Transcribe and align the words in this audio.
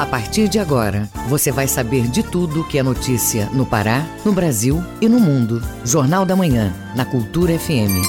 A 0.00 0.06
partir 0.06 0.48
de 0.48 0.58
agora, 0.58 1.10
você 1.28 1.52
vai 1.52 1.68
saber 1.68 2.08
de 2.08 2.22
tudo 2.22 2.66
que 2.66 2.78
é 2.78 2.82
notícia 2.82 3.50
no 3.50 3.66
Pará, 3.66 4.02
no 4.24 4.32
Brasil 4.32 4.82
e 4.98 5.06
no 5.06 5.20
mundo. 5.20 5.60
Jornal 5.84 6.24
da 6.24 6.34
Manhã, 6.34 6.72
na 6.96 7.04
Cultura 7.04 7.52
FM. 7.58 8.00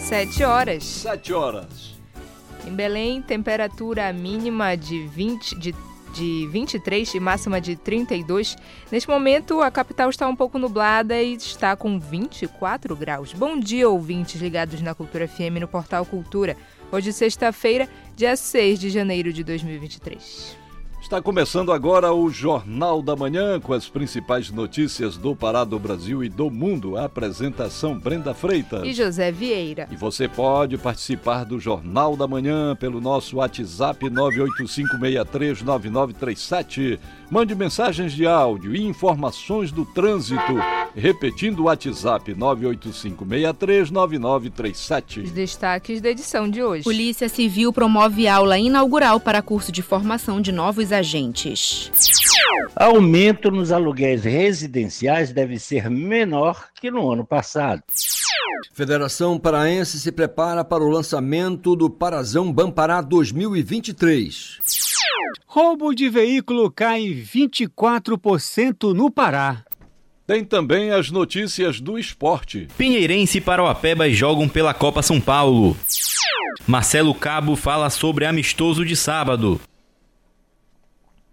Sete 0.00 0.42
horas. 0.42 0.82
Sete 0.82 1.32
horas. 1.32 1.94
Em 2.66 2.74
Belém, 2.74 3.22
temperatura 3.22 4.12
mínima 4.12 4.76
de 4.76 5.06
20, 5.06 5.60
de 5.60 5.72
de 6.16 6.48
23 6.50 7.14
e 7.14 7.20
máxima 7.20 7.60
de 7.60 7.76
32. 7.76 8.56
Neste 8.90 9.08
momento, 9.08 9.60
a 9.60 9.70
capital 9.70 10.08
está 10.08 10.26
um 10.26 10.34
pouco 10.34 10.58
nublada 10.58 11.22
e 11.22 11.34
está 11.34 11.76
com 11.76 12.00
24 12.00 12.96
graus. 12.96 13.32
Bom 13.34 13.60
dia, 13.60 13.88
ouvintes 13.88 14.40
ligados 14.40 14.80
na 14.80 14.94
Cultura 14.94 15.28
FM 15.28 15.60
no 15.60 15.68
Portal 15.68 16.06
Cultura. 16.06 16.56
Hoje, 16.90 17.12
sexta-feira, 17.12 17.88
dia 18.14 18.36
6 18.36 18.78
de 18.78 18.90
janeiro 18.90 19.32
de 19.32 19.42
2023. 19.42 20.66
Está 21.06 21.22
começando 21.22 21.72
agora 21.72 22.12
o 22.12 22.28
Jornal 22.30 23.00
da 23.00 23.14
Manhã 23.14 23.60
com 23.60 23.72
as 23.72 23.88
principais 23.88 24.50
notícias 24.50 25.16
do 25.16 25.36
Pará, 25.36 25.62
do 25.62 25.78
Brasil 25.78 26.24
e 26.24 26.28
do 26.28 26.50
mundo. 26.50 26.96
A 26.96 27.04
apresentação 27.04 27.96
Brenda 27.96 28.34
Freitas 28.34 28.84
e 28.84 28.92
José 28.92 29.30
Vieira. 29.30 29.86
E 29.90 29.96
você 29.96 30.28
pode 30.28 30.76
participar 30.76 31.44
do 31.44 31.60
Jornal 31.60 32.16
da 32.16 32.26
Manhã 32.26 32.74
pelo 32.74 33.00
nosso 33.00 33.36
WhatsApp 33.36 34.10
985639937. 34.10 36.98
Mande 37.28 37.56
mensagens 37.56 38.12
de 38.12 38.24
áudio 38.26 38.74
e 38.74 38.82
informações 38.84 39.70
do 39.72 39.84
trânsito. 39.84 40.40
Repetindo 40.94 41.60
o 41.60 41.64
WhatsApp 41.64 42.32
985639937. 42.34 45.24
Os 45.24 45.32
destaques 45.32 46.00
da 46.00 46.08
edição 46.10 46.48
de 46.48 46.62
hoje. 46.62 46.84
Polícia 46.84 47.28
Civil 47.28 47.72
promove 47.72 48.28
aula 48.28 48.56
inaugural 48.58 49.18
para 49.18 49.42
curso 49.42 49.72
de 49.72 49.82
formação 49.82 50.40
de 50.40 50.52
novos 50.52 50.92
agentes. 50.92 51.90
Aumento 52.76 53.50
nos 53.50 53.72
aluguéis 53.72 54.22
residenciais 54.24 55.32
deve 55.32 55.58
ser 55.58 55.90
menor 55.90 56.68
que 56.80 56.88
no 56.90 57.12
ano 57.12 57.26
passado. 57.26 57.82
Federação 58.72 59.38
Paraense 59.38 59.98
se 59.98 60.12
prepara 60.12 60.64
para 60.64 60.84
o 60.84 60.88
lançamento 60.88 61.74
do 61.74 61.90
Parazão 61.90 62.52
Bampará 62.52 63.00
2023. 63.00 64.95
Roubo 65.46 65.94
de 65.94 66.08
veículo 66.08 66.70
cai 66.70 67.04
24% 67.04 68.92
no 68.94 69.10
Pará. 69.10 69.64
Tem 70.26 70.44
também 70.44 70.90
as 70.90 71.10
notícias 71.10 71.80
do 71.80 71.98
esporte. 71.98 72.66
Pinheirense 72.76 73.38
e 73.38 73.40
Parauapebas 73.40 74.16
jogam 74.16 74.48
pela 74.48 74.74
Copa 74.74 75.00
São 75.00 75.20
Paulo. 75.20 75.76
Marcelo 76.66 77.14
Cabo 77.14 77.54
fala 77.54 77.88
sobre 77.90 78.24
amistoso 78.24 78.84
de 78.84 78.96
sábado. 78.96 79.60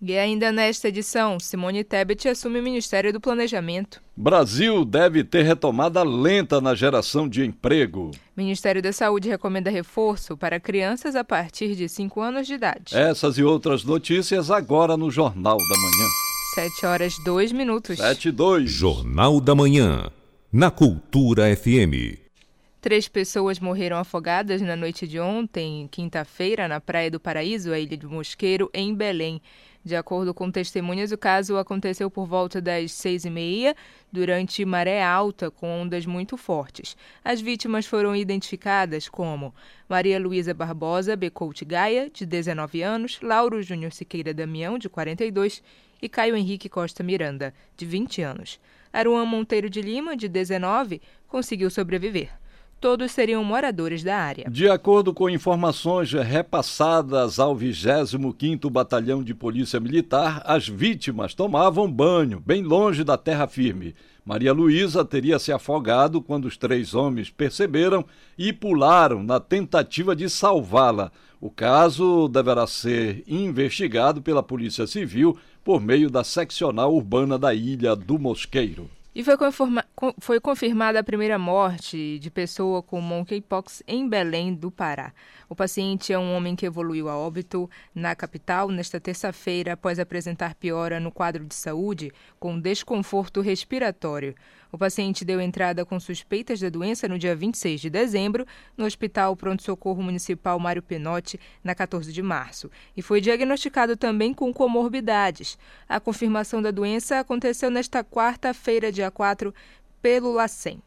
E 0.06 0.18
ainda 0.18 0.52
nesta 0.52 0.90
edição, 0.90 1.40
Simone 1.40 1.82
Tebet 1.82 2.28
assume 2.28 2.60
o 2.60 2.64
Ministério 2.64 3.14
do 3.14 3.22
Planejamento. 3.22 4.02
Brasil 4.18 4.84
deve 4.84 5.24
ter 5.24 5.44
retomada 5.44 6.04
lenta 6.04 6.60
na 6.60 6.76
geração 6.76 7.26
de 7.26 7.46
emprego. 7.46 8.12
Ministério 8.36 8.82
da 8.82 8.92
Saúde 8.92 9.30
recomenda 9.30 9.72
reforço 9.72 10.36
para 10.36 10.60
crianças 10.60 11.16
a 11.16 11.24
partir 11.24 11.74
de 11.74 11.88
5 11.88 12.20
anos 12.20 12.46
de 12.46 12.56
idade. 12.56 12.98
Essas 12.98 13.38
e 13.38 13.44
outras 13.44 13.86
notícias 13.86 14.52
agora 14.52 14.98
no 14.98 15.10
Jornal 15.10 15.56
da 15.58 15.78
Manhã. 15.78 16.10
7 16.56 16.86
horas 16.86 17.14
2 17.24 17.54
minutos. 17.54 17.98
7 17.98 18.28
e 18.28 18.32
2. 18.34 18.70
Jornal 18.70 19.40
da 19.40 19.56
Manhã, 19.56 20.12
na 20.52 20.70
Cultura 20.70 21.44
FM. 21.56 22.20
Três 22.82 23.08
pessoas 23.08 23.62
morreram 23.62 23.96
afogadas 23.96 24.62
na 24.62 24.76
noite 24.76 25.08
de 25.08 25.18
ontem, 25.18 25.88
quinta-feira, 25.90 26.68
na 26.68 26.82
Praia 26.82 27.10
do 27.10 27.18
Paraíso, 27.18 27.72
a 27.72 27.80
Ilha 27.80 27.96
do 27.96 28.10
Mosqueiro, 28.10 28.70
em 28.74 28.94
Belém. 28.94 29.42
De 29.86 29.98
acordo 29.98 30.34
com 30.34 30.50
testemunhas, 30.50 31.12
o 31.12 31.18
caso 31.18 31.58
aconteceu 31.58 32.10
por 32.10 32.26
volta 32.26 32.62
das 32.62 32.94
seis 32.94 33.26
e 33.26 33.30
meia, 33.30 33.76
durante 34.10 34.64
maré 34.64 35.04
alta, 35.04 35.52
com 35.52 35.82
ondas 35.82 36.06
muito 36.06 36.38
fortes. 36.38 36.96
As 37.24 37.42
vítimas 37.42 37.86
foram 37.86 38.16
identificadas 38.16 39.10
como 39.10 39.54
Maria 39.90 40.18
Luísa 40.18 40.54
Barbosa 40.54 41.18
Becoute 41.18 41.66
Gaia, 41.66 42.10
de 42.10 42.26
19 42.26 42.82
anos, 42.82 43.20
Lauro 43.22 43.62
Júnior 43.62 43.92
Siqueira 43.92 44.34
Damião, 44.34 44.78
de 44.78 44.88
42, 44.88 45.62
e 46.02 46.08
Caio 46.08 46.38
Henrique 46.38 46.70
Costa 46.70 47.04
Miranda, 47.04 47.54
de 47.76 47.86
20 47.86 48.22
anos. 48.22 48.60
Aruan 48.94 49.26
Monteiro 49.26 49.70
de 49.70 49.82
Lima, 49.82 50.16
de 50.16 50.30
19, 50.30 51.02
conseguiu 51.28 51.70
sobreviver 51.70 52.43
todos 52.84 53.14
seriam 53.14 53.42
moradores 53.46 54.04
da 54.04 54.18
área. 54.18 54.46
De 54.50 54.68
acordo 54.68 55.14
com 55.14 55.30
informações 55.30 56.12
repassadas 56.12 57.40
ao 57.40 57.56
25º 57.56 58.70
Batalhão 58.70 59.24
de 59.24 59.34
Polícia 59.34 59.80
Militar, 59.80 60.42
as 60.46 60.68
vítimas 60.68 61.34
tomavam 61.34 61.90
banho 61.90 62.42
bem 62.46 62.62
longe 62.62 63.06
da 63.06 63.18
terra 63.18 63.48
firme. 63.48 63.96
Maria 64.26 64.52
Luísa 64.52 65.06
teria 65.06 65.40
se 65.40 65.54
afogado 65.54 66.22
quando 66.22 66.44
os 66.44 66.58
três 66.58 66.94
homens 66.94 67.30
perceberam 67.30 68.06
e 68.38 68.52
pularam 68.52 69.24
na 69.24 69.40
tentativa 69.40 70.14
de 70.14 70.30
salvá-la. 70.30 71.10
O 71.40 71.50
caso 71.50 72.28
deverá 72.28 72.68
ser 72.68 73.24
investigado 73.26 74.22
pela 74.22 74.44
Polícia 74.44 74.86
Civil 74.86 75.38
por 75.64 75.80
meio 75.80 76.10
da 76.10 76.26
seccional 76.26 76.94
urbana 76.94 77.40
da 77.40 77.54
Ilha 77.54 77.96
do 77.96 78.20
Mosqueiro. 78.20 78.90
E 79.16 79.24
foi, 79.24 79.36
foi, 80.20 80.40
confirmada 80.40 81.00
a 81.00 81.04
primeira 81.04 81.38
morte 81.38 82.18
de 82.18 82.32
pessoa 82.32 82.82
com 82.82 83.00
monkeypox 83.00 83.84
em 83.88 84.10
Belém 84.10 84.56
do 84.56 84.72
Pará. 84.72 85.14
O 85.48 85.56
paciente 85.56 86.12
é 86.12 86.18
um 86.18 86.36
homem 86.36 86.56
que 86.56 86.66
evoluiu 86.66 87.08
a 87.08 87.16
óbito 87.16 87.70
na 87.94 88.16
capital 88.16 88.70
nesta 88.70 89.00
terça-feira 89.00 89.74
após 89.74 90.00
apresentar 90.00 90.56
piora 90.56 91.00
no 91.00 91.12
quadro 91.12 91.46
de 91.46 91.54
saúde 91.54 92.12
com 92.40 92.60
desconforto 92.60 93.40
respiratório. 93.40 94.34
O 94.74 94.78
paciente 94.78 95.24
deu 95.24 95.40
entrada 95.40 95.86
com 95.86 96.00
suspeitas 96.00 96.60
da 96.60 96.68
doença 96.68 97.08
no 97.08 97.20
dia 97.20 97.36
26 97.36 97.80
de 97.80 97.92
dezembro 97.92 98.44
no 98.76 98.86
Hospital 98.86 99.36
Pronto-Socorro 99.36 100.02
Municipal 100.02 100.60
Mário 100.60 100.82
Penotti, 100.82 101.40
na 101.64 101.76
14 101.76 102.12
de 102.12 102.24
março, 102.24 102.72
e 102.98 103.02
foi 103.04 103.22
diagnosticado 103.22 103.96
também 103.96 104.34
com 104.34 104.52
comorbidades. 104.52 105.60
A 105.88 106.00
confirmação 106.00 106.60
da 106.60 106.72
doença 106.72 107.20
aconteceu 107.20 107.70
nesta 107.70 108.04
quarta-feira, 108.04 108.92
dia 108.92 109.12
4, 109.12 109.54
pelo 110.02 110.34
LACEN. 110.34 110.82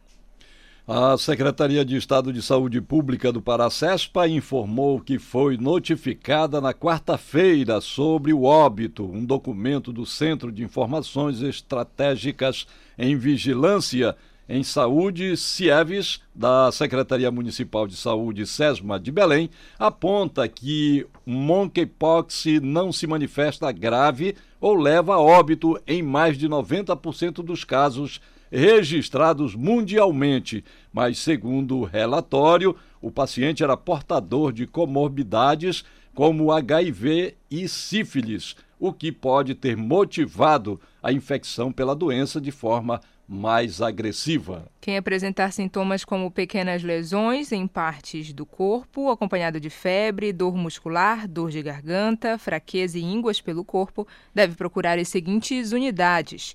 A 0.88 1.18
Secretaria 1.18 1.84
de 1.84 1.96
Estado 1.96 2.32
de 2.32 2.40
Saúde 2.40 2.80
Pública 2.80 3.32
do 3.32 3.42
Paracespa 3.42 4.28
informou 4.28 5.00
que 5.00 5.18
foi 5.18 5.56
notificada 5.56 6.60
na 6.60 6.72
quarta-feira 6.72 7.80
sobre 7.80 8.32
o 8.32 8.44
óbito, 8.44 9.04
um 9.04 9.24
documento 9.24 9.92
do 9.92 10.06
Centro 10.06 10.52
de 10.52 10.62
Informações 10.62 11.42
Estratégicas 11.42 12.68
em 12.96 13.16
Vigilância 13.16 14.14
em 14.48 14.62
Saúde, 14.62 15.36
CIEVES, 15.36 16.20
da 16.32 16.70
Secretaria 16.70 17.32
Municipal 17.32 17.88
de 17.88 17.96
Saúde, 17.96 18.46
SESMA 18.46 19.00
de 19.00 19.10
Belém, 19.10 19.50
aponta 19.76 20.46
que 20.46 21.04
monkeypox 21.26 22.44
não 22.62 22.92
se 22.92 23.08
manifesta 23.08 23.72
grave 23.72 24.36
ou 24.60 24.76
leva 24.76 25.14
a 25.14 25.20
óbito 25.20 25.76
em 25.84 26.00
mais 26.00 26.38
de 26.38 26.48
90% 26.48 27.42
dos 27.42 27.64
casos 27.64 28.20
registrados 28.50 29.54
mundialmente, 29.54 30.64
mas, 30.92 31.18
segundo 31.18 31.78
o 31.78 31.84
relatório, 31.84 32.76
o 33.00 33.10
paciente 33.10 33.62
era 33.62 33.76
portador 33.76 34.52
de 34.52 34.66
comorbidades 34.66 35.84
como 36.14 36.50
HIV 36.50 37.36
e 37.50 37.68
sífilis, 37.68 38.56
o 38.78 38.92
que 38.92 39.12
pode 39.12 39.54
ter 39.54 39.76
motivado 39.76 40.80
a 41.02 41.12
infecção 41.12 41.70
pela 41.70 41.94
doença 41.94 42.40
de 42.40 42.50
forma 42.50 43.00
mais 43.28 43.82
agressiva. 43.82 44.70
Quem 44.80 44.96
apresentar 44.96 45.52
sintomas 45.52 46.04
como 46.04 46.30
pequenas 46.30 46.82
lesões 46.82 47.50
em 47.50 47.66
partes 47.66 48.32
do 48.32 48.46
corpo, 48.46 49.10
acompanhado 49.10 49.58
de 49.58 49.68
febre, 49.68 50.32
dor 50.32 50.56
muscular, 50.56 51.26
dor 51.26 51.50
de 51.50 51.62
garganta, 51.62 52.38
fraqueza 52.38 52.98
e 52.98 53.02
ínguas 53.02 53.40
pelo 53.40 53.64
corpo, 53.64 54.06
deve 54.34 54.54
procurar 54.54 54.98
as 54.98 55.08
seguintes 55.08 55.72
unidades: 55.72 56.54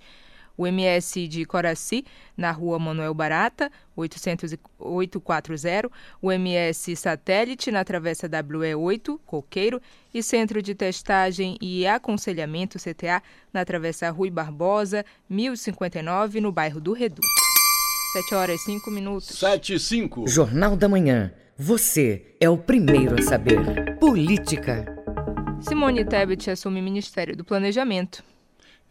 o 0.57 0.67
MS 0.67 1.27
de 1.27 1.45
Coraci, 1.45 2.05
na 2.35 2.51
rua 2.51 2.79
Manuel 2.79 3.13
Barata, 3.13 3.71
840, 3.95 5.89
o 6.21 6.31
MS 6.31 6.95
Satélite, 6.95 7.71
na 7.71 7.83
Travessa 7.83 8.29
WE8, 8.29 9.19
Coqueiro, 9.25 9.81
e 10.13 10.21
Centro 10.21 10.61
de 10.61 10.75
Testagem 10.75 11.57
e 11.61 11.87
Aconselhamento 11.87 12.77
CTA, 12.77 13.21
na 13.53 13.63
Travessa 13.65 14.09
Rui 14.09 14.29
Barbosa, 14.29 15.05
1059, 15.29 16.41
no 16.41 16.51
bairro 16.51 16.81
do 16.81 16.93
Reduto. 16.93 17.27
7 18.13 18.35
horas 18.35 18.61
e 18.61 18.65
5 18.65 18.91
minutos. 18.91 19.39
7 19.39 19.75
e 19.75 19.79
5. 19.79 20.27
Jornal 20.27 20.75
da 20.75 20.89
Manhã. 20.89 21.31
Você 21.57 22.35
é 22.41 22.49
o 22.49 22.57
primeiro 22.57 23.17
a 23.17 23.21
saber. 23.21 23.97
Política. 23.99 24.85
Simone 25.61 26.03
Tebet 26.03 26.49
assume 26.49 26.81
Ministério 26.81 27.37
do 27.37 27.45
Planejamento. 27.45 28.23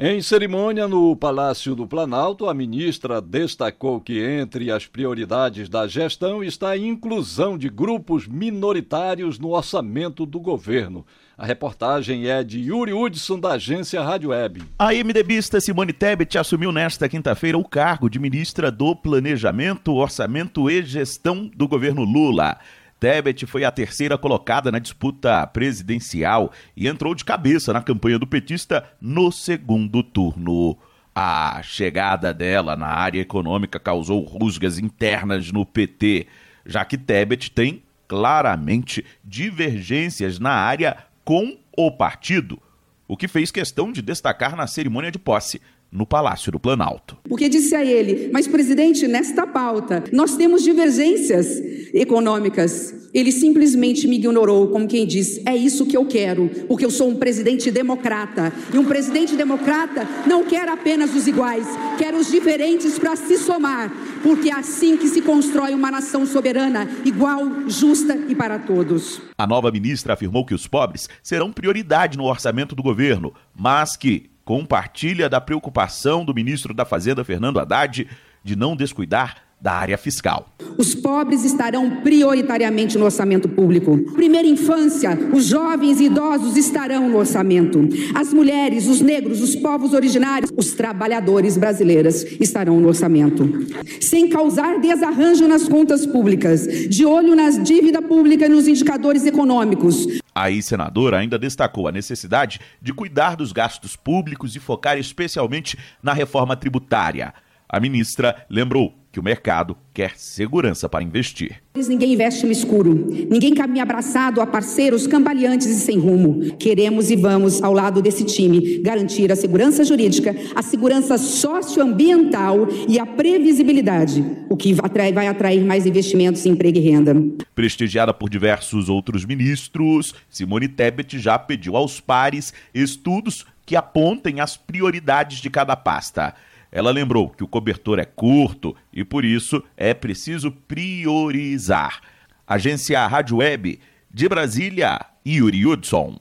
Em 0.02 0.22
cerimônia 0.22 0.88
no 0.88 1.14
Palácio 1.14 1.74
do 1.74 1.86
Planalto, 1.86 2.48
a 2.48 2.54
ministra 2.54 3.20
destacou 3.20 4.00
que 4.00 4.18
entre 4.18 4.70
as 4.72 4.86
prioridades 4.86 5.68
da 5.68 5.86
gestão 5.86 6.42
está 6.42 6.70
a 6.70 6.78
inclusão 6.78 7.58
de 7.58 7.68
grupos 7.68 8.26
minoritários 8.26 9.38
no 9.38 9.50
orçamento 9.50 10.24
do 10.24 10.40
governo. 10.40 11.04
A 11.36 11.44
reportagem 11.44 12.28
é 12.28 12.42
de 12.42 12.60
Yuri 12.60 12.94
Hudson, 12.94 13.38
da 13.38 13.52
agência 13.52 14.02
Rádio 14.02 14.30
Web. 14.30 14.62
A 14.78 14.94
MDBista 14.94 15.60
Simone 15.60 15.92
Tebet 15.92 16.38
assumiu 16.38 16.72
nesta 16.72 17.06
quinta-feira 17.06 17.58
o 17.58 17.68
cargo 17.68 18.08
de 18.08 18.18
ministra 18.18 18.70
do 18.70 18.96
Planejamento, 18.96 19.92
Orçamento 19.92 20.70
e 20.70 20.82
Gestão 20.82 21.50
do 21.54 21.68
governo 21.68 22.04
Lula. 22.04 22.56
Tebet 23.00 23.46
foi 23.46 23.64
a 23.64 23.70
terceira 23.70 24.18
colocada 24.18 24.70
na 24.70 24.78
disputa 24.78 25.46
presidencial 25.46 26.52
e 26.76 26.86
entrou 26.86 27.14
de 27.14 27.24
cabeça 27.24 27.72
na 27.72 27.80
campanha 27.80 28.18
do 28.18 28.26
petista 28.26 28.84
no 29.00 29.32
segundo 29.32 30.02
turno. 30.02 30.76
A 31.14 31.62
chegada 31.62 32.32
dela 32.34 32.76
na 32.76 32.88
área 32.88 33.20
econômica 33.20 33.80
causou 33.80 34.22
rusgas 34.22 34.78
internas 34.78 35.50
no 35.50 35.64
PT, 35.64 36.26
já 36.66 36.84
que 36.84 36.98
Tebet 36.98 37.50
tem 37.50 37.82
claramente 38.06 39.04
divergências 39.24 40.38
na 40.38 40.52
área 40.52 40.96
com 41.24 41.56
o 41.76 41.90
partido, 41.90 42.60
o 43.08 43.16
que 43.16 43.26
fez 43.26 43.50
questão 43.50 43.90
de 43.90 44.02
destacar 44.02 44.54
na 44.54 44.66
cerimônia 44.66 45.10
de 45.10 45.18
posse 45.18 45.60
no 45.92 46.06
Palácio 46.06 46.52
do 46.52 46.60
Planalto. 46.60 47.16
Porque 47.28 47.48
disse 47.48 47.74
a 47.74 47.84
ele: 47.84 48.30
Mas, 48.32 48.46
presidente, 48.46 49.06
nesta 49.08 49.46
pauta 49.46 50.04
nós 50.12 50.36
temos 50.36 50.62
divergências 50.62 51.60
econômicas. 51.92 52.94
Ele 53.12 53.32
simplesmente 53.32 54.06
me 54.06 54.16
ignorou, 54.16 54.68
como 54.68 54.86
quem 54.86 55.04
diz: 55.04 55.44
É 55.44 55.56
isso 55.56 55.84
que 55.86 55.96
eu 55.96 56.06
quero, 56.06 56.48
porque 56.68 56.84
eu 56.84 56.90
sou 56.90 57.08
um 57.08 57.16
presidente 57.16 57.70
democrata. 57.70 58.52
E 58.72 58.78
um 58.78 58.84
presidente 58.84 59.34
democrata 59.34 60.06
não 60.26 60.44
quer 60.44 60.68
apenas 60.68 61.14
os 61.14 61.26
iguais, 61.26 61.66
quer 61.98 62.14
os 62.14 62.30
diferentes 62.30 62.98
para 62.98 63.16
se 63.16 63.36
somar, 63.38 63.92
porque 64.22 64.48
é 64.48 64.54
assim 64.54 64.96
que 64.96 65.08
se 65.08 65.20
constrói 65.22 65.74
uma 65.74 65.90
nação 65.90 66.24
soberana, 66.24 66.88
igual, 67.04 67.68
justa 67.68 68.16
e 68.28 68.34
para 68.34 68.60
todos. 68.60 69.20
A 69.36 69.46
nova 69.46 69.72
ministra 69.72 70.14
afirmou 70.14 70.44
que 70.44 70.54
os 70.54 70.68
pobres 70.68 71.08
serão 71.22 71.52
prioridade 71.52 72.16
no 72.16 72.24
orçamento 72.24 72.76
do 72.76 72.82
governo, 72.82 73.34
mas 73.56 73.96
que 73.96 74.29
compartilha 74.50 75.28
da 75.28 75.40
preocupação 75.40 76.24
do 76.24 76.34
ministro 76.34 76.74
da 76.74 76.84
Fazenda, 76.84 77.22
Fernando 77.22 77.60
Haddad, 77.60 78.08
de 78.42 78.56
não 78.56 78.74
descuidar 78.74 79.36
da 79.60 79.74
área 79.74 79.96
fiscal. 79.96 80.48
Os 80.76 80.92
pobres 80.92 81.44
estarão 81.44 82.00
prioritariamente 82.02 82.98
no 82.98 83.04
orçamento 83.04 83.48
público. 83.48 83.96
Primeira 84.14 84.48
infância, 84.48 85.16
os 85.32 85.44
jovens 85.44 86.00
e 86.00 86.06
idosos 86.06 86.56
estarão 86.56 87.08
no 87.08 87.18
orçamento. 87.18 87.78
As 88.12 88.32
mulheres, 88.32 88.88
os 88.88 89.00
negros, 89.00 89.40
os 89.40 89.54
povos 89.54 89.92
originários, 89.92 90.50
os 90.56 90.72
trabalhadores 90.72 91.56
brasileiros 91.56 92.24
estarão 92.40 92.80
no 92.80 92.88
orçamento. 92.88 93.66
Sem 94.00 94.28
causar 94.28 94.80
desarranjo 94.80 95.46
nas 95.46 95.68
contas 95.68 96.04
públicas, 96.04 96.66
de 96.88 97.06
olho 97.06 97.36
nas 97.36 97.62
dívida 97.62 98.02
pública 98.02 98.46
e 98.46 98.48
nos 98.48 98.66
indicadores 98.66 99.24
econômicos. 99.24 100.08
A 100.40 100.62
senadora 100.62 101.18
ainda 101.18 101.38
destacou 101.38 101.86
a 101.86 101.92
necessidade 101.92 102.60
de 102.80 102.92
cuidar 102.92 103.36
dos 103.36 103.52
gastos 103.52 103.96
públicos 103.96 104.56
e 104.56 104.60
focar 104.60 104.96
especialmente 104.96 105.78
na 106.02 106.12
reforma 106.12 106.56
tributária. 106.56 107.34
A 107.68 107.78
ministra 107.78 108.46
lembrou 108.48 108.99
que 109.12 109.18
o 109.18 109.22
mercado 109.22 109.76
quer 109.92 110.12
segurança 110.16 110.88
para 110.88 111.02
investir. 111.02 111.56
Ninguém 111.74 112.12
investe 112.12 112.46
no 112.46 112.52
escuro, 112.52 113.08
ninguém 113.28 113.54
caminha 113.54 113.82
abraçado 113.82 114.40
a 114.40 114.46
parceiros 114.46 115.06
cambaleantes 115.06 115.66
e 115.66 115.74
sem 115.74 115.98
rumo. 115.98 116.54
Queremos 116.56 117.10
e 117.10 117.16
vamos, 117.16 117.62
ao 117.62 117.72
lado 117.72 118.00
desse 118.00 118.24
time, 118.24 118.78
garantir 118.78 119.30
a 119.32 119.36
segurança 119.36 119.84
jurídica, 119.84 120.34
a 120.54 120.62
segurança 120.62 121.18
socioambiental 121.18 122.68
e 122.88 122.98
a 122.98 123.06
previsibilidade, 123.06 124.24
o 124.48 124.56
que 124.56 124.72
vai 124.72 125.26
atrair 125.26 125.64
mais 125.64 125.86
investimentos 125.86 126.44
em 126.46 126.50
emprego 126.50 126.78
e 126.78 126.80
renda. 126.80 127.16
Prestigiada 127.54 128.14
por 128.14 128.30
diversos 128.30 128.88
outros 128.88 129.24
ministros, 129.24 130.14
Simone 130.28 130.68
Tebet 130.68 131.18
já 131.18 131.38
pediu 131.38 131.76
aos 131.76 132.00
pares 132.00 132.52
estudos 132.72 133.44
que 133.66 133.76
apontem 133.76 134.40
as 134.40 134.56
prioridades 134.56 135.38
de 135.38 135.48
cada 135.48 135.76
pasta. 135.76 136.34
Ela 136.72 136.90
lembrou 136.90 137.30
que 137.30 137.42
o 137.42 137.48
cobertor 137.48 137.98
é 137.98 138.04
curto 138.04 138.76
e 138.92 139.04
por 139.04 139.24
isso 139.24 139.62
é 139.76 139.92
preciso 139.92 140.52
priorizar. 140.52 142.00
Agência 142.46 143.06
Rádio 143.06 143.38
Web 143.38 143.80
de 144.10 144.28
Brasília, 144.28 145.00
Yuri 145.26 145.66
Hudson. 145.66 146.18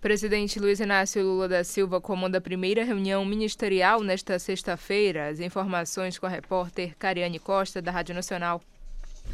Presidente 0.00 0.60
Luiz 0.60 0.80
Inácio 0.80 1.22
Lula 1.22 1.48
da 1.48 1.64
Silva 1.64 1.98
comanda 1.98 2.36
a 2.36 2.40
primeira 2.40 2.84
reunião 2.84 3.24
ministerial 3.24 4.02
nesta 4.02 4.38
sexta-feira. 4.38 5.28
As 5.28 5.40
informações 5.40 6.18
com 6.18 6.26
a 6.26 6.28
repórter 6.28 6.94
Cariane 6.98 7.38
Costa, 7.38 7.80
da 7.80 7.90
Rádio 7.90 8.14
Nacional. 8.14 8.60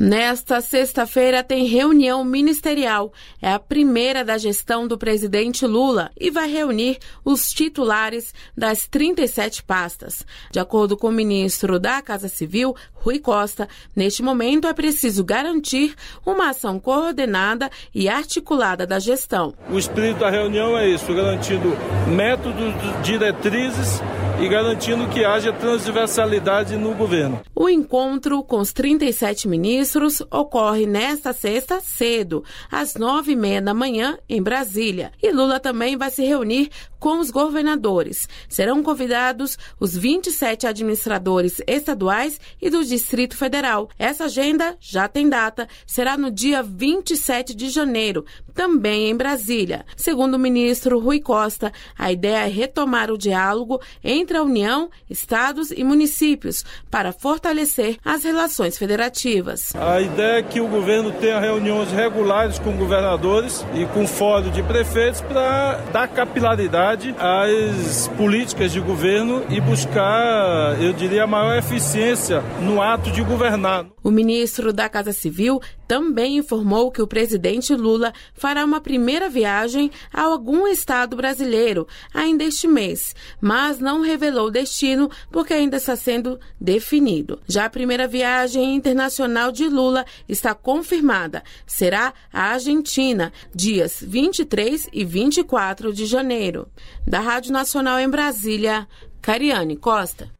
Nesta 0.00 0.62
sexta-feira 0.62 1.44
tem 1.44 1.66
reunião 1.66 2.24
ministerial. 2.24 3.12
É 3.42 3.52
a 3.52 3.58
primeira 3.58 4.24
da 4.24 4.38
gestão 4.38 4.88
do 4.88 4.96
presidente 4.96 5.66
Lula 5.66 6.10
e 6.18 6.30
vai 6.30 6.50
reunir 6.50 6.98
os 7.22 7.52
titulares 7.52 8.32
das 8.56 8.88
37 8.88 9.62
pastas. 9.62 10.24
De 10.50 10.58
acordo 10.58 10.96
com 10.96 11.08
o 11.08 11.12
ministro 11.12 11.78
da 11.78 12.00
Casa 12.00 12.28
Civil, 12.28 12.74
Rui 12.94 13.18
Costa, 13.18 13.68
neste 13.94 14.22
momento 14.22 14.66
é 14.66 14.72
preciso 14.72 15.22
garantir 15.22 15.94
uma 16.24 16.48
ação 16.48 16.80
coordenada 16.80 17.70
e 17.94 18.08
articulada 18.08 18.86
da 18.86 18.98
gestão. 18.98 19.52
O 19.68 19.78
espírito 19.78 20.20
da 20.20 20.30
reunião 20.30 20.78
é 20.78 20.88
isso, 20.88 21.12
garantindo 21.12 21.76
métodos, 22.08 22.72
diretrizes 23.02 24.00
e 24.40 24.48
garantindo 24.48 25.06
que 25.08 25.22
haja 25.22 25.52
transversalidade 25.52 26.74
no 26.76 26.94
governo. 26.94 27.42
O 27.54 27.68
encontro 27.68 28.42
com 28.42 28.58
os 28.58 28.72
37 28.72 29.46
ministros 29.46 30.22
ocorre 30.30 30.86
nesta 30.86 31.34
sexta 31.34 31.78
cedo, 31.80 32.42
às 32.70 32.94
nove 32.94 33.32
e 33.32 33.36
meia 33.36 33.60
da 33.60 33.74
manhã, 33.74 34.18
em 34.26 34.42
Brasília. 34.42 35.12
E 35.22 35.30
Lula 35.30 35.60
também 35.60 35.94
vai 35.94 36.10
se 36.10 36.24
reunir 36.24 36.70
com 36.98 37.18
os 37.18 37.30
governadores. 37.30 38.28
Serão 38.48 38.82
convidados 38.82 39.58
os 39.80 39.96
27 39.96 40.66
administradores 40.66 41.60
estaduais 41.66 42.38
e 42.60 42.70
do 42.70 42.84
Distrito 42.84 43.36
Federal. 43.36 43.88
Essa 43.98 44.24
agenda 44.24 44.76
já 44.78 45.08
tem 45.08 45.28
data, 45.28 45.66
será 45.86 46.16
no 46.16 46.30
dia 46.30 46.62
27 46.62 47.54
de 47.54 47.70
janeiro, 47.70 48.24
também 48.54 49.08
em 49.08 49.16
Brasília. 49.16 49.84
Segundo 49.96 50.34
o 50.34 50.38
ministro 50.38 50.98
Rui 50.98 51.20
Costa, 51.20 51.72
a 51.98 52.12
ideia 52.12 52.46
é 52.46 52.48
retomar 52.48 53.10
o 53.10 53.18
diálogo 53.18 53.80
entre 54.04 54.29
a 54.36 54.42
União, 54.42 54.90
estados 55.08 55.70
e 55.70 55.82
municípios 55.84 56.64
para 56.90 57.12
fortalecer 57.12 57.98
as 58.04 58.24
relações 58.24 58.78
federativas. 58.78 59.74
A 59.74 60.00
ideia 60.00 60.38
é 60.38 60.42
que 60.42 60.60
o 60.60 60.68
governo 60.68 61.12
tenha 61.12 61.38
reuniões 61.38 61.90
regulares 61.90 62.58
com 62.58 62.76
governadores 62.76 63.64
e 63.74 63.84
com 63.86 64.06
fórum 64.06 64.50
de 64.50 64.62
prefeitos 64.62 65.20
para 65.20 65.76
dar 65.92 66.08
capilaridade 66.08 67.14
às 67.18 68.08
políticas 68.16 68.72
de 68.72 68.80
governo 68.80 69.44
e 69.48 69.60
buscar, 69.60 70.80
eu 70.80 70.92
diria, 70.92 71.24
a 71.24 71.26
maior 71.26 71.56
eficiência 71.56 72.42
no 72.60 72.80
ato 72.80 73.10
de 73.10 73.22
governar. 73.22 73.86
O 74.02 74.10
ministro 74.10 74.72
da 74.72 74.88
Casa 74.88 75.12
Civil 75.12 75.60
também 75.86 76.38
informou 76.38 76.90
que 76.90 77.02
o 77.02 77.06
presidente 77.06 77.74
Lula 77.74 78.12
fará 78.32 78.64
uma 78.64 78.80
primeira 78.80 79.28
viagem 79.28 79.90
a 80.12 80.22
algum 80.22 80.66
estado 80.66 81.16
brasileiro 81.16 81.86
ainda 82.14 82.44
este 82.44 82.66
mês, 82.66 83.14
mas 83.40 83.78
não 83.78 84.00
revelou 84.20 84.48
o 84.48 84.50
destino 84.50 85.10
porque 85.32 85.54
ainda 85.54 85.78
está 85.78 85.96
sendo 85.96 86.38
definido. 86.60 87.40
Já 87.48 87.64
a 87.64 87.70
primeira 87.70 88.06
viagem 88.06 88.74
internacional 88.74 89.50
de 89.50 89.66
Lula 89.66 90.04
está 90.28 90.54
confirmada. 90.54 91.42
Será 91.66 92.12
a 92.30 92.52
Argentina, 92.52 93.32
dias 93.54 94.04
23 94.06 94.88
e 94.92 95.04
24 95.04 95.92
de 95.92 96.04
janeiro. 96.04 96.68
Da 97.06 97.20
Rádio 97.20 97.52
Nacional 97.52 97.98
em 97.98 98.08
Brasília, 98.08 98.86
Cariane 99.22 99.76
Costa. 99.76 100.39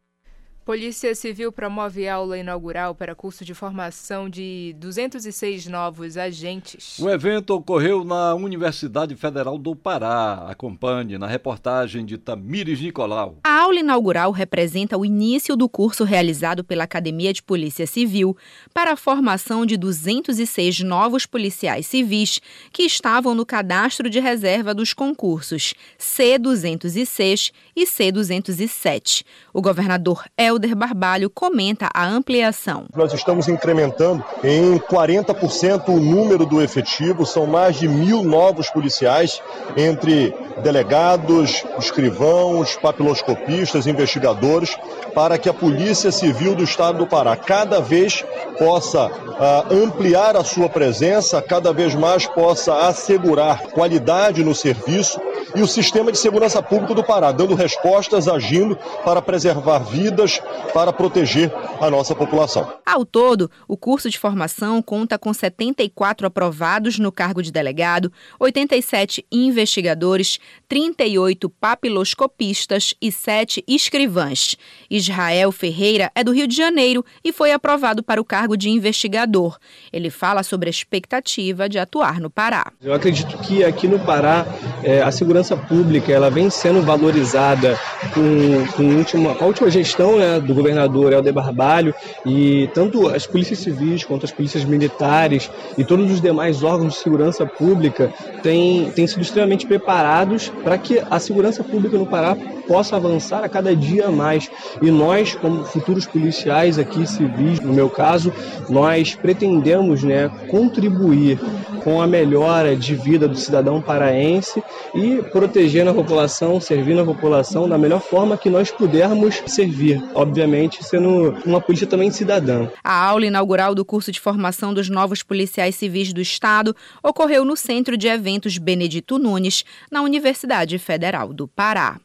Polícia 0.70 1.12
Civil 1.16 1.50
promove 1.50 2.08
aula 2.08 2.38
inaugural 2.38 2.94
para 2.94 3.12
curso 3.12 3.44
de 3.44 3.54
formação 3.54 4.30
de 4.30 4.72
206 4.78 5.66
novos 5.66 6.16
agentes. 6.16 6.96
O 7.00 7.10
evento 7.10 7.50
ocorreu 7.50 8.04
na 8.04 8.36
Universidade 8.36 9.16
Federal 9.16 9.58
do 9.58 9.74
Pará. 9.74 10.46
Acompanhe 10.48 11.18
na 11.18 11.26
reportagem 11.26 12.04
de 12.06 12.16
Tamires 12.16 12.80
Nicolau. 12.80 13.38
A 13.42 13.62
aula 13.62 13.80
inaugural 13.80 14.30
representa 14.30 14.96
o 14.96 15.04
início 15.04 15.56
do 15.56 15.68
curso 15.68 16.04
realizado 16.04 16.62
pela 16.62 16.84
Academia 16.84 17.32
de 17.32 17.42
Polícia 17.42 17.84
Civil 17.84 18.36
para 18.72 18.92
a 18.92 18.96
formação 18.96 19.66
de 19.66 19.76
206 19.76 20.82
novos 20.82 21.26
policiais 21.26 21.84
civis 21.84 22.40
que 22.72 22.84
estavam 22.84 23.34
no 23.34 23.44
cadastro 23.44 24.08
de 24.08 24.20
reserva 24.20 24.72
dos 24.72 24.94
concursos 24.94 25.74
C206 25.98 27.50
e 27.74 27.84
C207. 27.84 29.24
O 29.52 29.60
governador 29.60 30.26
Helder 30.38 30.59
Helder 30.60 30.76
Barbalho 30.76 31.30
comenta 31.30 31.88
a 31.94 32.06
ampliação. 32.06 32.84
Nós 32.94 33.14
estamos 33.14 33.48
incrementando 33.48 34.22
em 34.44 34.78
40% 34.78 35.88
o 35.88 35.98
número 35.98 36.44
do 36.44 36.60
efetivo, 36.60 37.24
são 37.24 37.46
mais 37.46 37.76
de 37.76 37.88
mil 37.88 38.22
novos 38.22 38.68
policiais, 38.68 39.40
entre 39.74 40.34
delegados, 40.62 41.64
escrivãos, 41.78 42.76
papiloscopistas, 42.76 43.86
investigadores, 43.86 44.76
para 45.14 45.38
que 45.38 45.48
a 45.48 45.54
Polícia 45.54 46.12
Civil 46.12 46.54
do 46.54 46.64
Estado 46.64 46.98
do 46.98 47.06
Pará 47.06 47.36
cada 47.36 47.80
vez 47.80 48.22
possa 48.58 49.06
uh, 49.06 49.74
ampliar 49.82 50.36
a 50.36 50.44
sua 50.44 50.68
presença, 50.68 51.40
cada 51.40 51.72
vez 51.72 51.94
mais 51.94 52.26
possa 52.26 52.86
assegurar 52.86 53.68
qualidade 53.68 54.44
no 54.44 54.54
serviço 54.54 55.18
e 55.54 55.62
o 55.62 55.66
sistema 55.66 56.12
de 56.12 56.18
segurança 56.18 56.62
pública 56.62 56.94
do 56.94 57.02
Pará, 57.02 57.32
dando 57.32 57.54
respostas, 57.54 58.28
agindo 58.28 58.76
para 59.04 59.22
preservar 59.22 59.80
vidas, 59.80 60.39
para 60.72 60.92
proteger 60.92 61.52
a 61.80 61.90
nossa 61.90 62.14
população. 62.14 62.72
Ao 62.84 63.04
todo, 63.04 63.50
o 63.66 63.76
curso 63.76 64.10
de 64.10 64.18
formação 64.18 64.82
conta 64.82 65.18
com 65.18 65.32
74 65.32 66.26
aprovados 66.26 66.98
no 66.98 67.10
cargo 67.10 67.42
de 67.42 67.50
delegado, 67.50 68.12
87 68.38 69.24
investigadores, 69.30 70.38
38 70.68 71.48
papiloscopistas 71.48 72.94
e 73.00 73.10
7 73.10 73.64
escrivãs. 73.66 74.56
Israel 74.90 75.50
Ferreira 75.52 76.10
é 76.14 76.22
do 76.22 76.32
Rio 76.32 76.46
de 76.46 76.56
Janeiro 76.56 77.04
e 77.24 77.32
foi 77.32 77.52
aprovado 77.52 78.02
para 78.02 78.20
o 78.20 78.24
cargo 78.24 78.56
de 78.56 78.70
investigador. 78.70 79.58
Ele 79.92 80.10
fala 80.10 80.42
sobre 80.42 80.68
a 80.68 80.70
expectativa 80.70 81.68
de 81.68 81.78
atuar 81.78 82.20
no 82.20 82.30
Pará. 82.30 82.72
Eu 82.82 82.92
acredito 82.92 83.38
que 83.38 83.64
aqui 83.64 83.88
no 83.88 83.98
Pará 83.98 84.46
é, 84.82 85.02
a 85.02 85.10
segurança 85.10 85.56
pública 85.56 86.12
ela 86.12 86.30
vem 86.30 86.50
sendo 86.50 86.82
valorizada 86.82 87.78
com, 88.14 88.66
com, 88.76 88.96
última, 88.96 89.34
com 89.34 89.44
a 89.44 89.46
última 89.46 89.70
gestão 89.70 90.18
né, 90.18 90.29
do 90.38 90.54
governador 90.54 91.12
Helder 91.12 91.32
Barbalho 91.32 91.94
e 92.24 92.68
tanto 92.74 93.08
as 93.08 93.26
polícias 93.26 93.58
civis 93.58 94.04
quanto 94.04 94.24
as 94.24 94.32
polícias 94.32 94.64
militares 94.64 95.50
e 95.76 95.84
todos 95.84 96.10
os 96.10 96.20
demais 96.20 96.62
órgãos 96.62 96.94
de 96.94 97.00
segurança 97.00 97.46
pública 97.46 98.12
têm, 98.42 98.90
têm 98.90 99.06
sido 99.06 99.22
extremamente 99.22 99.66
preparados 99.66 100.48
para 100.62 100.78
que 100.78 101.02
a 101.10 101.18
segurança 101.18 101.64
pública 101.64 101.96
no 101.96 102.06
Pará 102.06 102.36
possa 102.70 102.94
avançar 102.94 103.42
a 103.42 103.48
cada 103.48 103.74
dia 103.74 104.10
mais. 104.10 104.48
E 104.80 104.92
nós, 104.92 105.34
como 105.34 105.64
futuros 105.64 106.06
policiais 106.06 106.78
aqui 106.78 107.04
civis, 107.04 107.58
no 107.58 107.72
meu 107.72 107.90
caso, 107.90 108.32
nós 108.68 109.16
pretendemos 109.16 110.04
né, 110.04 110.30
contribuir 110.48 111.40
com 111.82 112.00
a 112.00 112.06
melhora 112.06 112.76
de 112.76 112.94
vida 112.94 113.26
do 113.26 113.36
cidadão 113.36 113.80
paraense 113.80 114.62
e 114.94 115.16
protegendo 115.32 115.90
a 115.90 115.94
população, 115.94 116.60
servindo 116.60 117.00
a 117.00 117.04
população 117.04 117.68
da 117.68 117.76
melhor 117.76 118.00
forma 118.00 118.36
que 118.36 118.50
nós 118.50 118.70
pudermos 118.70 119.42
servir, 119.46 120.00
obviamente 120.20 120.84
sendo 120.84 121.34
uma 121.44 121.60
polícia 121.60 121.86
também 121.86 122.10
cidadã. 122.10 122.68
A 122.84 123.06
aula 123.06 123.26
inaugural 123.26 123.74
do 123.74 123.84
curso 123.84 124.12
de 124.12 124.20
formação 124.20 124.74
dos 124.74 124.88
novos 124.88 125.22
policiais 125.22 125.74
civis 125.74 126.12
do 126.12 126.20
Estado 126.20 126.76
ocorreu 127.02 127.44
no 127.44 127.56
Centro 127.56 127.96
de 127.96 128.06
Eventos 128.06 128.58
Benedito 128.58 129.18
Nunes, 129.18 129.64
na 129.90 130.02
Universidade 130.02 130.78
Federal 130.78 131.32
do 131.32 131.48
Pará. 131.48 131.98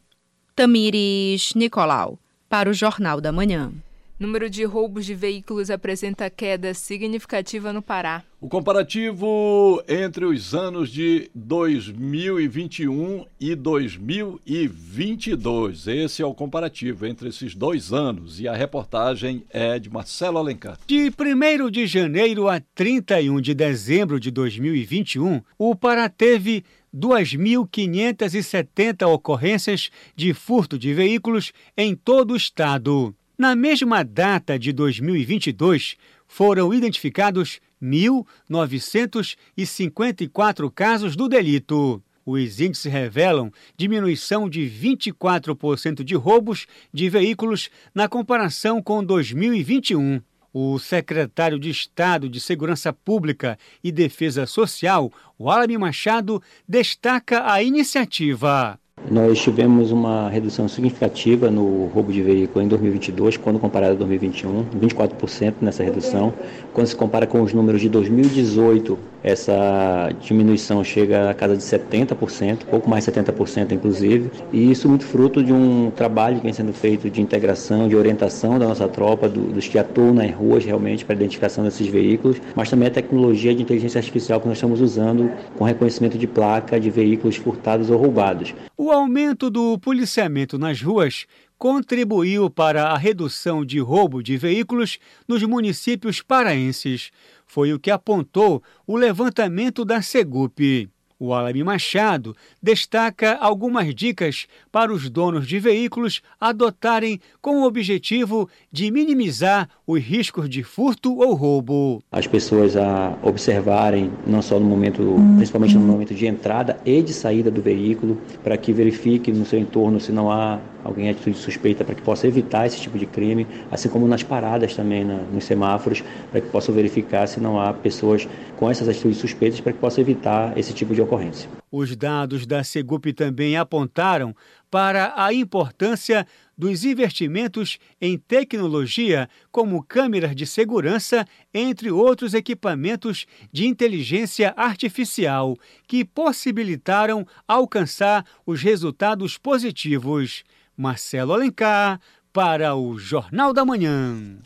Tamires 0.56 1.54
Nicolau, 1.54 2.18
para 2.48 2.70
o 2.70 2.74
Jornal 2.74 3.20
da 3.20 3.32
Manhã. 3.32 3.72
Número 4.18 4.50
de 4.50 4.64
roubos 4.64 5.06
de 5.06 5.14
veículos 5.14 5.70
apresenta 5.70 6.30
queda 6.30 6.74
significativa 6.74 7.74
no 7.74 7.82
Pará. 7.82 8.24
O 8.40 8.48
comparativo 8.48 9.84
entre 9.90 10.24
os 10.24 10.56
anos 10.56 10.90
de 10.90 11.30
2021 11.36 13.26
e 13.38 13.54
2022. 13.56 15.88
Esse 15.88 16.22
é 16.22 16.26
o 16.26 16.34
comparativo 16.34 17.06
entre 17.06 17.28
esses 17.28 17.54
dois 17.54 17.92
anos 17.92 18.40
e 18.40 18.48
a 18.48 18.56
reportagem 18.56 19.44
é 19.50 19.78
de 19.78 19.90
Marcelo 19.90 20.38
Alencar. 20.38 20.80
De 20.88 21.12
1 21.12 21.70
de 21.70 21.86
janeiro 21.86 22.48
a 22.48 22.62
31 22.74 23.42
de 23.42 23.54
dezembro 23.54 24.18
de 24.18 24.32
2021, 24.32 25.42
o 25.58 25.76
Pará 25.76 26.08
teve 26.08 26.64
2.570 26.96 29.06
ocorrências 29.06 29.90
de 30.16 30.34
furto 30.34 30.80
de 30.80 30.94
veículos 30.94 31.52
em 31.76 31.94
todo 31.94 32.32
o 32.32 32.38
estado. 32.38 33.14
Na 33.38 33.54
mesma 33.54 34.02
data 34.02 34.58
de 34.58 34.72
2022, 34.72 35.98
foram 36.26 36.74
identificados 36.74 37.60
1.954 37.84 40.72
casos 40.72 41.18
do 41.18 41.28
delito. 41.28 42.02
Os 42.26 42.62
índices 42.62 42.90
revelam 42.92 43.52
diminuição 43.76 44.50
de 44.50 44.62
24% 44.62 46.02
de 46.02 46.16
roubos 46.16 46.66
de 46.94 47.10
veículos 47.10 47.70
na 47.94 48.08
comparação 48.08 48.82
com 48.82 49.04
2021. 49.04 50.22
O 50.54 50.80
secretário 50.80 51.60
de 51.60 51.70
Estado 51.70 52.30
de 52.30 52.40
Segurança 52.40 52.94
Pública 52.94 53.60
e 53.84 53.92
Defesa 53.92 54.46
Social, 54.46 55.12
Wallace 55.38 55.78
Machado, 55.78 56.42
destaca 56.66 57.52
a 57.52 57.62
iniciativa. 57.62 58.80
Nós 59.10 59.40
tivemos 59.40 59.92
uma 59.92 60.30
redução 60.30 60.68
significativa 60.68 61.52
no 61.52 61.86
roubo 61.88 62.12
de 62.12 62.24
veículo 62.24 62.66
em 62.66 62.68
2022, 62.68 63.38
quando 63.38 63.60
comparado 63.60 63.94
a 63.94 63.96
2021, 63.98 64.66
24% 64.80 65.54
nessa 65.62 65.84
redução. 65.84 66.34
Quando 66.74 66.88
se 66.88 66.96
compara 66.96 67.28
com 67.28 67.42
os 67.42 67.54
números 67.54 67.82
de 67.82 67.90
2018, 67.90 68.98
essa 69.24 70.10
diminuição 70.20 70.84
chega 70.84 71.30
a 71.30 71.34
casa 71.34 71.56
de 71.56 71.64
70%, 71.64 72.66
pouco 72.66 72.90
mais 72.90 73.06
de 73.06 73.12
70% 73.12 73.72
inclusive, 73.74 74.32
e 74.52 74.72
isso 74.72 74.90
muito 74.90 75.06
fruto 75.06 75.44
de 75.44 75.54
um 75.54 75.92
trabalho 75.92 76.38
que 76.38 76.44
vem 76.44 76.54
sendo 76.54 76.74
feito 76.74 77.10
de 77.10 77.22
integração, 77.22 77.88
de 77.88 77.96
orientação 77.96 78.58
da 78.58 78.68
nossa 78.68 78.88
tropa, 78.88 79.30
do, 79.30 79.42
dos 79.42 79.68
que 79.68 79.78
atuam 79.78 80.14
nas 80.14 80.32
ruas 80.32 80.66
realmente 80.66 81.06
para 81.06 81.14
a 81.16 81.18
identificação 81.18 81.64
desses 81.64 81.88
veículos, 81.88 82.42
mas 82.56 82.70
também 82.70 82.88
a 82.88 82.92
tecnologia 82.92 83.54
de 83.54 83.62
inteligência 83.62 84.00
artificial 84.00 84.40
que 84.40 84.48
nós 84.48 84.58
estamos 84.58 84.82
usando 84.82 85.32
com 85.58 85.64
reconhecimento 85.64 86.18
de 86.18 86.28
placa 86.28 86.80
de 86.80 86.90
veículos 86.90 87.36
furtados 87.36 87.90
ou 87.90 87.98
roubados. 87.98 88.54
O 88.78 88.92
aumento 88.96 89.50
do 89.50 89.78
policiamento 89.78 90.58
nas 90.58 90.82
ruas 90.82 91.26
contribuiu 91.58 92.50
para 92.50 92.90
a 92.90 92.98
redução 92.98 93.66
de 93.66 93.80
roubo 93.80 94.22
de 94.22 94.38
veículos 94.38 94.98
nos 95.28 95.44
municípios 95.44 96.22
paraenses. 96.22 97.12
Foi 97.46 97.74
o 97.74 97.80
que 97.80 97.92
apontou 97.92 98.64
o 98.86 98.96
levantamento 98.96 99.86
da 99.86 100.02
Segup. 100.02 100.90
O 101.18 101.34
Alami 101.34 101.64
Machado 101.64 102.36
destaca 102.62 103.38
algumas 103.38 103.96
dicas 103.96 104.48
para 104.70 104.92
os 104.92 105.10
donos 105.10 105.48
de 105.48 105.60
veículos 105.60 106.22
adotarem 106.40 107.22
com 107.42 107.62
o 107.62 107.66
objetivo 107.66 108.50
de 108.70 108.92
minimizar 108.92 109.70
os 109.88 110.04
riscos 110.04 110.50
de 110.50 110.62
furto 110.62 111.18
ou 111.20 111.34
roubo. 111.34 112.04
As 112.12 112.28
pessoas 112.28 112.76
a 112.76 113.18
observarem, 113.24 114.12
não 114.28 114.42
só 114.42 114.60
no 114.60 114.66
momento, 114.66 115.16
principalmente 115.38 115.76
no 115.76 115.88
momento 115.88 116.14
de 116.14 116.28
entrada 116.28 116.78
e 116.84 117.02
de 117.02 117.14
saída 117.14 117.50
do 117.50 117.62
veículo, 117.62 118.22
para 118.44 118.58
que 118.58 118.74
verifique 118.74 119.32
no 119.32 119.46
seu 119.46 119.58
entorno 119.58 120.02
se 120.02 120.12
não 120.12 120.30
há 120.30 120.60
alguém 120.86 121.08
em 121.08 121.10
atitude 121.10 121.36
suspeita 121.38 121.84
para 121.84 121.96
que 121.96 122.02
possa 122.04 122.28
evitar 122.28 122.68
esse 122.68 122.80
tipo 122.80 122.98
de 122.98 123.08
crime, 123.08 123.48
assim 123.72 123.90
como 123.90 124.08
nas 124.08 124.22
paradas 124.22 124.76
também, 124.76 125.04
na, 125.04 125.16
nos 125.16 125.44
semáforos, 125.44 126.04
para 126.32 126.40
que 126.40 126.50
possam 126.50 126.74
verificar 126.74 127.28
se 127.28 127.40
não 127.40 127.60
há 127.60 127.74
pessoas 127.74 128.28
com 128.56 128.70
essas 128.70 128.88
atitudes 128.88 129.18
suspeitas 129.18 129.60
para 129.60 129.74
que 129.74 129.80
possa 129.80 130.00
evitar 130.00 130.56
esse 130.58 130.74
tipo 130.74 130.94
de 130.94 131.02
ocorrência. 131.02 131.50
Os 131.72 131.96
dados 131.96 132.46
da 132.46 132.64
Segup 132.64 133.12
também 133.14 133.58
apontaram 133.58 134.34
para 134.70 135.14
a 135.18 135.34
importância 135.34 136.26
dos 136.58 136.86
investimentos 136.86 137.78
em 138.00 138.18
tecnologia, 138.18 139.28
como 139.52 139.84
câmeras 139.84 140.36
de 140.36 140.46
segurança, 140.46 141.26
entre 141.54 141.92
outros 141.92 142.34
equipamentos 142.34 143.26
de 143.52 143.66
inteligência 143.66 144.54
artificial, 144.56 145.58
que 145.88 146.06
possibilitaram 146.06 147.26
alcançar 147.48 148.26
os 148.46 148.62
resultados 148.62 149.38
positivos. 149.38 150.44
Marcelo 150.78 151.34
Alencar, 151.34 152.00
para 152.34 152.76
o 152.76 152.98
Jornal 152.98 153.54
da 153.54 153.64
Manhã. 153.64 154.38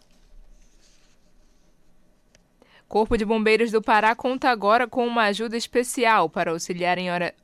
Corpo 2.89 3.15
de 3.15 3.23
Bombeiros 3.23 3.71
do 3.71 3.83
Pará 3.83 4.15
conta 4.15 4.49
agora 4.49 4.87
com 4.87 5.05
uma 5.05 5.25
ajuda 5.25 5.55
especial 5.55 6.27
para 6.27 6.49
auxiliar 6.49 6.97
em, 6.97 7.11
hora, 7.11 7.35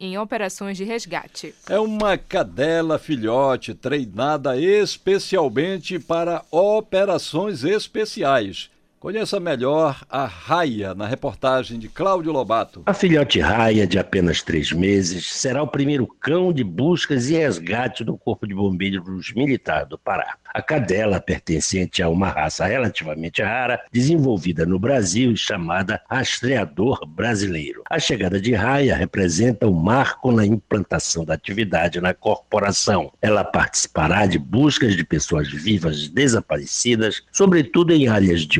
em, 0.00 0.18
operações 0.18 0.76
de 0.76 0.82
resgate. 0.82 1.54
É 1.68 1.78
uma 1.78 2.18
cadela 2.18 2.98
filhote 2.98 3.74
treinada 3.74 4.56
especialmente 4.56 6.00
para 6.00 6.44
operações 6.50 7.62
especiais. 7.62 8.70
Conheça 9.00 9.38
melhor 9.38 10.04
a 10.10 10.26
Raia 10.26 10.92
na 10.92 11.06
reportagem 11.06 11.78
de 11.78 11.88
Cláudio 11.88 12.32
Lobato. 12.32 12.82
A 12.84 12.92
filhote 12.92 13.38
Raia, 13.38 13.86
de 13.86 13.96
apenas 13.96 14.42
três 14.42 14.72
meses, 14.72 15.32
será 15.32 15.62
o 15.62 15.68
primeiro 15.68 16.04
cão 16.04 16.52
de 16.52 16.64
buscas 16.64 17.30
e 17.30 17.34
resgate 17.34 18.02
do 18.02 18.18
Corpo 18.18 18.44
de 18.44 18.56
Bombeiros 18.56 19.32
Militar 19.32 19.86
do 19.86 19.96
Pará. 19.96 20.34
A 20.52 20.60
cadela, 20.60 21.20
pertencente 21.20 22.02
a 22.02 22.08
uma 22.08 22.28
raça 22.28 22.66
relativamente 22.66 23.40
rara, 23.40 23.80
desenvolvida 23.92 24.66
no 24.66 24.80
Brasil 24.80 25.36
chamada 25.36 26.02
rastreador 26.10 27.06
brasileiro. 27.06 27.84
A 27.88 28.00
chegada 28.00 28.40
de 28.40 28.52
Raia 28.52 28.96
representa 28.96 29.68
um 29.68 29.74
marco 29.74 30.32
na 30.32 30.44
implantação 30.44 31.24
da 31.24 31.34
atividade 31.34 32.00
na 32.00 32.12
corporação. 32.12 33.12
Ela 33.22 33.44
participará 33.44 34.26
de 34.26 34.40
buscas 34.40 34.96
de 34.96 35.04
pessoas 35.04 35.48
vivas 35.48 36.08
desaparecidas, 36.08 37.22
sobretudo 37.30 37.92
em 37.92 38.08
áreas 38.08 38.40
de 38.40 38.58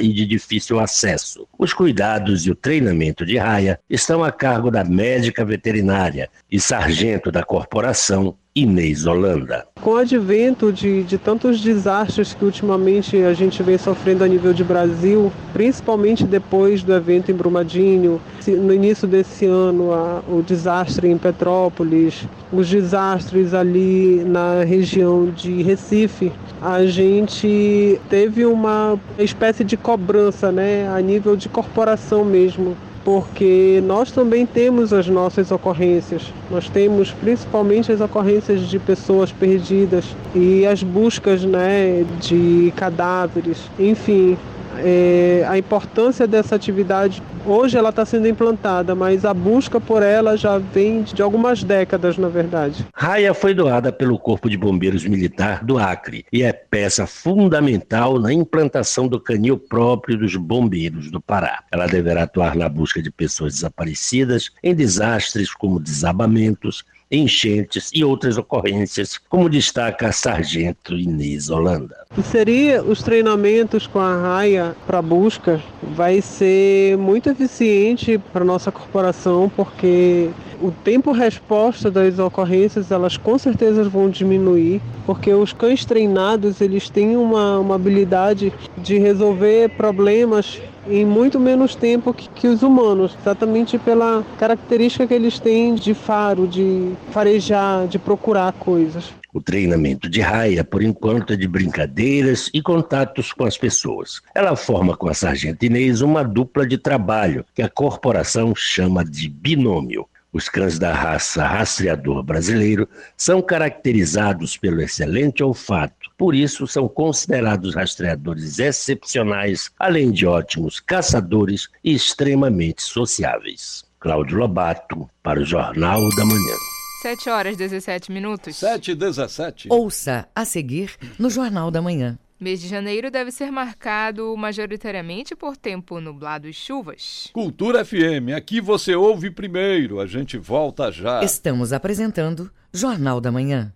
e 0.00 0.12
de 0.12 0.26
difícil 0.26 0.78
acesso. 0.80 1.46
Os 1.58 1.72
cuidados 1.72 2.46
e 2.46 2.50
o 2.50 2.54
treinamento 2.54 3.24
de 3.24 3.36
Raia 3.36 3.80
estão 3.88 4.22
a 4.22 4.30
cargo 4.30 4.70
da 4.70 4.84
médica 4.84 5.44
veterinária 5.44 6.30
e 6.50 6.60
sargento 6.60 7.30
da 7.30 7.42
corporação, 7.42 8.36
Inês 8.56 9.04
Holanda. 9.04 9.66
Com 9.80 9.94
o 9.94 9.96
advento 9.96 10.72
de, 10.72 11.02
de 11.02 11.18
tantos 11.18 11.60
desastres 11.60 12.34
que 12.34 12.44
ultimamente 12.44 13.16
a 13.16 13.34
gente 13.34 13.60
vem 13.64 13.76
sofrendo 13.76 14.22
a 14.22 14.28
nível 14.28 14.54
de 14.54 14.62
Brasil, 14.62 15.32
principalmente 15.52 16.22
depois 16.22 16.84
do 16.84 16.94
evento 16.94 17.32
em 17.32 17.34
Brumadinho, 17.34 18.20
no 18.46 18.72
início 18.72 19.08
desse 19.08 19.44
ano, 19.44 19.92
a, 19.92 20.22
o 20.28 20.40
desastre 20.40 21.08
em 21.08 21.18
Petrópolis, 21.18 22.28
os 22.52 22.70
desastres 22.70 23.52
ali 23.54 24.22
na 24.24 24.62
região 24.62 25.26
de 25.32 25.60
Recife, 25.60 26.30
a 26.62 26.86
gente 26.86 28.00
teve 28.08 28.46
uma 28.46 28.96
espécie 29.18 29.64
de 29.64 29.76
cobrança, 29.76 30.52
né, 30.52 30.88
a 30.88 31.00
nível 31.00 31.34
de 31.34 31.48
corporação 31.48 32.24
mesmo 32.24 32.76
porque 33.04 33.82
nós 33.84 34.10
também 34.10 34.46
temos 34.46 34.92
as 34.92 35.06
nossas 35.06 35.50
ocorrências. 35.50 36.32
Nós 36.50 36.68
temos 36.68 37.12
principalmente 37.12 37.92
as 37.92 38.00
ocorrências 38.00 38.62
de 38.68 38.78
pessoas 38.78 39.30
perdidas 39.30 40.16
e 40.34 40.66
as 40.66 40.82
buscas 40.82 41.44
né, 41.44 42.04
de 42.18 42.72
cadáveres. 42.76 43.58
Enfim, 43.78 44.38
é, 44.78 45.44
a 45.48 45.56
importância 45.58 46.26
dessa 46.26 46.54
atividade 46.54 47.22
hoje 47.46 47.76
ela 47.76 47.90
está 47.90 48.04
sendo 48.04 48.26
implantada, 48.26 48.94
mas 48.94 49.24
a 49.24 49.34
busca 49.34 49.80
por 49.80 50.02
ela 50.02 50.36
já 50.36 50.58
vem 50.58 51.02
de 51.02 51.22
algumas 51.22 51.62
décadas, 51.62 52.16
na 52.16 52.28
verdade. 52.28 52.86
Raia 52.94 53.34
foi 53.34 53.54
doada 53.54 53.92
pelo 53.92 54.18
Corpo 54.18 54.48
de 54.48 54.56
Bombeiros 54.56 55.04
Militar 55.04 55.64
do 55.64 55.78
Acre 55.78 56.24
e 56.32 56.42
é 56.42 56.52
peça 56.52 57.06
fundamental 57.06 58.18
na 58.18 58.32
implantação 58.32 59.06
do 59.06 59.20
canil 59.20 59.58
próprio 59.58 60.18
dos 60.18 60.34
bombeiros 60.36 61.10
do 61.10 61.20
Pará. 61.20 61.62
Ela 61.70 61.86
deverá 61.86 62.22
atuar 62.22 62.56
na 62.56 62.68
busca 62.68 63.02
de 63.02 63.10
pessoas 63.10 63.54
desaparecidas 63.54 64.50
em 64.62 64.74
desastres 64.74 65.52
como 65.52 65.78
desabamentos, 65.80 66.84
enchentes 67.10 67.90
e 67.94 68.04
outras 68.04 68.36
ocorrências, 68.36 69.18
como 69.28 69.48
destaca 69.48 70.08
a 70.08 70.12
sargento 70.12 70.94
Inês 70.94 71.50
Holanda. 71.50 71.96
Seria 72.30 72.82
os 72.82 73.02
treinamentos 73.02 73.86
com 73.86 73.98
a 73.98 74.16
raia 74.16 74.76
para 74.86 75.02
busca 75.02 75.62
vai 75.82 76.20
ser 76.20 76.96
muito 76.96 77.28
eficiente 77.28 78.18
para 78.32 78.44
nossa 78.44 78.72
corporação 78.72 79.50
porque 79.54 80.30
o 80.64 80.70
tempo 80.70 81.12
resposta 81.12 81.90
das 81.90 82.18
ocorrências 82.18 82.90
elas 82.90 83.18
com 83.18 83.36
certeza 83.36 83.84
vão 83.84 84.08
diminuir 84.08 84.80
porque 85.04 85.30
os 85.30 85.52
cães 85.52 85.84
treinados 85.84 86.62
eles 86.62 86.88
têm 86.88 87.18
uma, 87.18 87.58
uma 87.58 87.74
habilidade 87.74 88.50
de 88.78 88.96
resolver 88.98 89.68
problemas 89.76 90.62
em 90.88 91.04
muito 91.04 91.38
menos 91.38 91.74
tempo 91.74 92.14
que, 92.14 92.28
que, 92.30 92.46
os 92.46 92.62
humanos, 92.62 93.16
exatamente 93.20 93.78
pela 93.78 94.24
característica 94.38 95.06
que 95.06 95.14
eles 95.14 95.38
têm 95.38 95.74
de 95.74 95.94
faro, 95.94 96.46
de 96.46 96.92
farejar, 97.10 97.86
de 97.86 97.98
procurar 97.98 98.52
coisas. 98.52 99.12
O 99.32 99.40
treinamento 99.40 100.08
de 100.08 100.20
raia, 100.20 100.62
por 100.62 100.82
enquanto, 100.82 101.32
é 101.32 101.36
de 101.36 101.48
brincadeiras 101.48 102.50
e 102.54 102.62
contatos 102.62 103.32
com 103.32 103.44
as 103.44 103.56
pessoas. 103.58 104.20
Ela 104.34 104.54
forma 104.56 104.96
com 104.96 105.08
a 105.08 105.14
sargento 105.14 105.64
Inês 105.64 106.02
uma 106.02 106.22
dupla 106.22 106.66
de 106.66 106.78
trabalho 106.78 107.44
que 107.54 107.62
a 107.62 107.68
corporação 107.68 108.54
chama 108.54 109.04
de 109.04 109.28
binômio. 109.28 110.06
Os 110.34 110.48
cães 110.48 110.80
da 110.80 110.92
raça 110.92 111.46
rastreador 111.46 112.20
brasileiro 112.24 112.88
são 113.16 113.40
caracterizados 113.40 114.56
pelo 114.56 114.82
excelente 114.82 115.44
olfato, 115.44 116.10
por 116.18 116.34
isso 116.34 116.66
são 116.66 116.88
considerados 116.88 117.76
rastreadores 117.76 118.58
excepcionais, 118.58 119.70
além 119.78 120.10
de 120.10 120.26
ótimos 120.26 120.80
caçadores 120.80 121.68
e 121.84 121.94
extremamente 121.94 122.82
sociáveis. 122.82 123.84
Cláudio 124.00 124.38
Lobato, 124.38 125.08
para 125.22 125.38
o 125.38 125.44
Jornal 125.44 126.00
da 126.16 126.24
Manhã. 126.24 126.56
7 127.02 127.30
horas 127.30 127.56
17 127.56 128.10
minutos. 128.10 128.56
7 128.56 128.90
e 128.90 128.94
17. 128.96 129.68
Ouça 129.70 130.26
a 130.34 130.44
seguir 130.44 130.96
no 131.16 131.30
Jornal 131.30 131.70
da 131.70 131.80
Manhã. 131.80 132.18
Mês 132.44 132.60
de 132.60 132.68
janeiro 132.68 133.10
deve 133.10 133.30
ser 133.30 133.50
marcado 133.50 134.36
majoritariamente 134.36 135.34
por 135.34 135.56
tempo 135.56 135.98
nublado 135.98 136.46
e 136.46 136.52
chuvas. 136.52 137.30
Cultura 137.32 137.82
FM, 137.82 138.36
aqui 138.36 138.60
você 138.60 138.94
ouve 138.94 139.30
primeiro, 139.30 139.98
a 139.98 140.06
gente 140.06 140.36
volta 140.36 140.92
já. 140.92 141.24
Estamos 141.24 141.72
apresentando 141.72 142.50
Jornal 142.70 143.18
da 143.18 143.32
Manhã. 143.32 143.72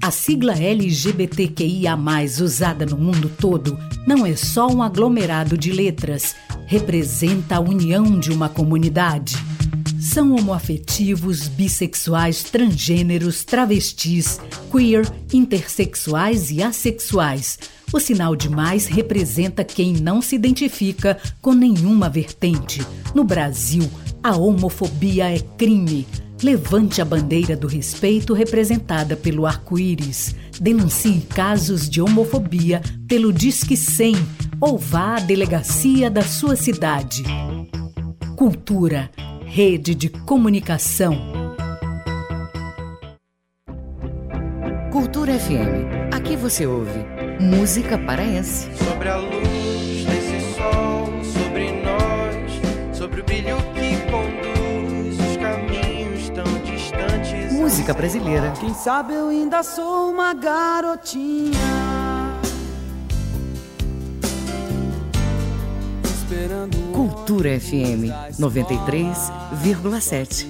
A 0.00 0.10
sigla 0.10 0.54
LGBTQIA, 0.54 1.94
usada 2.40 2.86
no 2.86 2.96
mundo 2.96 3.30
todo, 3.38 3.78
não 4.06 4.24
é 4.24 4.34
só 4.34 4.66
um 4.66 4.82
aglomerado 4.82 5.58
de 5.58 5.70
letras, 5.70 6.34
representa 6.66 7.56
a 7.56 7.60
união 7.60 8.18
de 8.18 8.32
uma 8.32 8.48
comunidade. 8.48 9.36
São 10.00 10.34
homoafetivos, 10.34 11.48
bissexuais, 11.48 12.44
transgêneros, 12.44 13.44
travestis, 13.44 14.40
queer, 14.70 15.06
intersexuais 15.32 16.50
e 16.50 16.62
assexuais. 16.62 17.58
O 17.92 17.98
sinal 17.98 18.36
de 18.36 18.48
mais 18.48 18.86
representa 18.86 19.64
quem 19.64 19.94
não 19.94 20.22
se 20.22 20.36
identifica 20.36 21.18
com 21.42 21.52
nenhuma 21.52 22.08
vertente. 22.08 22.80
No 23.14 23.24
Brasil, 23.24 23.90
a 24.28 24.36
homofobia 24.36 25.34
é 25.34 25.38
crime. 25.38 26.06
Levante 26.42 27.00
a 27.00 27.04
bandeira 27.04 27.56
do 27.56 27.66
respeito 27.66 28.34
representada 28.34 29.16
pelo 29.16 29.46
arco-íris. 29.46 30.36
Denuncie 30.60 31.22
casos 31.22 31.88
de 31.88 32.02
homofobia 32.02 32.82
pelo 33.08 33.32
Disque 33.32 33.74
100 33.74 34.14
ou 34.60 34.76
vá 34.76 35.16
à 35.16 35.20
delegacia 35.20 36.10
da 36.10 36.22
sua 36.22 36.56
cidade. 36.56 37.24
Cultura 38.36 39.10
Rede 39.46 39.94
de 39.94 40.10
Comunicação. 40.10 41.16
Cultura 44.92 45.38
FM. 45.38 46.12
Aqui 46.14 46.36
você 46.36 46.66
ouve 46.66 47.00
música 47.40 47.96
paraense. 47.96 48.68
Sobre 48.76 49.08
a 49.08 49.16
luz 49.16 49.67
Música 57.78 57.94
brasileira. 57.94 58.52
Quem 58.58 58.74
sabe 58.74 59.14
eu 59.14 59.28
ainda 59.28 59.62
sou 59.62 60.10
uma 60.10 60.34
garotinha. 60.34 61.52
Cultura 66.92 67.60
FM 67.60 68.10
93,7. 68.36 70.44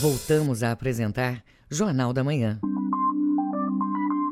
Voltamos 0.00 0.64
a 0.64 0.72
apresentar 0.72 1.40
Jornal 1.70 2.12
da 2.12 2.24
Manhã. 2.24 2.58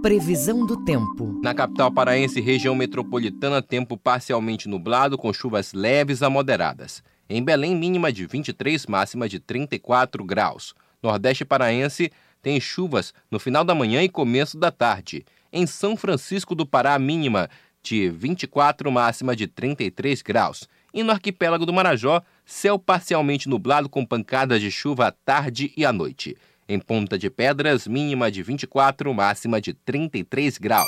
Previsão 0.02 0.64
do 0.64 0.82
tempo. 0.82 1.38
Na 1.42 1.52
capital 1.52 1.92
paraense, 1.92 2.40
região 2.40 2.74
metropolitana, 2.74 3.60
tempo 3.60 3.98
parcialmente 3.98 4.66
nublado 4.66 5.18
com 5.18 5.30
chuvas 5.30 5.74
leves 5.74 6.22
a 6.22 6.30
moderadas. 6.30 7.02
Em 7.28 7.44
Belém, 7.44 7.76
mínima 7.76 8.10
de 8.10 8.26
23, 8.26 8.86
máxima 8.86 9.28
de 9.28 9.38
34 9.38 10.24
graus. 10.24 10.74
Nordeste 11.02 11.44
paraense, 11.44 12.10
tem 12.40 12.58
chuvas 12.58 13.12
no 13.30 13.38
final 13.38 13.62
da 13.62 13.74
manhã 13.74 14.02
e 14.02 14.08
começo 14.08 14.56
da 14.56 14.70
tarde. 14.70 15.22
Em 15.52 15.66
São 15.66 15.94
Francisco 15.98 16.54
do 16.54 16.64
Pará, 16.64 16.98
mínima 16.98 17.50
de 17.82 18.08
24, 18.08 18.90
máxima 18.90 19.36
de 19.36 19.46
33 19.46 20.22
graus. 20.22 20.66
E 20.94 21.02
no 21.02 21.12
arquipélago 21.12 21.66
do 21.66 21.74
Marajó, 21.74 22.22
céu 22.46 22.78
parcialmente 22.78 23.50
nublado 23.50 23.86
com 23.86 24.06
pancadas 24.06 24.62
de 24.62 24.70
chuva 24.70 25.08
à 25.08 25.12
tarde 25.12 25.74
e 25.76 25.84
à 25.84 25.92
noite. 25.92 26.38
Em 26.72 26.78
Ponta 26.78 27.18
de 27.18 27.28
Pedras, 27.28 27.88
mínima 27.88 28.30
de 28.30 28.44
24, 28.44 29.12
máxima 29.12 29.60
de 29.60 29.74
33 29.74 30.56
graus. 30.56 30.86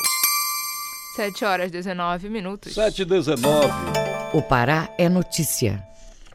7 1.17 1.45
horas 1.45 1.73
19 1.73 2.29
minutos. 2.29 2.73
7 2.73 3.03
e 3.03 3.05
19. 3.05 3.67
O 4.33 4.41
Pará 4.41 4.89
é 4.97 5.09
notícia. 5.09 5.83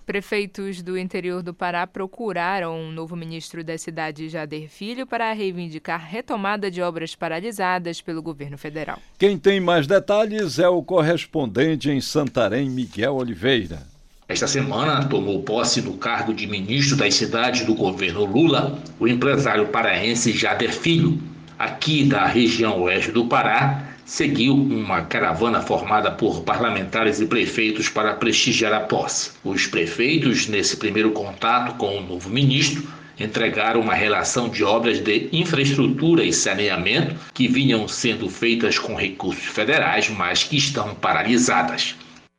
Prefeitos 0.05 0.81
do 0.81 0.97
interior 0.97 1.41
do 1.41 1.53
Pará 1.53 1.87
procuraram 1.87 2.77
um 2.77 2.91
novo 2.91 3.15
ministro 3.15 3.63
da 3.63 3.77
cidade, 3.77 4.27
Jader 4.27 4.67
Filho, 4.67 5.07
para 5.07 5.31
reivindicar 5.31 6.05
retomada 6.05 6.69
de 6.69 6.81
obras 6.81 7.15
paralisadas 7.15 8.01
pelo 8.01 8.21
governo 8.21 8.57
federal. 8.57 8.99
Quem 9.17 9.37
tem 9.37 9.61
mais 9.61 9.87
detalhes 9.87 10.59
é 10.59 10.67
o 10.67 10.83
correspondente 10.83 11.89
em 11.89 12.01
Santarém, 12.01 12.69
Miguel 12.69 13.15
Oliveira. 13.15 13.87
Esta 14.29 14.45
semana 14.45 15.05
tomou 15.05 15.41
posse 15.41 15.81
no 15.81 15.93
cargo 15.93 16.33
de 16.33 16.45
ministro 16.47 16.97
das 16.97 17.15
cidades 17.15 17.65
do 17.65 17.73
governo 17.73 18.25
Lula 18.25 18.77
o 18.99 19.07
empresário 19.07 19.67
paraense 19.67 20.33
Jader 20.33 20.73
Filho, 20.73 21.17
aqui 21.57 22.03
da 22.03 22.25
região 22.25 22.81
oeste 22.81 23.09
do 23.09 23.23
Pará, 23.23 23.87
seguiu 24.03 24.53
uma 24.53 25.03
caravana 25.03 25.61
formada 25.61 26.11
por 26.11 26.41
parlamentares 26.41 27.21
e 27.21 27.25
prefeitos 27.25 27.87
para 27.87 28.15
prestigiar 28.15 28.73
a 28.73 28.81
posse. 28.81 29.31
Os 29.45 29.65
prefeitos, 29.65 30.45
nesse 30.45 30.75
primeiro 30.75 31.11
contato 31.11 31.77
com 31.77 31.97
o 31.97 32.05
novo 32.05 32.29
ministro, 32.29 32.83
entregaram 33.17 33.79
uma 33.79 33.93
relação 33.93 34.49
de 34.49 34.61
obras 34.61 34.99
de 34.99 35.29
infraestrutura 35.31 36.21
e 36.21 36.33
saneamento 36.33 37.15
que 37.33 37.47
vinham 37.47 37.87
sendo 37.87 38.29
feitas 38.29 38.77
com 38.77 38.93
recursos 38.93 39.45
federais, 39.45 40.09
mas 40.09 40.43
que 40.43 40.57
estão 40.57 40.93
paralisadas. 40.95 41.95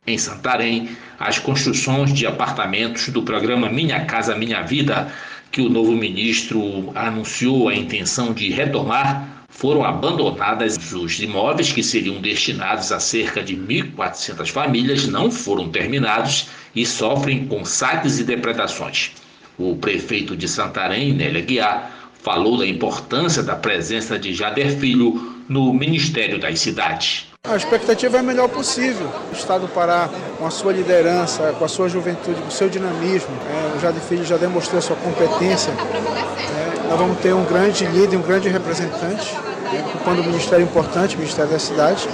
Em 0.08 0.16
Santarém, 0.16 0.88
as 1.18 1.38
construções 1.38 2.14
de 2.14 2.26
apartamentos 2.26 3.10
do 3.10 3.22
programa 3.22 3.68
Minha 3.68 4.06
Casa 4.06 4.34
Minha 4.34 4.62
Vida, 4.62 5.12
que 5.52 5.60
o 5.60 5.68
novo 5.68 5.92
ministro 5.92 6.90
anunciou 6.94 7.68
a 7.68 7.74
intenção 7.74 8.32
de 8.32 8.48
retomar, 8.48 9.44
foram 9.50 9.84
abandonadas. 9.84 10.78
Os 10.94 11.20
imóveis 11.20 11.72
que 11.72 11.82
seriam 11.82 12.22
destinados 12.22 12.90
a 12.90 12.98
cerca 12.98 13.42
de 13.42 13.54
1.400 13.54 14.48
famílias 14.48 15.06
não 15.06 15.30
foram 15.30 15.68
terminados 15.68 16.48
e 16.74 16.86
sofrem 16.86 17.46
com 17.46 17.62
saques 17.62 18.18
e 18.18 18.24
depredações. 18.24 19.12
O 19.58 19.76
prefeito 19.76 20.34
de 20.34 20.48
Santarém, 20.48 21.12
Nélia 21.12 21.42
Guiar, 21.42 22.10
falou 22.22 22.56
da 22.56 22.66
importância 22.66 23.42
da 23.42 23.56
presença 23.56 24.18
de 24.18 24.32
Jader 24.32 24.78
Filho 24.78 25.44
no 25.46 25.74
Ministério 25.74 26.38
das 26.38 26.60
Cidades. 26.60 27.27
A 27.44 27.56
expectativa 27.56 28.18
é 28.18 28.20
a 28.20 28.22
melhor 28.22 28.48
possível. 28.48 29.08
O 29.30 29.34
Estado 29.34 29.62
do 29.62 29.68
Pará, 29.68 30.10
com 30.36 30.46
a 30.46 30.50
sua 30.50 30.72
liderança, 30.72 31.54
com 31.58 31.64
a 31.64 31.68
sua 31.68 31.88
juventude, 31.88 32.40
com 32.42 32.48
o 32.48 32.50
seu 32.50 32.68
dinamismo, 32.68 33.30
é, 33.50 33.76
o 33.76 33.80
Jader 33.80 34.02
Filho 34.02 34.24
já 34.24 34.36
demonstrou 34.36 34.78
a 34.78 34.82
sua 34.82 34.96
competência. 34.96 35.70
É, 35.70 36.88
nós 36.88 36.98
vamos 36.98 37.18
ter 37.20 37.32
um 37.32 37.44
grande 37.44 37.86
líder, 37.86 38.16
um 38.16 38.22
grande 38.22 38.50
representante, 38.50 39.34
né, 39.72 39.84
ocupando 39.88 40.20
um 40.20 40.24
ministério 40.26 40.62
importante, 40.64 41.14
o 41.14 41.18
Ministério 41.18 41.50
da 41.50 41.58
Cidade. 41.58 42.06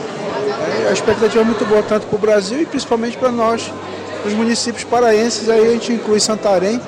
É, 0.84 0.88
a 0.88 0.92
expectativa 0.92 1.40
é 1.40 1.44
muito 1.44 1.64
boa, 1.64 1.82
tanto 1.82 2.06
para 2.06 2.16
o 2.16 2.18
Brasil 2.18 2.60
e 2.62 2.66
principalmente 2.66 3.16
para 3.16 3.32
nós, 3.32 3.72
os 4.24 4.32
municípios 4.34 4.84
paraenses. 4.84 5.48
Aí 5.48 5.66
a 5.66 5.70
gente 5.72 5.92
inclui 5.92 6.20
Santarém, 6.20 6.80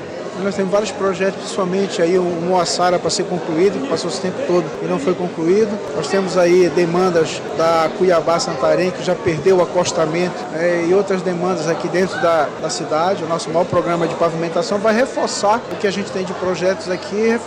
nós 0.43 0.55
temos 0.55 0.71
vários 0.71 0.91
projetos, 0.91 1.41
principalmente 1.41 2.01
aí 2.03 2.19
o 2.19 2.23
Moassara 2.23 2.99
para 2.99 3.11
ser 3.11 3.25
concluído, 3.25 3.81
que 3.81 3.89
passou 3.89 4.11
esse 4.11 4.21
tempo 4.21 4.39
todo 4.47 4.65
e 4.83 4.87
não 4.87 4.99
foi 4.99 5.15
concluído. 5.15 5.71
Nós 5.95 6.09
temos 6.09 6.37
aí 6.37 6.69
demandas 6.71 7.41
da 7.57 7.91
Cuiabá 7.97 8.39
Santarém, 8.39 8.91
que 8.91 9.03
já 9.03 9.15
perdeu 9.15 9.59
o 9.59 9.63
acostamento, 9.63 10.37
é, 10.55 10.87
e 10.89 10.95
outras 10.95 11.23
demandas 11.23 11.69
aqui 11.69 11.89
dentro 11.89 12.21
da, 12.21 12.49
da 12.61 12.71
cidade. 12.71 13.25
O 13.25 13.29
nosso 13.29 13.49
maior 13.51 13.65
programa 13.65 14.07
de 14.07 14.15
pavimentação 14.15 14.79
vai 14.79 14.95
reforçar 14.95 15.61
o 15.73 15.77
que 15.77 15.87
a 15.87 15.91
gente 15.91 16.11
tem 16.11 16.25
de 16.25 16.33
projetos 16.35 16.91
aqui, 16.91 17.39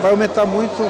vai 0.00 0.10
aumentar 0.10 0.46
muito 0.46 0.82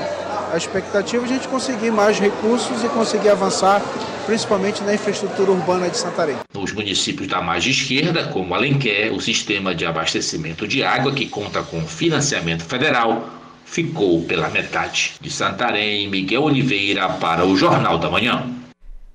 a 0.53 0.57
expectativa 0.57 1.27
de 1.27 1.33
a 1.33 1.37
gente 1.37 1.49
conseguir 1.49 1.91
mais 1.91 2.19
recursos 2.19 2.83
e 2.85 2.89
conseguir 2.89 3.31
avançar 3.31 3.83
principalmente 4.27 4.83
na 4.83 4.95
infraestrutura 4.95 5.53
urbana 5.53 5.89
de 5.89 5.97
Santarém. 5.97 6.37
Nos 6.53 6.73
municípios 6.73 7.29
da 7.29 7.41
margem 7.41 7.73
esquerda, 7.73 8.25
como 8.29 8.55
Alenquer, 8.55 9.13
o 9.13 9.21
sistema 9.21 9.75
de 9.75 9.87
abastecimento 9.87 10.67
de 10.67 10.83
água, 10.83 11.13
que 11.13 11.27
conta 11.27 11.63
com 11.63 11.87
financiamento 11.87 12.65
federal, 12.65 13.29
ficou 13.65 14.23
pela 14.23 14.49
metade. 14.49 15.15
De 15.21 15.31
Santarém, 15.31 16.09
Miguel 16.09 16.43
Oliveira 16.43 17.09
para 17.09 17.45
o 17.45 17.57
Jornal 17.57 17.99
da 17.99 18.11
Manhã. 18.11 18.66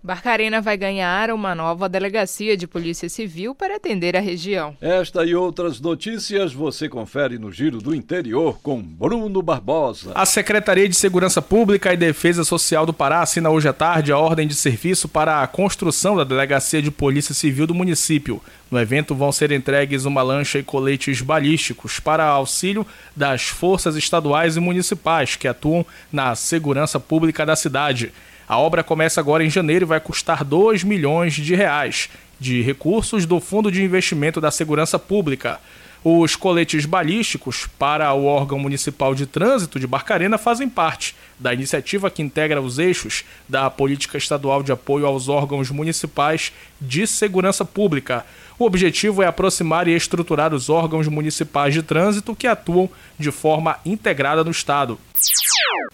Barcarena 0.04 0.60
vai 0.60 0.76
ganhar 0.78 1.30
uma 1.30 1.54
nova 1.54 1.88
delegacia 1.88 2.58
de 2.58 2.66
polícia 2.66 3.08
civil 3.08 3.54
para 3.54 3.76
atender 3.76 4.18
a 4.18 4.20
região. 4.20 4.76
Esta 4.82 5.24
e 5.24 5.36
outras 5.36 5.80
notícias 5.80 6.52
você 6.52 6.90
confere 6.90 7.38
no 7.38 7.52
Giro 7.52 7.78
do 7.78 7.94
Interior 7.94 8.60
com 8.64 8.82
Bruno 8.82 9.44
Barbosa. 9.44 10.12
A 10.16 10.26
Secretaria 10.26 10.90
de 10.90 10.96
Segurança 10.96 11.40
Pública 11.40 11.94
e 11.94 11.98
Defesa 11.98 12.44
Social 12.44 12.84
do 12.84 12.94
Pará 12.94 13.22
assina 13.22 13.52
hoje 13.52 13.68
à 13.68 13.74
tarde 13.74 14.12
a 14.12 14.18
ordem 14.18 14.48
de 14.48 14.56
serviço 14.56 15.08
para 15.08 15.44
a 15.44 15.48
construção 15.48 16.16
da 16.16 16.24
delegacia 16.24 16.82
de 16.82 16.90
polícia 16.90 17.36
civil 17.36 17.68
do 17.68 17.76
município. 17.76 18.42
No 18.72 18.80
evento 18.80 19.14
vão 19.14 19.32
ser 19.32 19.52
entregues 19.52 20.06
uma 20.06 20.24
lancha 20.24 20.58
e 20.58 20.64
coletes 20.64 21.22
balísticos 21.22 22.00
para 22.00 22.26
auxílio 22.26 22.88
das 23.16 23.44
forças 23.44 23.96
estaduais 23.96 24.58
e 24.58 24.60
municipais 24.60 25.36
que 25.36 25.48
atuam 25.48 25.86
na 26.12 26.34
segurança 26.34 27.00
pública 27.00 27.46
da 27.46 27.56
cidade. 27.56 28.12
A 28.52 28.58
obra 28.58 28.84
começa 28.84 29.22
agora 29.22 29.46
em 29.46 29.50
janeiro 29.50 29.86
e 29.86 29.88
vai 29.88 30.02
custar 30.02 30.44
2 30.44 30.84
milhões 30.84 31.36
de 31.36 31.56
reais 31.56 32.10
de 32.38 32.62
recursos 32.62 33.26
do 33.26 33.40
Fundo 33.40 33.72
de 33.72 33.82
Investimento 33.82 34.42
da 34.42 34.52
Segurança 34.52 35.00
Pública. 35.00 35.58
Os 36.04 36.36
coletes 36.36 36.88
balísticos 36.88 37.68
para 37.78 38.12
o 38.12 38.26
órgão 38.26 38.58
municipal 38.58 39.14
de 39.14 39.28
trânsito 39.28 39.80
de 39.80 39.86
Barcarena 39.86 40.36
fazem 40.36 40.68
parte 40.68 41.16
da 41.40 41.54
iniciativa 41.54 42.10
que 42.10 42.24
integra 42.24 42.60
os 42.60 42.80
eixos 42.80 43.24
da 43.48 43.70
política 43.70 44.18
estadual 44.18 44.64
de 44.64 44.72
apoio 44.72 45.06
aos 45.06 45.30
órgãos 45.30 45.70
municipais 45.70 46.52
de 46.80 47.06
segurança 47.06 47.64
pública. 47.64 48.26
O 48.58 48.66
objetivo 48.66 49.22
é 49.22 49.28
aproximar 49.28 49.88
e 49.88 49.96
estruturar 49.96 50.56
os 50.56 50.70
órgãos 50.70 51.08
municipais 51.08 51.72
de 51.72 51.84
trânsito 51.84 52.36
que 52.36 52.48
atuam 52.48 52.90
de 53.20 53.30
forma 53.30 53.78
integrada 53.86 54.44
no 54.44 54.50
estado. 54.50 54.98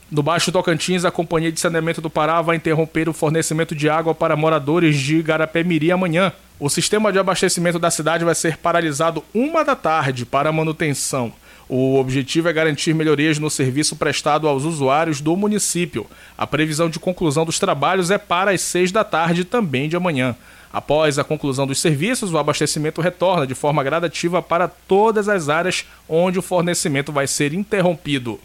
No 0.10 0.24
Baixo 0.24 0.54
Tocantins, 0.54 1.04
a 1.04 1.12
Companhia 1.12 1.52
de 1.52 1.60
Saneamento 1.60 2.00
do 2.00 2.10
Pará 2.10 2.42
vai 2.42 2.56
interromper 2.56 3.10
o 3.10 3.14
fornecimento 3.14 3.76
de 3.76 3.90
água 3.90 4.16
para 4.16 4.38
moradores 4.38 4.98
de 4.98 5.22
Garapé-Miri 5.22 5.92
amanhã. 5.92 6.32
O 6.60 6.70
sistema 6.70 7.12
de 7.12 7.20
abastecimento 7.20 7.78
da 7.78 7.92
cidade 7.92 8.26
vai 8.26 8.34
ser 8.34 8.58
paralisado 8.58 9.24
uma 9.32 9.64
da 9.64 9.76
tarde 9.76 10.26
para 10.26 10.52
manutenção. 10.52 11.32
O 11.70 12.00
objetivo 12.00 12.50
é 12.50 12.54
garantir 12.54 12.96
melhorias 12.96 13.38
no 13.38 13.48
serviço 13.48 13.96
prestado 13.96 14.48
aos 14.48 14.64
usuários 14.64 15.22
do 15.22 15.38
município. 15.38 16.08
A 16.36 16.48
previsão 16.48 16.90
de 16.90 16.98
conclusão 16.98 17.46
dos 17.46 17.60
trabalhos 17.60 18.10
é 18.10 18.18
para 18.18 18.52
as 18.52 18.62
seis 18.62 18.92
da 18.92 19.04
tarde 19.04 19.44
também 19.44 19.88
de 19.88 19.96
amanhã. 19.96 20.36
Após 20.78 21.18
a 21.18 21.24
conclusão 21.24 21.66
dos 21.66 21.82
serviços, 21.82 22.32
o 22.32 22.38
abastecimento 22.38 23.02
retorna 23.02 23.48
de 23.48 23.56
forma 23.56 23.84
gradativa 23.84 24.44
para 24.44 24.68
todas 24.68 25.28
as 25.28 25.50
áreas 25.50 25.88
onde 26.08 26.38
o 26.38 26.42
fornecimento 26.44 27.12
vai 27.12 27.26
ser 27.26 27.52
interrompido. 27.52 28.40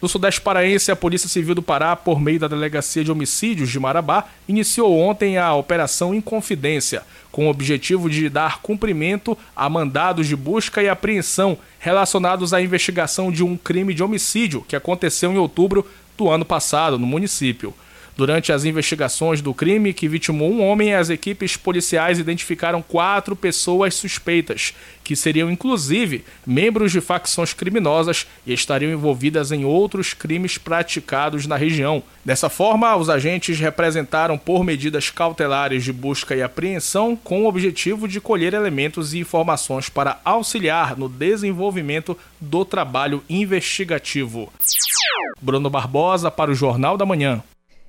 No 0.00 0.08
Sudeste 0.08 0.40
Paraense, 0.40 0.90
a 0.90 0.96
Polícia 0.96 1.28
Civil 1.28 1.54
do 1.54 1.60
Pará, 1.60 1.94
por 1.94 2.18
meio 2.18 2.40
da 2.40 2.48
Delegacia 2.48 3.04
de 3.04 3.12
Homicídios 3.12 3.68
de 3.68 3.78
Marabá, 3.78 4.28
iniciou 4.48 4.98
ontem 4.98 5.36
a 5.36 5.52
Operação 5.52 6.14
Inconfidência, 6.14 7.02
com 7.30 7.46
o 7.46 7.50
objetivo 7.50 8.08
de 8.08 8.30
dar 8.30 8.62
cumprimento 8.62 9.36
a 9.54 9.68
mandados 9.68 10.26
de 10.26 10.34
busca 10.34 10.82
e 10.82 10.88
apreensão 10.88 11.58
relacionados 11.78 12.54
à 12.54 12.62
investigação 12.62 13.30
de 13.30 13.44
um 13.44 13.58
crime 13.58 13.92
de 13.92 14.02
homicídio 14.02 14.64
que 14.66 14.74
aconteceu 14.74 15.30
em 15.30 15.36
outubro 15.36 15.86
do 16.16 16.30
ano 16.30 16.46
passado 16.46 16.98
no 16.98 17.06
município. 17.06 17.74
Durante 18.14 18.52
as 18.52 18.64
investigações 18.64 19.40
do 19.40 19.54
crime 19.54 19.94
que 19.94 20.06
vitimou 20.06 20.52
um 20.52 20.62
homem, 20.62 20.94
as 20.94 21.08
equipes 21.08 21.56
policiais 21.56 22.18
identificaram 22.18 22.82
quatro 22.82 23.34
pessoas 23.34 23.94
suspeitas, 23.94 24.74
que 25.02 25.16
seriam 25.16 25.50
inclusive 25.50 26.22
membros 26.46 26.92
de 26.92 27.00
facções 27.00 27.54
criminosas 27.54 28.26
e 28.46 28.52
estariam 28.52 28.92
envolvidas 28.92 29.50
em 29.50 29.64
outros 29.64 30.12
crimes 30.12 30.58
praticados 30.58 31.46
na 31.46 31.56
região. 31.56 32.02
Dessa 32.22 32.50
forma, 32.50 32.94
os 32.96 33.08
agentes 33.08 33.58
representaram 33.58 34.36
por 34.36 34.62
medidas 34.62 35.08
cautelares 35.08 35.82
de 35.82 35.92
busca 35.92 36.36
e 36.36 36.42
apreensão 36.42 37.16
com 37.16 37.42
o 37.42 37.48
objetivo 37.48 38.06
de 38.06 38.20
colher 38.20 38.52
elementos 38.52 39.14
e 39.14 39.20
informações 39.20 39.88
para 39.88 40.20
auxiliar 40.22 40.98
no 40.98 41.08
desenvolvimento 41.08 42.16
do 42.38 42.62
trabalho 42.64 43.24
investigativo. 43.28 44.52
Bruno 45.40 45.70
Barbosa 45.70 46.30
para 46.30 46.50
o 46.50 46.54
Jornal 46.54 46.96
da 46.96 47.06
Manhã. 47.06 47.42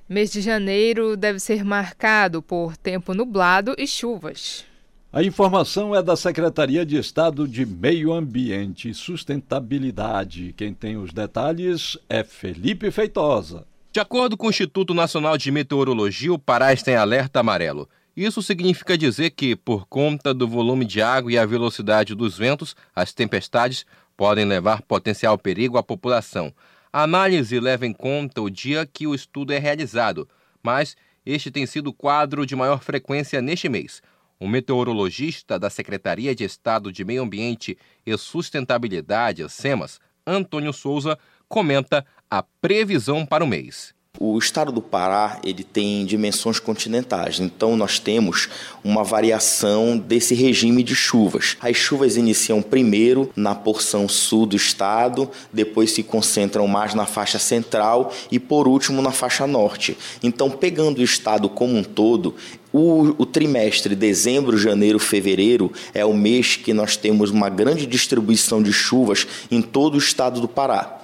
Mês 0.06 0.30
de 0.30 0.42
janeiro 0.42 1.16
deve 1.16 1.40
ser 1.40 1.64
marcado 1.64 2.42
por 2.42 2.76
tempo 2.76 3.14
nublado 3.14 3.74
e 3.78 3.86
chuvas. 3.86 4.66
A 5.10 5.22
informação 5.22 5.96
é 5.96 6.02
da 6.02 6.14
Secretaria 6.14 6.84
de 6.84 6.98
Estado 6.98 7.48
de 7.48 7.64
Meio 7.64 8.12
Ambiente 8.12 8.90
e 8.90 8.94
Sustentabilidade. 8.94 10.52
Quem 10.58 10.74
tem 10.74 10.98
os 10.98 11.10
detalhes 11.10 11.96
é 12.06 12.22
Felipe 12.22 12.90
Feitosa. 12.90 13.66
De 13.90 13.98
acordo 13.98 14.36
com 14.36 14.48
o 14.48 14.50
Instituto 14.50 14.92
Nacional 14.92 15.38
de 15.38 15.50
Meteorologia, 15.50 16.34
o 16.34 16.38
Pará 16.38 16.74
está 16.74 16.90
em 16.90 16.96
alerta 16.96 17.40
amarelo. 17.40 17.88
Isso 18.14 18.42
significa 18.42 18.98
dizer 18.98 19.30
que, 19.30 19.56
por 19.56 19.86
conta 19.86 20.34
do 20.34 20.46
volume 20.46 20.84
de 20.84 21.00
água 21.00 21.32
e 21.32 21.38
a 21.38 21.46
velocidade 21.46 22.14
dos 22.14 22.36
ventos, 22.36 22.76
as 22.94 23.14
tempestades 23.14 23.86
podem 24.14 24.44
levar 24.44 24.82
potencial 24.82 25.38
perigo 25.38 25.78
à 25.78 25.82
população. 25.82 26.52
A 26.94 27.02
análise 27.02 27.58
leva 27.58 27.84
em 27.84 27.92
conta 27.92 28.40
o 28.40 28.48
dia 28.48 28.86
que 28.86 29.04
o 29.04 29.16
estudo 29.16 29.52
é 29.52 29.58
realizado, 29.58 30.28
mas 30.62 30.96
este 31.26 31.50
tem 31.50 31.66
sido 31.66 31.88
o 31.88 31.92
quadro 31.92 32.46
de 32.46 32.54
maior 32.54 32.80
frequência 32.80 33.42
neste 33.42 33.68
mês. 33.68 34.00
O 34.38 34.46
meteorologista 34.46 35.58
da 35.58 35.68
Secretaria 35.68 36.36
de 36.36 36.44
Estado 36.44 36.92
de 36.92 37.04
Meio 37.04 37.24
Ambiente 37.24 37.76
e 38.06 38.16
Sustentabilidade, 38.16 39.44
SEMAS, 39.48 39.98
Antônio 40.24 40.72
Souza, 40.72 41.18
comenta 41.48 42.06
a 42.30 42.44
previsão 42.44 43.26
para 43.26 43.42
o 43.42 43.48
mês. 43.48 43.92
O 44.16 44.38
estado 44.38 44.70
do 44.70 44.80
Pará 44.80 45.40
ele 45.42 45.64
tem 45.64 46.06
dimensões 46.06 46.60
continentais, 46.60 47.40
então 47.40 47.76
nós 47.76 47.98
temos 47.98 48.48
uma 48.84 49.02
variação 49.02 49.98
desse 49.98 50.36
regime 50.36 50.84
de 50.84 50.94
chuvas. 50.94 51.56
As 51.60 51.76
chuvas 51.76 52.16
iniciam 52.16 52.62
primeiro 52.62 53.28
na 53.34 53.56
porção 53.56 54.08
sul 54.08 54.46
do 54.46 54.54
estado, 54.54 55.28
depois 55.52 55.90
se 55.90 56.04
concentram 56.04 56.68
mais 56.68 56.94
na 56.94 57.06
faixa 57.06 57.40
central 57.40 58.12
e 58.30 58.38
por 58.38 58.68
último 58.68 59.02
na 59.02 59.10
faixa 59.10 59.48
norte. 59.48 59.98
Então, 60.22 60.48
pegando 60.48 60.98
o 60.98 61.04
estado 61.04 61.48
como 61.48 61.76
um 61.76 61.82
todo, 61.82 62.36
o, 62.72 63.16
o, 63.18 63.26
trimestre 63.26 63.96
dezembro, 63.96 64.56
janeiro, 64.56 65.00
fevereiro 65.00 65.72
é 65.92 66.04
o 66.04 66.14
mês 66.14 66.54
que 66.54 66.72
nós 66.72 66.96
temos 66.96 67.30
uma 67.30 67.48
grande 67.48 67.84
distribuição 67.84 68.62
de 68.62 68.72
chuvas 68.72 69.26
em 69.50 69.60
todo 69.60 69.96
o 69.96 69.98
estado 69.98 70.40
do 70.40 70.46
Pará. 70.46 71.00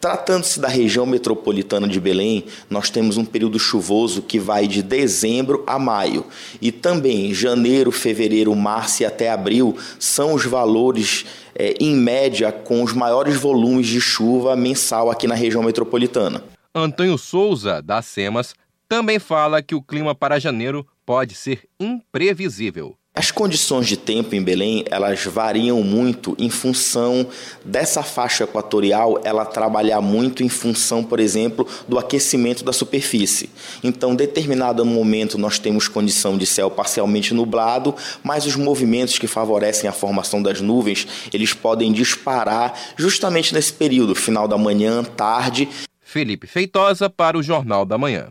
Tratando-se 0.00 0.60
da 0.60 0.68
região 0.68 1.04
metropolitana 1.04 1.88
de 1.88 1.98
Belém, 1.98 2.44
nós 2.70 2.88
temos 2.88 3.16
um 3.16 3.24
período 3.24 3.58
chuvoso 3.58 4.22
que 4.22 4.38
vai 4.38 4.68
de 4.68 4.80
dezembro 4.80 5.64
a 5.66 5.76
maio. 5.76 6.24
E 6.62 6.70
também 6.70 7.34
janeiro, 7.34 7.90
fevereiro, 7.90 8.54
março 8.54 9.02
e 9.02 9.06
até 9.06 9.28
abril 9.28 9.76
são 9.98 10.34
os 10.34 10.44
valores, 10.44 11.26
é, 11.52 11.74
em 11.80 11.96
média, 11.96 12.52
com 12.52 12.84
os 12.84 12.92
maiores 12.92 13.36
volumes 13.36 13.88
de 13.88 14.00
chuva 14.00 14.54
mensal 14.54 15.10
aqui 15.10 15.26
na 15.26 15.34
região 15.34 15.64
metropolitana. 15.64 16.44
Antônio 16.72 17.18
Souza, 17.18 17.82
da 17.82 18.00
SEMAS, 18.00 18.54
também 18.88 19.18
fala 19.18 19.60
que 19.60 19.74
o 19.74 19.82
clima 19.82 20.14
para 20.14 20.38
janeiro 20.38 20.86
pode 21.04 21.34
ser 21.34 21.64
imprevisível. 21.80 22.96
As 23.18 23.32
condições 23.32 23.88
de 23.88 23.96
tempo 23.96 24.36
em 24.36 24.40
Belém, 24.40 24.84
elas 24.88 25.24
variam 25.24 25.82
muito 25.82 26.36
em 26.38 26.48
função 26.48 27.26
dessa 27.64 28.00
faixa 28.00 28.44
equatorial, 28.44 29.20
ela 29.24 29.44
trabalhar 29.44 30.00
muito 30.00 30.44
em 30.44 30.48
função, 30.48 31.02
por 31.02 31.18
exemplo, 31.18 31.66
do 31.88 31.98
aquecimento 31.98 32.62
da 32.62 32.72
superfície. 32.72 33.50
Então, 33.82 34.14
determinado 34.14 34.84
momento 34.84 35.36
nós 35.36 35.58
temos 35.58 35.88
condição 35.88 36.38
de 36.38 36.46
céu 36.46 36.70
parcialmente 36.70 37.34
nublado, 37.34 37.92
mas 38.22 38.46
os 38.46 38.54
movimentos 38.54 39.18
que 39.18 39.26
favorecem 39.26 39.90
a 39.90 39.92
formação 39.92 40.40
das 40.40 40.60
nuvens, 40.60 41.04
eles 41.32 41.52
podem 41.52 41.92
disparar 41.92 42.72
justamente 42.96 43.52
nesse 43.52 43.72
período, 43.72 44.14
final 44.14 44.46
da 44.46 44.56
manhã, 44.56 45.02
tarde. 45.02 45.68
Felipe 46.00 46.46
Feitosa 46.46 47.10
para 47.10 47.36
o 47.36 47.42
Jornal 47.42 47.84
da 47.84 47.98
Manhã. 47.98 48.28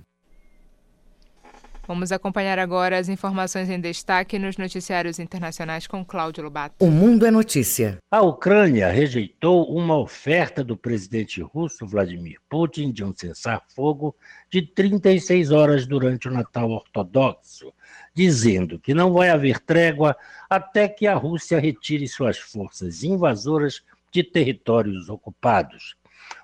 Vamos 1.88 2.12
acompanhar 2.12 2.60
agora 2.60 2.98
as 2.98 3.08
informações 3.08 3.70
em 3.70 3.80
destaque 3.80 4.38
nos 4.38 4.58
noticiários 4.58 5.20
internacionais 5.20 5.88
com 5.88 6.04
Cláudio 6.04 6.44
Lobato. 6.44 6.84
O 6.84 6.92
Mundo 6.92 7.26
é 7.26 7.32
Notícia. 7.32 7.98
A 8.12 8.22
Ucrânia 8.22 8.92
rejeitou 8.92 9.74
uma 9.74 9.98
oferta 9.98 10.66
do 10.66 10.76
presidente 10.76 11.42
russo 11.42 11.88
Vladimir 11.88 12.40
Putin 12.50 12.92
de 12.92 13.06
um 13.06 13.16
cessar-fogo 13.16 14.14
de 14.52 14.64
36 14.64 15.52
horas 15.52 15.88
durante 15.88 16.28
o 16.28 16.32
Natal 16.32 16.70
Ortodoxo, 16.70 17.74
dizendo 18.14 18.78
que 18.78 18.94
não 18.94 19.14
vai 19.14 19.30
haver 19.30 19.62
trégua 19.62 20.14
até 20.50 20.90
que 20.90 21.08
a 21.08 21.16
Rússia 21.16 21.58
retire 21.58 22.06
suas 22.06 22.38
forças 22.38 23.02
invasoras 23.02 23.82
de 24.12 24.24
territórios 24.24 25.08
ocupados. 25.08 25.96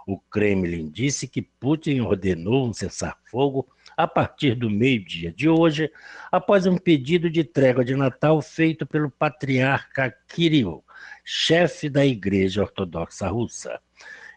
O 0.07 0.17
Kremlin 0.17 0.89
disse 0.89 1.27
que 1.27 1.41
Putin 1.41 1.99
ordenou 1.99 2.65
um 2.65 2.71
cessar-fogo 2.71 3.67
a 3.95 4.07
partir 4.07 4.55
do 4.55 4.69
meio-dia 4.69 5.31
de 5.31 5.47
hoje, 5.47 5.91
após 6.31 6.65
um 6.65 6.77
pedido 6.77 7.29
de 7.29 7.43
trégua 7.43 7.83
de 7.83 7.95
Natal 7.95 8.41
feito 8.41 8.85
pelo 8.85 9.09
patriarca 9.09 10.13
Kirill, 10.27 10.83
chefe 11.23 11.89
da 11.89 12.05
Igreja 12.05 12.61
Ortodoxa 12.61 13.27
Russa. 13.27 13.79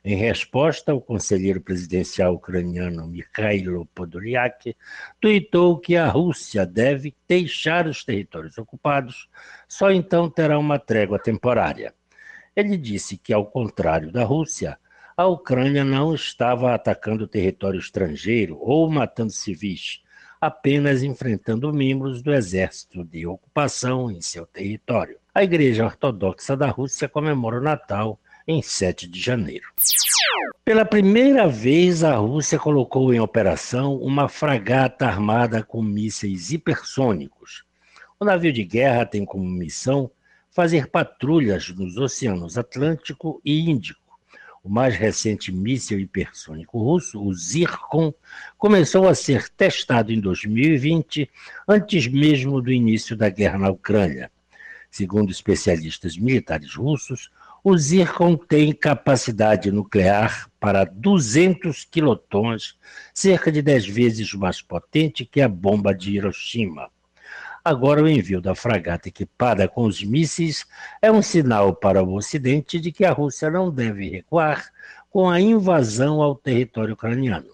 Em 0.04 0.14
resposta, 0.14 0.94
o 0.94 1.00
conselheiro 1.00 1.60
presidencial 1.60 2.34
ucraniano 2.34 3.08
Mikhailo 3.08 3.86
Podolyak 3.86 4.76
tuitou 5.20 5.80
que 5.80 5.96
a 5.96 6.06
Rússia 6.06 6.64
deve 6.64 7.12
deixar 7.26 7.88
os 7.88 8.04
territórios 8.04 8.56
ocupados, 8.56 9.28
só 9.66 9.90
então 9.90 10.30
terá 10.30 10.60
uma 10.60 10.78
trégua 10.78 11.18
temporária. 11.18 11.92
Ele 12.54 12.76
disse 12.76 13.18
que, 13.18 13.32
ao 13.32 13.46
contrário 13.46 14.12
da 14.12 14.22
Rússia, 14.22 14.78
a 15.18 15.24
Ucrânia 15.26 15.82
não 15.82 16.14
estava 16.14 16.74
atacando 16.74 17.26
território 17.26 17.80
estrangeiro 17.80 18.58
ou 18.60 18.90
matando 18.90 19.32
civis, 19.32 20.02
apenas 20.38 21.02
enfrentando 21.02 21.72
membros 21.72 22.20
do 22.20 22.34
exército 22.34 23.02
de 23.02 23.26
ocupação 23.26 24.10
em 24.10 24.20
seu 24.20 24.44
território. 24.44 25.16
A 25.34 25.42
Igreja 25.42 25.86
Ortodoxa 25.86 26.54
da 26.54 26.68
Rússia 26.68 27.08
comemora 27.08 27.56
o 27.56 27.62
Natal 27.62 28.20
em 28.46 28.60
7 28.60 29.08
de 29.08 29.18
janeiro. 29.18 29.64
Pela 30.62 30.84
primeira 30.84 31.48
vez, 31.48 32.04
a 32.04 32.16
Rússia 32.16 32.58
colocou 32.58 33.14
em 33.14 33.18
operação 33.18 33.96
uma 33.96 34.28
fragata 34.28 35.06
armada 35.06 35.62
com 35.62 35.80
mísseis 35.80 36.52
hipersônicos. 36.52 37.64
O 38.20 38.24
navio 38.24 38.52
de 38.52 38.64
guerra 38.64 39.06
tem 39.06 39.24
como 39.24 39.44
missão 39.44 40.10
fazer 40.50 40.88
patrulhas 40.88 41.70
nos 41.70 41.96
oceanos 41.96 42.58
Atlântico 42.58 43.40
e 43.42 43.70
Índico 43.70 44.05
o 44.66 44.68
mais 44.68 44.96
recente 44.96 45.52
míssil 45.52 46.00
hipersônico 46.00 46.82
russo, 46.82 47.22
o 47.22 47.32
Zircon, 47.32 48.12
começou 48.58 49.08
a 49.08 49.14
ser 49.14 49.48
testado 49.48 50.12
em 50.12 50.20
2020, 50.20 51.30
antes 51.68 52.08
mesmo 52.08 52.60
do 52.60 52.72
início 52.72 53.16
da 53.16 53.30
guerra 53.30 53.58
na 53.58 53.70
Ucrânia. 53.70 54.28
Segundo 54.90 55.30
especialistas 55.30 56.18
militares 56.18 56.74
russos, 56.74 57.30
o 57.62 57.78
Zircon 57.78 58.36
tem 58.36 58.72
capacidade 58.72 59.70
nuclear 59.70 60.50
para 60.58 60.84
200 60.84 61.84
quilotons, 61.84 62.76
cerca 63.14 63.52
de 63.52 63.62
10 63.62 63.86
vezes 63.86 64.32
mais 64.32 64.60
potente 64.60 65.24
que 65.24 65.40
a 65.40 65.48
bomba 65.48 65.94
de 65.94 66.10
Hiroshima. 66.10 66.90
Agora, 67.66 68.00
o 68.00 68.08
envio 68.08 68.40
da 68.40 68.54
fragata 68.54 69.08
equipada 69.08 69.66
com 69.66 69.86
os 69.86 70.00
mísseis 70.00 70.64
é 71.02 71.10
um 71.10 71.20
sinal 71.20 71.74
para 71.74 72.00
o 72.00 72.14
Ocidente 72.14 72.78
de 72.78 72.92
que 72.92 73.04
a 73.04 73.10
Rússia 73.10 73.50
não 73.50 73.72
deve 73.72 74.08
recuar 74.08 74.70
com 75.10 75.28
a 75.28 75.40
invasão 75.40 76.22
ao 76.22 76.36
território 76.36 76.94
ucraniano. 76.94 77.50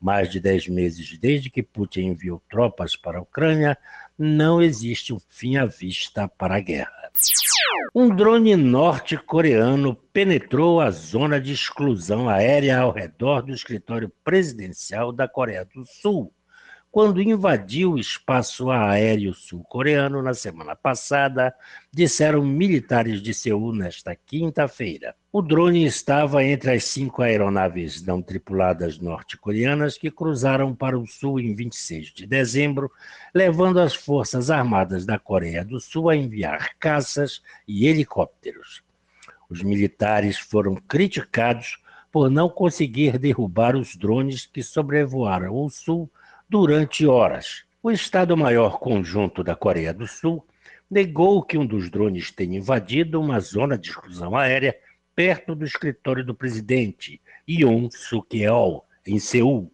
Mais 0.00 0.28
de 0.28 0.40
dez 0.40 0.66
meses 0.66 1.16
desde 1.18 1.50
que 1.50 1.62
Putin 1.62 2.06
enviou 2.06 2.42
tropas 2.50 2.96
para 2.96 3.18
a 3.20 3.22
Ucrânia, 3.22 3.78
não 4.18 4.60
existe 4.60 5.14
um 5.14 5.20
fim 5.28 5.56
à 5.56 5.66
vista 5.66 6.26
para 6.26 6.56
a 6.56 6.60
guerra. 6.60 7.12
Um 7.94 8.08
drone 8.08 8.56
norte-coreano 8.56 9.94
penetrou 10.12 10.80
a 10.80 10.90
zona 10.90 11.40
de 11.40 11.52
exclusão 11.52 12.28
aérea 12.28 12.80
ao 12.80 12.90
redor 12.90 13.42
do 13.42 13.52
escritório 13.52 14.10
presidencial 14.24 15.12
da 15.12 15.28
Coreia 15.28 15.64
do 15.64 15.86
Sul 15.86 16.34
quando 16.90 17.20
invadiu 17.20 17.92
o 17.92 17.98
espaço 17.98 18.70
aéreo 18.70 19.34
sul-coreano 19.34 20.22
na 20.22 20.32
semana 20.32 20.74
passada, 20.74 21.54
disseram 21.92 22.42
militares 22.42 23.20
de 23.20 23.34
Seul 23.34 23.74
nesta 23.74 24.16
quinta-feira. 24.16 25.14
O 25.30 25.42
drone 25.42 25.84
estava 25.84 26.42
entre 26.42 26.72
as 26.72 26.84
cinco 26.84 27.22
aeronaves 27.22 28.02
não 28.02 28.22
tripuladas 28.22 28.98
norte-coreanas 28.98 29.98
que 29.98 30.10
cruzaram 30.10 30.74
para 30.74 30.98
o 30.98 31.06
sul 31.06 31.38
em 31.38 31.54
26 31.54 32.06
de 32.08 32.26
dezembro, 32.26 32.90
levando 33.34 33.80
as 33.80 33.94
Forças 33.94 34.50
Armadas 34.50 35.04
da 35.04 35.18
Coreia 35.18 35.62
do 35.62 35.78
Sul 35.78 36.08
a 36.08 36.16
enviar 36.16 36.70
caças 36.78 37.42
e 37.66 37.86
helicópteros. 37.86 38.82
Os 39.50 39.62
militares 39.62 40.38
foram 40.38 40.74
criticados 40.74 41.78
por 42.10 42.30
não 42.30 42.48
conseguir 42.48 43.18
derrubar 43.18 43.76
os 43.76 43.94
drones 43.94 44.46
que 44.46 44.62
sobrevoaram 44.62 45.54
o 45.54 45.68
sul 45.68 46.10
durante 46.48 47.06
horas. 47.06 47.64
O 47.82 47.90
Estado-Maior 47.90 48.78
Conjunto 48.78 49.44
da 49.44 49.54
Coreia 49.54 49.92
do 49.92 50.06
Sul 50.06 50.46
negou 50.90 51.42
que 51.42 51.58
um 51.58 51.66
dos 51.66 51.90
drones 51.90 52.30
tenha 52.30 52.58
invadido 52.58 53.20
uma 53.20 53.38
zona 53.40 53.76
de 53.76 53.90
exclusão 53.90 54.36
aérea 54.36 54.76
perto 55.14 55.54
do 55.54 55.64
escritório 55.64 56.24
do 56.24 56.34
presidente, 56.34 57.20
Yoon 57.48 57.88
Suk-yeol, 57.90 58.84
em 59.06 59.18
Seul. 59.18 59.70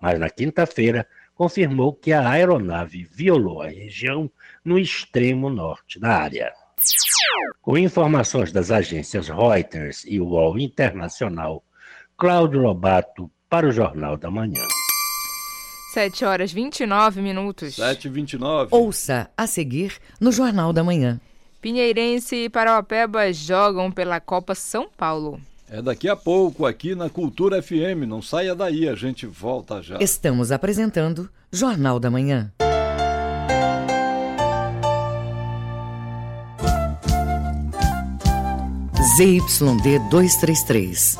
Mas 0.00 0.18
na 0.18 0.30
quinta-feira 0.30 1.06
confirmou 1.34 1.92
que 1.92 2.12
a 2.12 2.28
aeronave 2.28 3.04
violou 3.04 3.62
a 3.62 3.68
região 3.68 4.30
no 4.64 4.78
extremo 4.78 5.50
norte 5.50 6.00
da 6.00 6.16
área. 6.16 6.52
Com 7.60 7.76
informações 7.76 8.52
das 8.52 8.70
agências 8.70 9.28
Reuters 9.28 10.04
e 10.06 10.20
UOL 10.20 10.58
Internacional, 10.58 11.64
Cláudio 12.16 12.60
Lobato 12.60 13.30
para 13.48 13.66
o 13.66 13.72
Jornal 13.72 14.16
da 14.16 14.30
Manhã. 14.30 14.62
7 15.96 16.26
horas 16.26 16.52
29 16.52 17.22
minutos. 17.22 17.76
7 17.76 18.04
e 18.04 18.10
29 18.10 18.68
Ouça 18.70 19.30
a 19.34 19.46
seguir 19.46 19.94
no 20.20 20.30
Jornal 20.30 20.70
da 20.70 20.84
Manhã. 20.84 21.18
Pinheirense 21.62 22.36
e 22.36 22.50
Parauapebas 22.50 23.34
jogam 23.38 23.90
pela 23.90 24.20
Copa 24.20 24.54
São 24.54 24.90
Paulo. 24.94 25.40
É 25.70 25.80
daqui 25.80 26.06
a 26.06 26.14
pouco 26.14 26.66
aqui 26.66 26.94
na 26.94 27.08
Cultura 27.08 27.62
FM. 27.62 28.04
Não 28.06 28.20
saia 28.20 28.54
daí, 28.54 28.86
a 28.86 28.94
gente 28.94 29.24
volta 29.24 29.80
já. 29.80 29.96
Estamos 29.98 30.52
apresentando 30.52 31.30
Jornal 31.50 31.98
da 31.98 32.10
Manhã. 32.10 32.52
ZYD 39.16 39.98
233, 40.10 41.16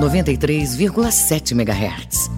93,7 0.00 1.52
MHz. 1.52 2.37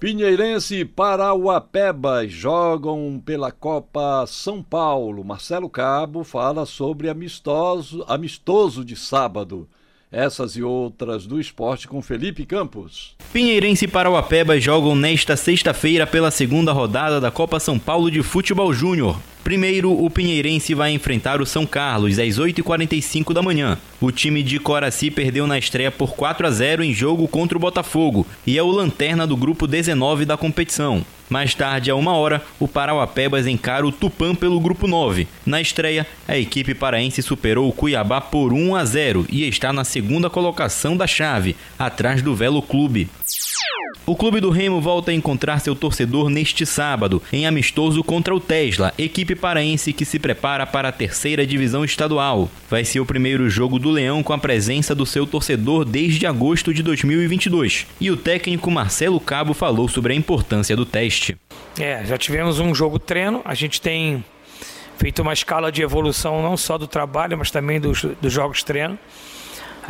Pinheirense 0.00 0.76
e 0.76 0.84
Parauapebas 0.84 2.32
jogam 2.32 3.22
pela 3.22 3.52
Copa 3.52 4.24
São 4.26 4.62
Paulo. 4.62 5.22
Marcelo 5.22 5.68
Cabo 5.68 6.24
fala 6.24 6.64
sobre 6.64 7.10
amistoso, 7.10 8.02
amistoso 8.08 8.82
de 8.82 8.96
sábado. 8.96 9.68
Essas 10.12 10.56
e 10.56 10.62
outras 10.62 11.24
do 11.24 11.40
esporte 11.40 11.86
com 11.86 12.02
Felipe 12.02 12.44
Campos. 12.44 13.14
Pinheirense 13.32 13.84
e 13.84 13.88
Parauapebas 13.88 14.62
jogam 14.62 14.96
nesta 14.96 15.36
sexta-feira 15.36 16.04
pela 16.04 16.32
segunda 16.32 16.72
rodada 16.72 17.20
da 17.20 17.30
Copa 17.30 17.60
São 17.60 17.78
Paulo 17.78 18.10
de 18.10 18.20
Futebol 18.20 18.72
Júnior. 18.72 19.16
Primeiro, 19.42 19.92
o 19.92 20.10
Pinheirense 20.10 20.74
vai 20.74 20.92
enfrentar 20.92 21.40
o 21.40 21.46
São 21.46 21.66
Carlos 21.66 22.18
às 22.18 22.38
8h45 22.38 23.32
da 23.32 23.42
manhã. 23.42 23.78
O 24.00 24.10
time 24.10 24.42
de 24.42 24.58
Coraci 24.58 25.10
perdeu 25.10 25.46
na 25.46 25.58
estreia 25.58 25.90
por 25.90 26.14
4 26.14 26.46
a 26.46 26.50
0 26.50 26.84
em 26.84 26.92
jogo 26.92 27.26
contra 27.26 27.56
o 27.56 27.60
Botafogo 27.60 28.26
e 28.46 28.58
é 28.58 28.62
o 28.62 28.70
lanterna 28.70 29.26
do 29.26 29.36
grupo 29.36 29.66
19 29.66 30.24
da 30.24 30.36
competição. 30.36 31.04
Mais 31.30 31.54
tarde, 31.54 31.90
a 31.90 31.94
uma 31.94 32.12
hora, 32.14 32.42
o 32.58 32.66
Parauapebas 32.66 33.46
encara 33.46 33.86
o 33.86 33.92
Tupã 33.92 34.34
pelo 34.34 34.58
grupo 34.58 34.88
9. 34.88 35.28
Na 35.46 35.60
estreia, 35.60 36.04
a 36.26 36.36
equipe 36.36 36.74
paraense 36.74 37.22
superou 37.22 37.68
o 37.68 37.72
Cuiabá 37.72 38.20
por 38.20 38.52
1 38.52 38.74
a 38.74 38.84
0 38.84 39.26
e 39.30 39.46
está 39.46 39.72
na 39.72 39.84
segunda 39.84 40.28
colocação 40.28 40.96
da 40.96 41.06
chave, 41.06 41.54
atrás 41.78 42.20
do 42.20 42.34
Velo 42.34 42.60
Clube. 42.60 43.08
O 44.06 44.16
Clube 44.16 44.40
do 44.40 44.50
Remo 44.50 44.80
volta 44.80 45.10
a 45.10 45.14
encontrar 45.14 45.60
seu 45.60 45.76
torcedor 45.76 46.28
neste 46.28 46.66
sábado, 46.66 47.22
em 47.32 47.46
amistoso 47.46 48.02
contra 48.02 48.34
o 48.34 48.40
Tesla, 48.40 48.92
equipe 48.98 49.36
paraense 49.36 49.92
que 49.92 50.04
se 50.04 50.18
prepara 50.18 50.66
para 50.66 50.88
a 50.88 50.92
terceira 50.92 51.46
divisão 51.46 51.84
estadual. 51.84 52.50
Vai 52.68 52.84
ser 52.84 52.98
o 52.98 53.06
primeiro 53.06 53.48
jogo 53.48 53.78
do 53.78 53.90
Leão 53.90 54.22
com 54.22 54.32
a 54.32 54.38
presença 54.38 54.94
do 54.94 55.06
seu 55.06 55.26
torcedor 55.26 55.84
desde 55.84 56.26
agosto 56.26 56.74
de 56.74 56.82
2022. 56.82 57.86
E 58.00 58.10
o 58.10 58.16
técnico 58.16 58.70
Marcelo 58.70 59.20
Cabo 59.20 59.54
falou 59.54 59.86
sobre 59.86 60.12
a 60.12 60.16
importância 60.16 60.74
do 60.74 60.84
teste. 60.84 61.36
É, 61.78 62.04
já 62.04 62.18
tivemos 62.18 62.58
um 62.58 62.74
jogo 62.74 62.98
treino, 62.98 63.42
a 63.44 63.54
gente 63.54 63.80
tem 63.80 64.24
feito 64.98 65.22
uma 65.22 65.32
escala 65.32 65.70
de 65.70 65.82
evolução 65.82 66.42
não 66.42 66.56
só 66.56 66.76
do 66.76 66.86
trabalho, 66.86 67.38
mas 67.38 67.50
também 67.50 67.80
dos, 67.80 68.04
dos 68.20 68.32
jogos 68.32 68.62
treino. 68.62 68.98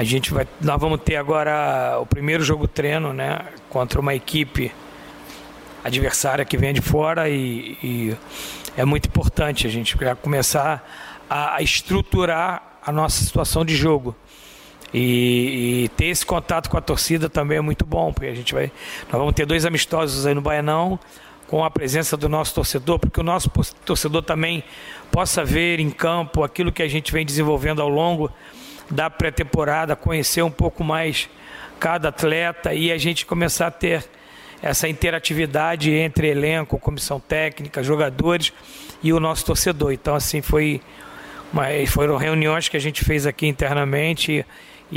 A 0.01 0.03
gente 0.03 0.33
vai, 0.33 0.49
nós 0.63 0.81
vamos 0.81 1.03
ter 1.03 1.17
agora 1.17 1.99
o 2.01 2.07
primeiro 2.07 2.43
jogo 2.43 2.67
treino, 2.67 3.13
né, 3.13 3.39
contra 3.69 4.01
uma 4.01 4.15
equipe 4.15 4.73
adversária 5.85 6.43
que 6.43 6.57
vem 6.57 6.73
de 6.73 6.81
fora 6.81 7.29
e, 7.29 7.77
e 7.83 8.17
é 8.79 8.85
muito 8.87 9.09
importante 9.09 9.67
a 9.67 9.71
gente 9.71 9.99
começar 10.23 10.83
a, 11.29 11.57
a 11.57 11.63
estruturar 11.63 12.79
a 12.83 12.91
nossa 12.91 13.23
situação 13.23 13.63
de 13.63 13.77
jogo. 13.77 14.17
E, 14.95 15.85
e, 15.85 15.89
ter 15.91 16.07
esse 16.07 16.25
contato 16.25 16.71
com 16.71 16.79
a 16.79 16.81
torcida 16.81 17.29
também 17.29 17.59
é 17.59 17.61
muito 17.61 17.85
bom, 17.85 18.11
porque 18.11 18.31
a 18.31 18.35
gente 18.35 18.55
vai. 18.55 18.73
Nós 19.03 19.19
vamos 19.19 19.35
ter 19.35 19.45
dois 19.45 19.67
amistosos 19.67 20.25
aí 20.25 20.33
no 20.33 20.41
Baianão, 20.41 20.99
com 21.47 21.63
a 21.63 21.71
presença 21.71 22.17
do 22.17 22.27
nosso 22.27 22.55
torcedor, 22.55 22.99
porque 22.99 23.21
o 23.21 23.23
nosso 23.23 23.51
torcedor 23.85 24.23
também 24.23 24.65
possa 25.13 25.45
ver 25.45 25.79
em 25.79 25.91
campo 25.91 26.43
aquilo 26.43 26.73
que 26.73 26.83
a 26.83 26.89
gente 26.89 27.13
vem 27.13 27.27
desenvolvendo 27.27 27.83
ao 27.83 27.89
longo 27.91 28.33
da 28.91 29.09
pré-temporada, 29.09 29.95
conhecer 29.95 30.43
um 30.43 30.51
pouco 30.51 30.83
mais 30.83 31.29
cada 31.79 32.09
atleta 32.09 32.75
e 32.75 32.91
a 32.93 32.99
gente 32.99 33.25
começar 33.25 33.69
a 33.69 33.71
ter 33.71 34.05
essa 34.63 34.89
interatividade 34.89 35.91
entre 35.91 36.29
elenco, 36.29 36.79
comissão 36.79 37.19
técnica, 37.19 37.83
jogadores 37.83 38.53
e 39.03 39.13
o 39.13 39.21
nosso 39.21 39.47
torcedor. 39.47 39.93
Então, 39.93 40.15
assim, 40.15 40.43
foi 40.43 40.83
uma, 41.53 41.65
foram 41.89 42.17
reuniões 42.17 42.69
que 42.69 42.77
a 42.77 42.81
gente 42.81 43.05
fez 43.05 43.27
aqui 43.27 43.47
internamente 43.47 44.33
e 44.33 44.45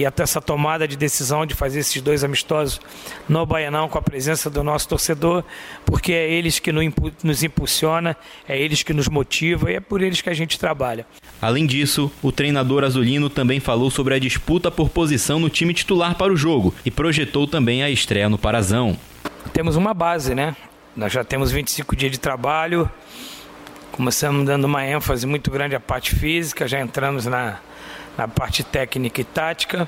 até 0.05 0.23
essa 0.23 0.41
tomada 0.41 0.87
de 0.87 0.97
decisão 0.97 1.45
de 1.45 1.53
fazer 1.53 1.79
esses 1.79 2.01
dois 2.01 2.23
amistosos 2.23 2.81
no 3.29 3.45
Baianão 3.45 3.87
com 3.87 3.97
a 3.97 4.01
presença 4.01 4.49
do 4.49 4.63
nosso 4.63 4.87
torcedor, 4.87 5.43
porque 5.85 6.11
é 6.11 6.31
eles 6.31 6.57
que 6.59 6.71
nos 6.71 7.43
impulsiona, 7.43 8.17
é 8.47 8.59
eles 8.59 8.81
que 8.81 8.93
nos 8.93 9.07
motiva 9.07 9.71
e 9.71 9.75
é 9.75 9.79
por 9.79 10.01
eles 10.01 10.21
que 10.21 10.29
a 10.29 10.33
gente 10.33 10.57
trabalha. 10.57 11.05
Além 11.41 11.65
disso, 11.65 12.11
o 12.21 12.31
treinador 12.31 12.83
azulino 12.83 13.29
também 13.29 13.59
falou 13.59 13.91
sobre 13.91 14.15
a 14.15 14.19
disputa 14.19 14.71
por 14.71 14.89
posição 14.89 15.39
no 15.39 15.49
time 15.49 15.73
titular 15.73 16.15
para 16.15 16.33
o 16.33 16.35
jogo 16.35 16.73
e 16.83 16.89
projetou 16.89 17.45
também 17.45 17.83
a 17.83 17.89
estreia 17.89 18.27
no 18.27 18.37
Parazão. 18.37 18.97
Temos 19.51 19.75
uma 19.75 19.93
base, 19.93 20.33
né? 20.33 20.55
Nós 20.95 21.11
já 21.11 21.23
temos 21.23 21.51
25 21.51 21.95
dias 21.95 22.11
de 22.11 22.19
trabalho, 22.19 22.89
começamos 23.91 24.45
dando 24.45 24.65
uma 24.65 24.85
ênfase 24.85 25.25
muito 25.27 25.51
grande 25.51 25.75
à 25.75 25.79
parte 25.79 26.15
física, 26.15 26.67
já 26.67 26.79
entramos 26.79 27.25
na, 27.25 27.59
na 28.17 28.27
parte 28.27 28.63
técnica 28.63 29.21
e 29.21 29.23
tática, 29.23 29.87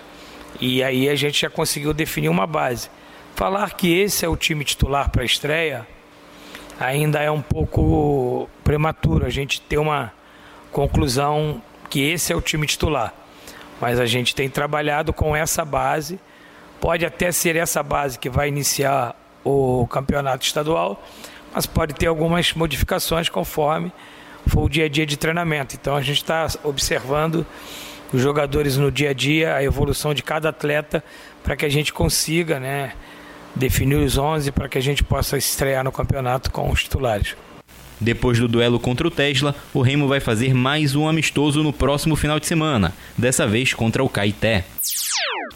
e 0.60 0.84
aí 0.84 1.10
a 1.10 1.16
gente 1.16 1.42
já 1.42 1.50
conseguiu 1.50 1.94
definir 1.94 2.30
uma 2.30 2.48
base. 2.48 2.90
Falar 3.36 3.74
que 3.74 3.94
esse 3.94 4.26
é 4.26 4.30
o 4.30 4.38
time 4.38 4.64
titular 4.64 5.10
para 5.10 5.22
a 5.22 5.26
estreia 5.26 5.86
ainda 6.80 7.22
é 7.22 7.32
um 7.32 7.42
pouco 7.42 8.50
prematuro 8.64 9.26
a 9.26 9.30
gente 9.30 9.62
ter 9.62 9.78
uma 9.78 10.12
conclusão 10.72 11.62
que 11.90 12.02
esse 12.02 12.34
é 12.34 12.36
o 12.36 12.42
time 12.42 12.68
titular. 12.68 13.14
Mas 13.80 14.00
a 14.00 14.06
gente 14.06 14.34
tem 14.36 14.50
trabalhado 14.50 15.14
com 15.14 15.36
essa 15.36 15.64
base. 15.64 16.20
Pode 16.80 17.06
até 17.06 17.32
ser 17.32 17.56
essa 17.56 17.82
base 17.82 18.20
que 18.20 18.30
vai 18.30 18.48
iniciar 18.48 19.16
o 19.44 19.88
campeonato 19.88 20.46
estadual, 20.46 21.02
mas 21.54 21.66
pode 21.66 21.94
ter 21.94 22.08
algumas 22.08 22.54
modificações 22.54 23.30
conforme 23.30 23.92
for 24.48 24.64
o 24.64 24.70
dia 24.70 24.86
a 24.86 24.90
dia 24.90 25.06
de 25.06 25.18
treinamento. 25.18 25.76
Então 25.76 25.96
a 25.96 26.02
gente 26.02 26.18
está 26.18 26.48
observando 26.64 27.46
os 28.14 28.22
jogadores 28.22 28.78
no 28.78 28.92
dia 28.92 29.10
a 29.10 29.14
dia, 29.14 29.56
a 29.56 29.64
evolução 29.64 30.14
de 30.14 30.24
cada 30.24 30.50
atleta, 30.50 31.04
para 31.44 31.56
que 31.56 31.66
a 31.66 31.70
gente 31.70 31.94
consiga 31.94 32.60
né, 32.60 32.94
definir 33.56 33.96
os 33.96 34.18
11 34.18 34.52
para 34.52 34.68
que 34.68 34.78
a 34.78 34.82
gente 34.82 35.04
possa 35.04 35.38
estrear 35.38 35.84
no 35.84 35.92
campeonato 35.92 36.52
com 36.52 36.70
os 36.70 36.84
titulares. 36.84 37.36
Depois 38.00 38.40
do 38.40 38.48
duelo 38.48 38.80
contra 38.80 39.08
o 39.08 39.12
Tesla, 39.12 39.56
o 39.74 39.82
Remo 39.82 40.08
vai 40.08 40.20
fazer 40.20 40.54
mais 40.54 40.96
um 40.96 41.08
amistoso 41.08 41.64
no 41.64 41.72
próximo 41.72 42.16
final 42.16 42.40
de 42.40 42.48
semana, 42.48 42.94
dessa 43.18 43.48
vez 43.48 43.74
contra 43.74 44.04
o 44.04 44.10
Caeté. 44.10 44.66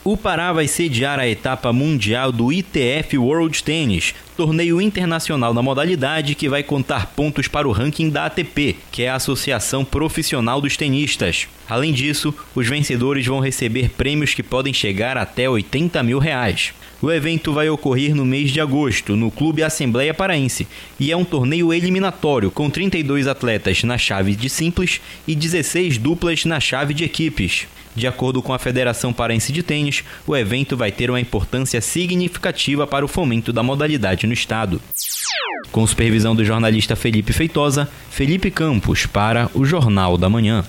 O 0.03 0.15
Pará 0.15 0.53
vai 0.53 0.65
sediar 0.65 1.19
a 1.19 1.27
etapa 1.27 1.73
mundial 1.73 2.31
do 2.31 2.53
ITF 2.53 3.17
World 3.17 3.61
Tennis, 3.61 4.15
torneio 4.37 4.81
internacional 4.81 5.53
na 5.53 5.61
modalidade 5.61 6.35
que 6.35 6.47
vai 6.47 6.63
contar 6.63 7.07
pontos 7.07 7.49
para 7.49 7.67
o 7.67 7.71
ranking 7.73 8.09
da 8.09 8.25
ATP, 8.25 8.77
que 8.91 9.03
é 9.03 9.09
a 9.09 9.15
Associação 9.15 9.83
Profissional 9.83 10.61
dos 10.61 10.77
Tenistas. 10.77 11.47
Além 11.69 11.91
disso, 11.91 12.33
os 12.55 12.67
vencedores 12.67 13.25
vão 13.25 13.41
receber 13.41 13.89
prêmios 13.89 14.33
que 14.33 14.41
podem 14.41 14.73
chegar 14.73 15.17
até 15.17 15.49
80 15.49 16.01
mil 16.01 16.17
reais. 16.17 16.73
O 17.01 17.09
evento 17.09 17.53
vai 17.53 17.69
ocorrer 17.69 18.13
no 18.13 18.25
mês 18.25 18.51
de 18.51 18.59
agosto, 18.59 19.15
no 19.15 19.31
Clube 19.31 19.63
Assembleia 19.63 20.13
Paraense, 20.13 20.67
e 20.99 21.11
é 21.11 21.15
um 21.15 21.23
torneio 21.23 21.71
eliminatório 21.71 22.51
com 22.51 22.69
32 22.69 23.25
atletas 23.25 23.83
na 23.85 23.97
chave 23.97 24.35
de 24.35 24.49
simples 24.49 24.99
e 25.25 25.33
16 25.33 25.97
duplas 25.97 26.43
na 26.43 26.59
chave 26.59 26.93
de 26.93 27.05
equipes. 27.05 27.67
De 27.95 28.05
acordo 28.05 28.41
com 28.41 28.53
a 28.53 28.59
Federação 28.59 29.13
Paraense 29.13 29.53
de 29.53 29.63
Tênis, 29.63 30.03
o 30.27 30.35
evento 30.35 30.75
vai 30.75 30.91
ter 30.91 31.09
uma 31.09 31.21
importância 31.21 31.79
significativa 31.79 32.85
para 32.85 33.05
o 33.05 33.07
fomento 33.07 33.53
da 33.53 33.63
modalidade 33.63 34.27
no 34.27 34.33
estado. 34.33 34.81
Com 35.71 35.87
supervisão 35.87 36.35
do 36.35 36.43
jornalista 36.43 36.95
Felipe 36.95 37.31
Feitosa, 37.31 37.89
Felipe 38.09 38.51
Campos 38.51 39.05
para 39.05 39.49
o 39.53 39.63
Jornal 39.63 40.17
da 40.17 40.29
Manhã. 40.29 40.65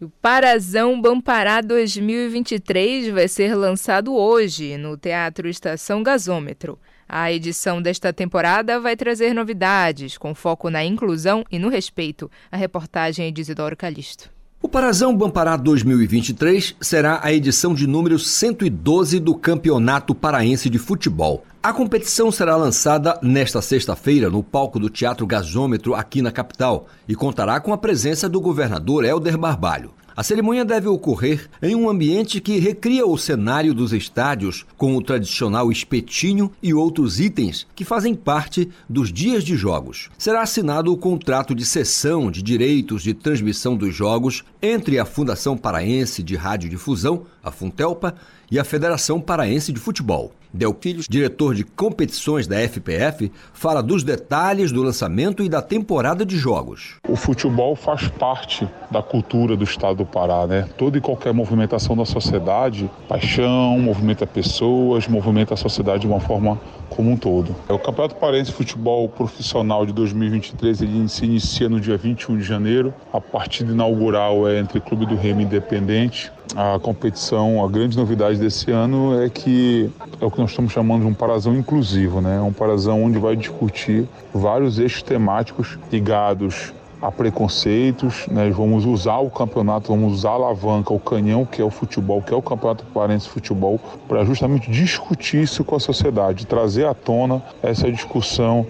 O 0.00 0.08
Parazão 0.08 1.00
Bampará 1.00 1.60
2023 1.60 3.08
vai 3.08 3.26
ser 3.26 3.56
lançado 3.56 4.14
hoje 4.14 4.78
no 4.78 4.96
Teatro 4.96 5.48
Estação 5.48 6.04
Gasômetro. 6.04 6.78
A 7.08 7.32
edição 7.32 7.82
desta 7.82 8.12
temporada 8.12 8.78
vai 8.78 8.96
trazer 8.96 9.34
novidades, 9.34 10.16
com 10.16 10.36
foco 10.36 10.70
na 10.70 10.84
inclusão 10.84 11.44
e 11.50 11.58
no 11.58 11.68
respeito. 11.68 12.30
A 12.48 12.56
reportagem 12.56 13.26
é 13.26 13.30
de 13.32 13.40
Isidoro 13.40 13.76
Calixto. 13.76 14.30
O 14.62 14.68
Parazão 14.68 15.16
Bampará 15.16 15.56
2023 15.56 16.76
será 16.80 17.18
a 17.20 17.32
edição 17.32 17.74
de 17.74 17.88
número 17.88 18.20
112 18.20 19.18
do 19.18 19.34
Campeonato 19.34 20.14
Paraense 20.14 20.70
de 20.70 20.78
Futebol. 20.78 21.44
A 21.60 21.72
competição 21.72 22.30
será 22.30 22.54
lançada 22.54 23.18
nesta 23.20 23.60
sexta-feira 23.60 24.30
no 24.30 24.44
palco 24.44 24.78
do 24.78 24.88
Teatro 24.88 25.26
Gasômetro 25.26 25.92
aqui 25.92 26.22
na 26.22 26.30
capital 26.30 26.86
e 27.08 27.16
contará 27.16 27.58
com 27.58 27.72
a 27.72 27.78
presença 27.78 28.28
do 28.28 28.40
governador 28.40 29.04
Helder 29.04 29.36
Barbalho. 29.36 29.92
A 30.16 30.22
cerimônia 30.22 30.64
deve 30.64 30.86
ocorrer 30.86 31.48
em 31.60 31.74
um 31.74 31.88
ambiente 31.88 32.40
que 32.40 32.58
recria 32.58 33.04
o 33.04 33.18
cenário 33.18 33.74
dos 33.74 33.92
estádios, 33.92 34.64
com 34.76 34.96
o 34.96 35.02
tradicional 35.02 35.70
espetinho 35.70 36.50
e 36.62 36.72
outros 36.72 37.18
itens 37.18 37.66
que 37.74 37.84
fazem 37.84 38.14
parte 38.14 38.68
dos 38.88 39.12
dias 39.12 39.42
de 39.42 39.56
jogos. 39.56 40.10
Será 40.16 40.42
assinado 40.42 40.92
o 40.92 40.96
contrato 40.96 41.56
de 41.56 41.64
cessão 41.64 42.30
de 42.30 42.40
direitos 42.40 43.02
de 43.02 43.14
transmissão 43.14 43.76
dos 43.76 43.94
jogos 43.94 44.44
entre 44.62 44.98
a 44.98 45.04
Fundação 45.04 45.56
Paraense 45.56 46.22
de 46.22 46.36
Radiodifusão, 46.36 47.24
a 47.42 47.50
Funtelpa, 47.50 48.14
e 48.50 48.58
a 48.58 48.64
Federação 48.64 49.20
Paraense 49.20 49.72
de 49.72 49.78
Futebol. 49.78 50.32
Del 50.52 50.74
Filhos, 50.80 51.06
diretor 51.08 51.54
de 51.54 51.64
competições 51.64 52.46
da 52.46 52.56
FPF, 52.56 53.30
fala 53.52 53.82
dos 53.82 54.02
detalhes 54.02 54.72
do 54.72 54.82
lançamento 54.82 55.42
e 55.42 55.48
da 55.48 55.60
temporada 55.60 56.24
de 56.24 56.36
jogos. 56.36 56.96
O 57.06 57.16
futebol 57.16 57.76
faz 57.76 58.08
parte 58.08 58.68
da 58.90 59.02
cultura 59.02 59.56
do 59.56 59.64
estado 59.64 59.98
do 59.98 60.06
Pará, 60.06 60.46
né? 60.46 60.68
Toda 60.78 60.96
e 60.96 61.00
qualquer 61.00 61.34
movimentação 61.34 61.96
da 61.96 62.04
sociedade, 62.04 62.90
paixão, 63.08 63.78
movimenta 63.78 64.26
pessoas, 64.26 65.06
movimenta 65.06 65.54
a 65.54 65.56
sociedade 65.56 66.02
de 66.02 66.06
uma 66.06 66.20
forma 66.20 66.58
como 66.88 67.10
um 67.10 67.16
todo. 67.16 67.54
O 67.68 67.78
Campeonato 67.78 68.14
Paraense 68.16 68.50
de 68.50 68.56
Futebol 68.56 69.08
Profissional 69.08 69.84
de 69.84 69.92
2023 69.92 70.82
ele 70.82 71.08
se 71.08 71.24
inicia 71.24 71.68
no 71.68 71.80
dia 71.80 71.96
21 71.96 72.38
de 72.38 72.44
janeiro. 72.44 72.94
A 73.12 73.20
partida 73.20 73.72
inaugural 73.72 74.48
é 74.48 74.58
entre 74.58 74.80
Clube 74.80 75.04
do 75.04 75.14
Remo 75.14 75.40
Independente 75.40 76.32
a 76.56 76.78
competição, 76.78 77.64
a 77.64 77.68
grande 77.68 77.96
novidade 77.96 78.38
desse 78.38 78.70
ano 78.70 79.20
é 79.20 79.28
que 79.28 79.90
é 80.20 80.24
o 80.24 80.30
que 80.30 80.38
nós 80.40 80.50
estamos 80.50 80.72
chamando 80.72 81.02
de 81.02 81.06
um 81.06 81.14
parazão 81.14 81.54
inclusivo, 81.56 82.20
né? 82.20 82.40
Um 82.40 82.52
parazão 82.52 83.04
onde 83.04 83.18
vai 83.18 83.36
discutir 83.36 84.08
vários 84.34 84.78
eixos 84.78 85.02
temáticos 85.02 85.78
ligados 85.90 86.72
a 87.00 87.12
preconceitos, 87.12 88.26
né? 88.26 88.50
vamos 88.50 88.84
usar 88.84 89.18
o 89.18 89.30
campeonato, 89.30 89.92
vamos 89.92 90.12
usar 90.12 90.30
a 90.30 90.32
alavanca, 90.32 90.92
o 90.92 90.98
canhão 90.98 91.44
que 91.44 91.62
é 91.62 91.64
o 91.64 91.70
futebol, 91.70 92.20
que 92.20 92.34
é 92.34 92.36
o 92.36 92.42
Campeonato 92.42 92.84
Parense 92.86 93.28
Futebol, 93.28 93.80
para 94.08 94.24
justamente 94.24 94.70
discutir 94.70 95.42
isso 95.42 95.62
com 95.62 95.76
a 95.76 95.80
sociedade, 95.80 96.46
trazer 96.46 96.86
à 96.86 96.94
tona 96.94 97.42
essa 97.62 97.90
discussão 97.90 98.66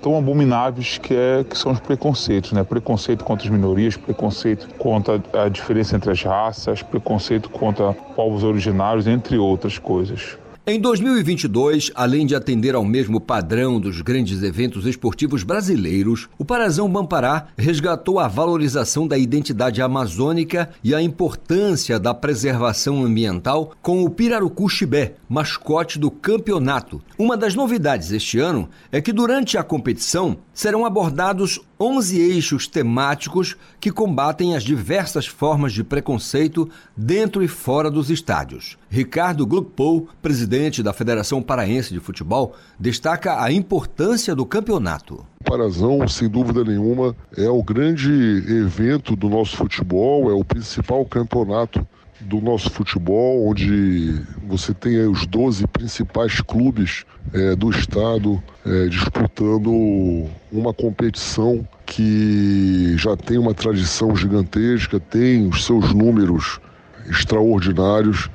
tão 0.00 0.16
abomináveis 0.16 0.98
que, 0.98 1.14
é, 1.14 1.44
que 1.44 1.58
são 1.58 1.72
os 1.72 1.80
preconceitos, 1.80 2.52
né? 2.52 2.62
preconceito 2.62 3.24
contra 3.24 3.44
as 3.44 3.50
minorias, 3.50 3.96
preconceito 3.96 4.68
contra 4.78 5.20
a 5.32 5.48
diferença 5.48 5.96
entre 5.96 6.12
as 6.12 6.22
raças, 6.22 6.82
preconceito 6.82 7.50
contra 7.50 7.92
povos 7.92 8.44
originários, 8.44 9.06
entre 9.08 9.36
outras 9.36 9.78
coisas. 9.78 10.38
Em 10.70 10.78
2022, 10.78 11.90
além 11.94 12.26
de 12.26 12.34
atender 12.34 12.74
ao 12.74 12.84
mesmo 12.84 13.18
padrão 13.18 13.80
dos 13.80 14.02
grandes 14.02 14.42
eventos 14.42 14.84
esportivos 14.84 15.42
brasileiros, 15.42 16.28
o 16.36 16.44
Parazão 16.44 16.90
Bampará 16.90 17.46
resgatou 17.56 18.18
a 18.18 18.28
valorização 18.28 19.08
da 19.08 19.16
identidade 19.16 19.80
amazônica 19.80 20.68
e 20.84 20.94
a 20.94 21.00
importância 21.00 21.98
da 21.98 22.12
preservação 22.12 23.02
ambiental 23.02 23.72
com 23.80 24.04
o 24.04 24.10
Pirarucu 24.10 24.68
Chibé, 24.68 25.14
mascote 25.26 25.98
do 25.98 26.10
campeonato. 26.10 27.00
Uma 27.18 27.34
das 27.34 27.54
novidades 27.54 28.12
este 28.12 28.38
ano 28.38 28.68
é 28.92 29.00
que 29.00 29.10
durante 29.10 29.56
a 29.56 29.62
competição 29.62 30.36
serão 30.52 30.84
abordados 30.84 31.58
11 31.80 32.20
eixos 32.20 32.66
temáticos 32.66 33.56
que 33.78 33.92
combatem 33.92 34.56
as 34.56 34.64
diversas 34.64 35.26
formas 35.26 35.72
de 35.72 35.84
preconceito 35.84 36.68
dentro 36.96 37.42
e 37.42 37.48
fora 37.48 37.90
dos 37.90 38.10
estádios. 38.10 38.76
Ricardo 38.90 39.46
Gluckpol, 39.46 40.08
presidente 40.20 40.82
da 40.82 40.92
Federação 40.92 41.40
Paraense 41.40 41.94
de 41.94 42.00
Futebol, 42.00 42.54
destaca 42.78 43.42
a 43.42 43.52
importância 43.52 44.34
do 44.34 44.44
campeonato. 44.44 45.24
Parazão, 45.44 46.06
sem 46.08 46.28
dúvida 46.28 46.64
nenhuma, 46.64 47.14
é 47.36 47.48
o 47.48 47.62
grande 47.62 48.10
evento 48.10 49.14
do 49.14 49.28
nosso 49.28 49.56
futebol, 49.56 50.30
é 50.30 50.34
o 50.34 50.44
principal 50.44 51.04
campeonato 51.04 51.86
do 52.20 52.40
nosso 52.40 52.70
futebol, 52.70 53.48
onde 53.48 54.20
você 54.46 54.74
tem 54.74 54.98
os 55.06 55.26
12 55.26 55.66
principais 55.68 56.40
clubes 56.40 57.04
é, 57.32 57.54
do 57.54 57.70
estado 57.70 58.42
é, 58.64 58.86
disputando 58.86 60.26
uma 60.50 60.72
competição 60.72 61.66
que 61.86 62.96
já 62.96 63.16
tem 63.16 63.38
uma 63.38 63.54
tradição 63.54 64.14
gigantesca, 64.16 64.98
tem 64.98 65.46
os 65.48 65.64
seus 65.64 65.92
números 65.92 66.60
extraordinários. 67.08 68.28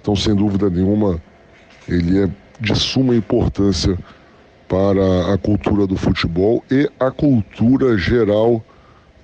Então, 0.00 0.14
sem 0.14 0.34
dúvida 0.34 0.68
nenhuma, 0.68 1.20
ele 1.88 2.24
é 2.24 2.28
de 2.60 2.74
suma 2.74 3.14
importância 3.14 3.98
para 4.68 5.34
a 5.34 5.38
cultura 5.38 5.86
do 5.86 5.96
futebol 5.96 6.62
e 6.70 6.88
a 7.00 7.10
cultura 7.10 7.98
geral 7.98 8.64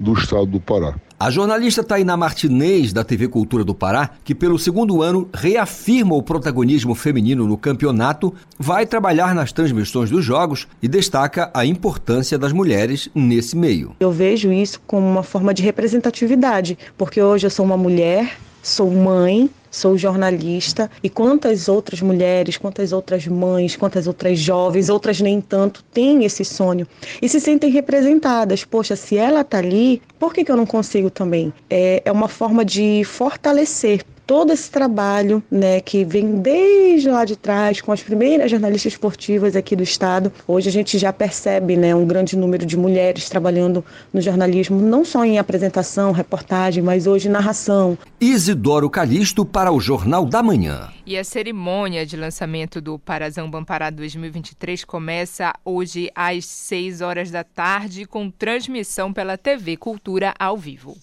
do 0.00 0.14
estado 0.14 0.46
do 0.46 0.60
Pará. 0.60 0.94
A 1.18 1.30
jornalista 1.30 1.82
Tainá 1.82 2.14
Martinez, 2.14 2.92
da 2.92 3.02
TV 3.02 3.26
Cultura 3.26 3.64
do 3.64 3.74
Pará, 3.74 4.10
que 4.22 4.34
pelo 4.34 4.58
segundo 4.58 5.00
ano 5.00 5.26
reafirma 5.32 6.14
o 6.14 6.22
protagonismo 6.22 6.94
feminino 6.94 7.46
no 7.46 7.56
campeonato, 7.56 8.34
vai 8.58 8.84
trabalhar 8.84 9.34
nas 9.34 9.50
transmissões 9.50 10.10
dos 10.10 10.22
jogos 10.22 10.68
e 10.82 10.86
destaca 10.86 11.50
a 11.54 11.64
importância 11.64 12.38
das 12.38 12.52
mulheres 12.52 13.08
nesse 13.14 13.56
meio. 13.56 13.96
Eu 13.98 14.12
vejo 14.12 14.52
isso 14.52 14.78
como 14.86 15.08
uma 15.08 15.22
forma 15.22 15.54
de 15.54 15.62
representatividade, 15.62 16.76
porque 16.98 17.22
hoje 17.22 17.46
eu 17.46 17.50
sou 17.50 17.64
uma 17.64 17.78
mulher, 17.78 18.36
sou 18.66 18.90
mãe, 18.90 19.48
sou 19.70 19.96
jornalista 19.96 20.90
e 21.00 21.08
quantas 21.08 21.68
outras 21.68 22.00
mulheres, 22.00 22.56
quantas 22.56 22.92
outras 22.92 23.26
mães, 23.26 23.76
quantas 23.76 24.08
outras 24.08 24.38
jovens, 24.40 24.88
outras 24.88 25.20
nem 25.20 25.40
tanto, 25.40 25.84
têm 25.92 26.24
esse 26.24 26.44
sonho 26.44 26.86
e 27.22 27.28
se 27.28 27.40
sentem 27.40 27.70
representadas. 27.70 28.64
Poxa, 28.64 28.96
se 28.96 29.16
ela 29.16 29.44
tá 29.44 29.58
ali, 29.58 30.02
por 30.18 30.34
que, 30.34 30.44
que 30.44 30.50
eu 30.50 30.56
não 30.56 30.66
consigo 30.66 31.10
também? 31.10 31.52
É, 31.70 32.02
é 32.04 32.10
uma 32.10 32.26
forma 32.26 32.64
de 32.64 33.04
fortalecer 33.04 34.04
todo 34.26 34.52
esse 34.52 34.70
trabalho, 34.70 35.42
né, 35.50 35.80
que 35.80 36.04
vem 36.04 36.40
desde 36.40 37.08
lá 37.08 37.24
de 37.24 37.36
trás 37.36 37.80
com 37.80 37.92
as 37.92 38.02
primeiras 38.02 38.50
jornalistas 38.50 38.94
esportivas 38.94 39.54
aqui 39.54 39.76
do 39.76 39.82
estado. 39.82 40.32
Hoje 40.46 40.68
a 40.68 40.72
gente 40.72 40.98
já 40.98 41.12
percebe, 41.12 41.76
né, 41.76 41.94
um 41.94 42.06
grande 42.06 42.36
número 42.36 42.66
de 42.66 42.76
mulheres 42.76 43.28
trabalhando 43.28 43.84
no 44.12 44.20
jornalismo, 44.20 44.80
não 44.80 45.04
só 45.04 45.24
em 45.24 45.38
apresentação, 45.38 46.10
reportagem, 46.10 46.82
mas 46.82 47.06
hoje 47.06 47.28
narração. 47.28 47.96
Isidoro 48.20 48.90
Calixto 48.90 49.44
para 49.44 49.70
o 49.70 49.78
Jornal 49.78 50.24
da 50.26 50.42
Manhã. 50.42 50.88
E 51.06 51.16
a 51.16 51.22
cerimônia 51.22 52.04
de 52.04 52.16
lançamento 52.16 52.80
do 52.80 52.98
Parazão 52.98 53.48
Bampará 53.48 53.90
2023 53.90 54.84
começa 54.84 55.52
hoje 55.64 56.10
às 56.14 56.44
6 56.46 57.00
horas 57.00 57.30
da 57.30 57.44
tarde 57.44 58.06
com 58.06 58.28
transmissão 58.28 59.12
pela 59.12 59.38
TV 59.38 59.76
Cultura 59.76 60.34
ao 60.38 60.56
vivo. 60.56 60.96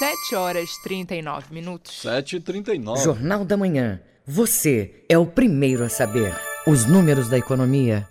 7 0.00 0.34
horas 0.34 0.78
39 0.78 1.52
minutos. 1.52 2.00
7 2.00 2.36
e 2.36 2.40
39. 2.40 3.04
Jornal 3.04 3.44
da 3.44 3.54
Manhã. 3.54 4.00
Você 4.26 5.04
é 5.06 5.18
o 5.18 5.26
primeiro 5.26 5.84
a 5.84 5.90
saber. 5.90 6.34
Os 6.66 6.86
números 6.86 7.28
da 7.28 7.36
economia. 7.36 8.08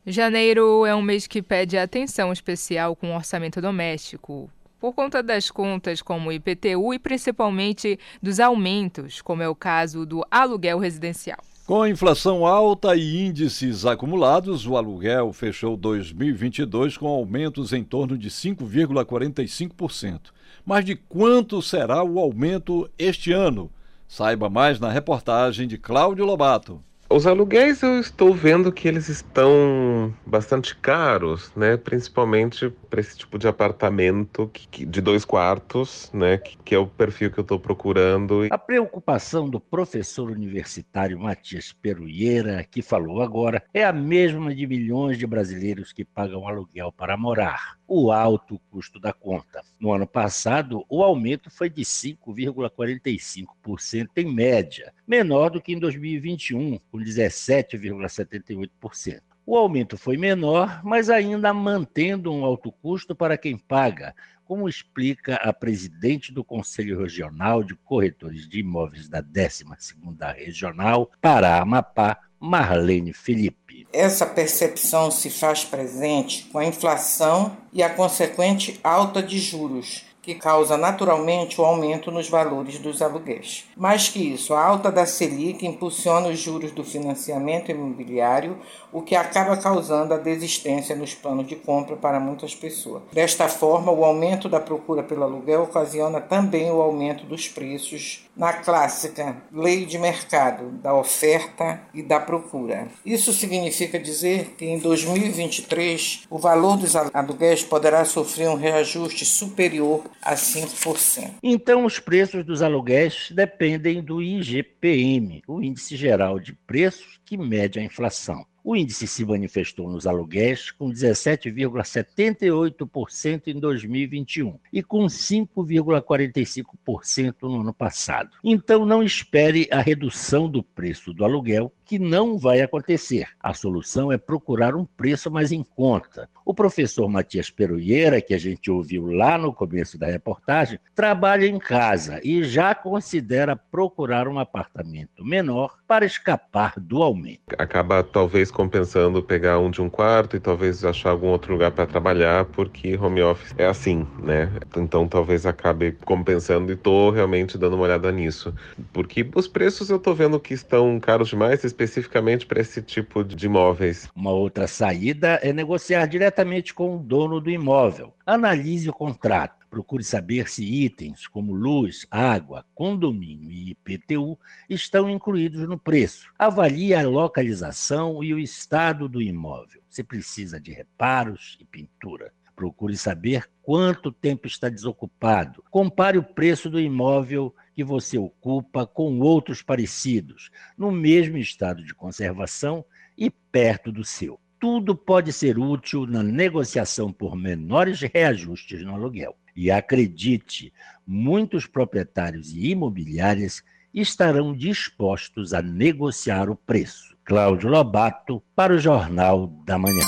Janeiro 0.05 0.84
é 0.84 0.92
um 0.92 1.00
mês 1.00 1.28
que 1.28 1.40
pede 1.40 1.78
atenção 1.78 2.32
especial 2.32 2.96
com 2.96 3.12
o 3.12 3.14
orçamento 3.14 3.61
doméstico, 3.61 4.50
por 4.80 4.92
conta 4.92 5.22
das 5.22 5.48
contas 5.48 6.03
como 6.03 6.28
o 6.28 6.32
IPTU 6.32 6.92
e 6.92 6.98
principalmente 6.98 7.96
dos 8.20 8.40
aumentos, 8.40 9.22
como 9.22 9.44
é 9.44 9.48
o 9.48 9.55
caso 9.55 10.05
do 10.05 10.26
aluguel 10.28 10.80
residencial. 10.80 11.38
Com 11.64 11.82
a 11.82 11.88
inflação 11.88 12.44
alta 12.44 12.96
e 12.96 13.28
índices 13.28 13.86
acumulados, 13.86 14.66
o 14.66 14.76
aluguel 14.76 15.32
fechou 15.32 15.76
2022 15.76 16.96
com 16.96 17.07
aumentos 17.07 17.72
em 17.72 17.84
torno 17.84 18.18
de 18.18 18.28
5,45%. 18.28 20.32
Mas 20.66 20.84
de 20.84 20.96
quanto 20.96 21.62
será 21.62 22.03
o 22.03 22.18
aumento 22.18 22.90
este 22.98 23.30
ano? 23.30 23.70
Saiba 24.09 24.50
mais 24.50 24.80
na 24.80 24.90
reportagem 24.90 25.68
de 25.68 25.78
Cláudio 25.78 26.24
Lobato. 26.24 26.82
Os 27.12 27.26
aluguéis 27.26 27.82
eu 27.82 28.00
estou 28.00 28.32
vendo 28.32 28.72
que 28.72 28.88
eles 28.88 29.10
estão 29.10 30.14
bastante 30.24 30.74
caros, 30.74 31.52
né? 31.54 31.76
Principalmente 31.76 32.70
para 32.88 33.00
esse 33.00 33.18
tipo 33.18 33.38
de 33.38 33.46
apartamento 33.46 34.50
que, 34.50 34.86
de 34.86 35.00
dois 35.02 35.22
quartos, 35.22 36.10
né? 36.14 36.38
Que, 36.38 36.56
que 36.56 36.74
é 36.74 36.78
o 36.78 36.86
perfil 36.86 37.30
que 37.30 37.38
eu 37.38 37.42
estou 37.42 37.60
procurando. 37.60 38.46
A 38.50 38.56
preocupação 38.56 39.46
do 39.46 39.60
professor 39.60 40.30
universitário 40.30 41.20
Matias 41.20 41.70
Peruieira, 41.70 42.64
que 42.64 42.80
falou 42.80 43.20
agora, 43.20 43.62
é 43.74 43.84
a 43.84 43.92
mesma 43.92 44.54
de 44.54 44.66
milhões 44.66 45.18
de 45.18 45.26
brasileiros 45.26 45.92
que 45.92 46.06
pagam 46.06 46.48
aluguel 46.48 46.90
para 46.90 47.14
morar. 47.14 47.76
O 47.95 48.11
alto 48.11 48.59
custo 48.70 48.99
da 48.99 49.12
conta. 49.12 49.61
No 49.78 49.93
ano 49.93 50.07
passado, 50.07 50.82
o 50.88 51.03
aumento 51.03 51.51
foi 51.51 51.68
de 51.68 51.82
5,45% 51.82 54.09
em 54.16 54.32
média, 54.32 54.95
menor 55.07 55.51
do 55.51 55.61
que 55.61 55.74
em 55.74 55.78
2021, 55.78 56.78
com 56.90 56.97
17,78%. 56.97 59.20
O 59.45 59.59
aumento 59.59 59.99
foi 59.99 60.16
menor, 60.16 60.80
mas 60.82 61.11
ainda 61.11 61.53
mantendo 61.53 62.32
um 62.32 62.47
alto 62.47 62.72
custo 62.72 63.14
para 63.14 63.36
quem 63.36 63.59
paga, 63.59 64.14
como 64.43 64.70
explica 64.70 65.34
a 65.34 65.53
presidente 65.53 66.32
do 66.32 66.43
Conselho 66.43 66.99
Regional 66.99 67.62
de 67.62 67.74
Corretores 67.74 68.49
de 68.49 68.61
Imóveis 68.61 69.07
da 69.07 69.22
12ª 69.22 70.34
Regional 70.34 71.11
para 71.20 71.61
Amapá, 71.61 72.18
Marlene 72.43 73.12
Felipe. 73.12 73.86
Essa 73.93 74.26
percepção 74.26 75.12
se 75.12 75.30
faz 75.30 75.64
presente 75.64 76.49
com 76.51 76.59
a 76.59 76.64
inflação 76.64 77.57
e 77.72 77.84
a 77.84 77.88
consequente 77.88 78.80
alta 78.82 79.22
de 79.22 79.38
juros, 79.38 80.05
que 80.22 80.36
causa 80.36 80.78
naturalmente 80.78 81.60
o 81.60 81.64
aumento 81.64 82.12
nos 82.12 82.28
valores 82.28 82.78
dos 82.78 83.02
aluguéis. 83.02 83.64
Mais 83.76 84.08
que 84.08 84.20
isso, 84.32 84.54
a 84.54 84.64
alta 84.64 84.90
da 84.90 85.04
Selic 85.04 85.66
impulsiona 85.66 86.28
os 86.28 86.38
juros 86.38 86.70
do 86.70 86.84
financiamento 86.84 87.72
imobiliário, 87.72 88.56
o 88.92 89.02
que 89.02 89.16
acaba 89.16 89.56
causando 89.56 90.14
a 90.14 90.18
desistência 90.18 90.94
nos 90.94 91.12
planos 91.12 91.46
de 91.46 91.56
compra 91.56 91.96
para 91.96 92.20
muitas 92.20 92.54
pessoas. 92.54 93.02
Desta 93.12 93.48
forma, 93.48 93.90
o 93.90 94.04
aumento 94.04 94.48
da 94.48 94.60
procura 94.60 95.02
pelo 95.02 95.24
aluguel 95.24 95.64
ocasiona 95.64 96.20
também 96.20 96.70
o 96.70 96.80
aumento 96.80 97.26
dos 97.26 97.48
preços 97.48 98.28
na 98.36 98.52
clássica 98.52 99.36
lei 99.52 99.84
de 99.84 99.98
mercado 99.98 100.70
da 100.82 100.94
oferta 100.94 101.82
e 101.92 102.02
da 102.02 102.18
procura. 102.18 102.88
Isso 103.04 103.32
significa 103.32 103.98
dizer 103.98 104.54
que 104.56 104.64
em 104.64 104.78
2023 104.78 106.26
o 106.30 106.38
valor 106.38 106.76
dos 106.76 106.94
aluguéis 106.96 107.62
poderá 107.62 108.04
sofrer 108.04 108.48
um 108.48 108.56
reajuste 108.56 109.24
superior 109.24 110.02
a 110.22 110.34
5%. 110.34 111.34
Então, 111.42 111.84
os 111.84 111.98
preços 111.98 112.44
dos 112.44 112.62
aluguéis 112.62 113.28
dependem 113.30 114.02
do 114.02 114.22
IGPM, 114.22 115.42
o 115.46 115.60
Índice 115.60 115.96
Geral 115.96 116.38
de 116.38 116.52
Preços, 116.52 117.20
que 117.24 117.36
mede 117.36 117.78
a 117.78 117.82
inflação. 117.82 118.46
O 118.64 118.76
índice 118.76 119.08
se 119.08 119.24
manifestou 119.24 119.90
nos 119.90 120.06
aluguéis 120.06 120.70
com 120.70 120.88
17,78% 120.88 123.48
em 123.48 123.58
2021 123.58 124.56
e 124.72 124.84
com 124.84 125.06
5,45% 125.06 127.34
no 127.42 127.62
ano 127.62 127.74
passado. 127.74 128.36
Então 128.44 128.86
não 128.86 129.02
espere 129.02 129.66
a 129.72 129.80
redução 129.80 130.48
do 130.48 130.62
preço 130.62 131.12
do 131.12 131.24
aluguel 131.24 131.72
que 131.93 131.99
não 131.99 132.38
vai 132.38 132.62
acontecer. 132.62 133.28
A 133.38 133.53
solução 133.53 134.11
é 134.11 134.16
procurar 134.16 134.74
um 134.74 134.82
preço 134.82 135.30
mais 135.30 135.53
em 135.53 135.62
conta. 135.62 136.26
O 136.43 136.55
professor 136.55 137.07
Matias 137.07 137.51
Peruieira, 137.51 138.18
que 138.22 138.32
a 138.32 138.38
gente 138.38 138.70
ouviu 138.70 139.09
lá 139.12 139.36
no 139.36 139.53
começo 139.53 139.99
da 139.99 140.07
reportagem, 140.07 140.78
trabalha 140.95 141.45
em 141.45 141.59
casa 141.59 142.18
e 142.24 142.43
já 142.45 142.74
considera 142.74 143.55
procurar 143.55 144.26
um 144.26 144.38
apartamento 144.38 145.22
menor 145.22 145.76
para 145.86 146.07
escapar 146.07 146.72
do 146.78 147.03
aumento. 147.03 147.43
Acaba 147.59 148.03
talvez 148.03 148.51
compensando 148.51 149.22
pegar 149.22 149.59
um 149.59 149.70
de 149.70 149.82
um 149.82 149.90
quarto 149.90 150.34
e 150.34 150.40
talvez 150.40 150.86
achar 150.86 151.11
algum 151.11 151.28
outro 151.28 151.53
lugar 151.53 151.72
para 151.72 151.86
trabalhar, 151.86 152.47
porque 152.47 152.97
home 152.97 153.20
office 153.20 153.55
é 153.59 153.66
assim, 153.66 154.07
né? 154.22 154.51
Então 154.74 155.07
talvez 155.07 155.45
acabe 155.45 155.93
compensando 156.07 156.72
e 156.72 156.74
estou 156.74 157.11
realmente 157.11 157.59
dando 157.59 157.74
uma 157.74 157.84
olhada 157.84 158.11
nisso. 158.11 158.55
Porque 158.95 159.28
os 159.34 159.47
preços 159.47 159.90
eu 159.90 159.99
estou 159.99 160.14
vendo 160.14 160.40
que 160.40 160.55
estão 160.55 160.99
caros 160.99 161.28
demais, 161.28 161.62
especificamente 161.83 162.47
para 162.47 162.61
esse 162.61 162.80
tipo 162.80 163.24
de 163.24 163.47
imóveis. 163.47 164.09
Uma 164.14 164.30
outra 164.30 164.66
saída 164.66 165.41
é 165.43 165.53
negociar 165.53 166.07
diretamente 166.07 166.72
com 166.72 166.97
o 166.97 166.99
dono 166.99 167.41
do 167.41 167.51
imóvel. 167.51 168.14
Analise 168.24 168.89
o 168.89 168.93
contrato. 168.93 169.62
Procure 169.68 170.05
saber 170.05 170.49
se 170.49 170.62
itens 170.62 171.26
como 171.26 171.55
luz, 171.55 172.07
água, 172.11 172.64
condomínio 172.74 173.51
e 173.51 173.70
IPTU 173.70 174.39
estão 174.68 175.09
incluídos 175.09 175.66
no 175.66 175.78
preço. 175.78 176.30
Avalie 176.39 176.95
a 176.95 177.09
localização 177.09 178.22
e 178.22 178.35
o 178.35 178.39
estado 178.39 179.09
do 179.09 179.22
imóvel. 179.22 179.80
Se 179.89 180.05
precisa 180.05 180.61
de 180.61 180.72
reparos 180.72 181.57
e 181.59 181.64
pintura. 181.64 182.33
Procure 182.55 182.97
saber 182.97 183.49
quanto 183.62 184.12
tempo 184.12 184.47
está 184.47 184.68
desocupado. 184.68 185.64
Compare 185.70 186.18
o 186.18 186.22
preço 186.22 186.68
do 186.68 186.78
imóvel 186.78 187.55
que 187.74 187.82
você 187.82 188.18
ocupa 188.18 188.86
com 188.86 189.18
outros 189.20 189.62
parecidos, 189.62 190.50
no 190.76 190.90
mesmo 190.90 191.36
estado 191.38 191.84
de 191.84 191.94
conservação 191.94 192.84
e 193.16 193.30
perto 193.30 193.90
do 193.90 194.04
seu. 194.04 194.38
Tudo 194.58 194.94
pode 194.94 195.32
ser 195.32 195.58
útil 195.58 196.06
na 196.06 196.22
negociação 196.22 197.12
por 197.12 197.36
menores 197.36 198.00
reajustes 198.00 198.84
no 198.84 198.94
aluguel. 198.94 199.36
E 199.56 199.70
acredite, 199.70 200.72
muitos 201.06 201.66
proprietários 201.66 202.52
e 202.52 202.70
imobiliárias 202.70 203.62
estarão 203.92 204.56
dispostos 204.56 205.52
a 205.52 205.60
negociar 205.60 206.48
o 206.48 206.56
preço. 206.56 207.16
Cláudio 207.24 207.68
Lobato, 207.68 208.42
para 208.54 208.74
o 208.74 208.78
Jornal 208.78 209.46
da 209.66 209.78
Manhã. 209.78 210.04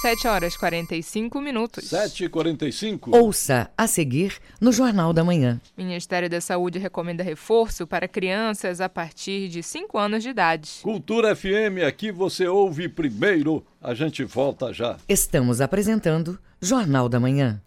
7 0.00 0.28
horas 0.28 0.56
45 0.56 1.40
minutos. 1.40 1.88
7 1.88 2.26
e 2.26 2.28
45 2.28 3.16
Ouça 3.16 3.68
a 3.76 3.88
seguir 3.88 4.36
no 4.60 4.70
Jornal 4.70 5.12
da 5.12 5.24
Manhã. 5.24 5.60
Ministério 5.76 6.30
da 6.30 6.40
Saúde 6.40 6.78
recomenda 6.78 7.24
reforço 7.24 7.84
para 7.84 8.06
crianças 8.06 8.80
a 8.80 8.88
partir 8.88 9.48
de 9.48 9.60
5 9.60 9.98
anos 9.98 10.22
de 10.22 10.28
idade. 10.28 10.70
Cultura 10.82 11.34
FM, 11.34 11.82
aqui 11.84 12.12
você 12.12 12.46
ouve 12.46 12.88
primeiro. 12.88 13.64
A 13.82 13.92
gente 13.92 14.22
volta 14.22 14.72
já. 14.72 14.98
Estamos 15.08 15.60
apresentando 15.60 16.38
Jornal 16.60 17.08
da 17.08 17.18
Manhã. 17.18 17.60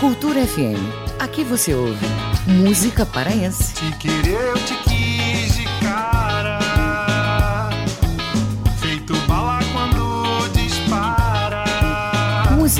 Cultura 0.00 0.44
FM. 0.44 0.82
Aqui 1.20 1.44
você 1.44 1.72
ouve 1.72 2.06
música 2.48 3.06
paraense. 3.06 3.72
Te 3.74 3.98
querer, 3.98 4.34
eu 4.34 4.54
te 4.54 4.74
quis 4.82 4.91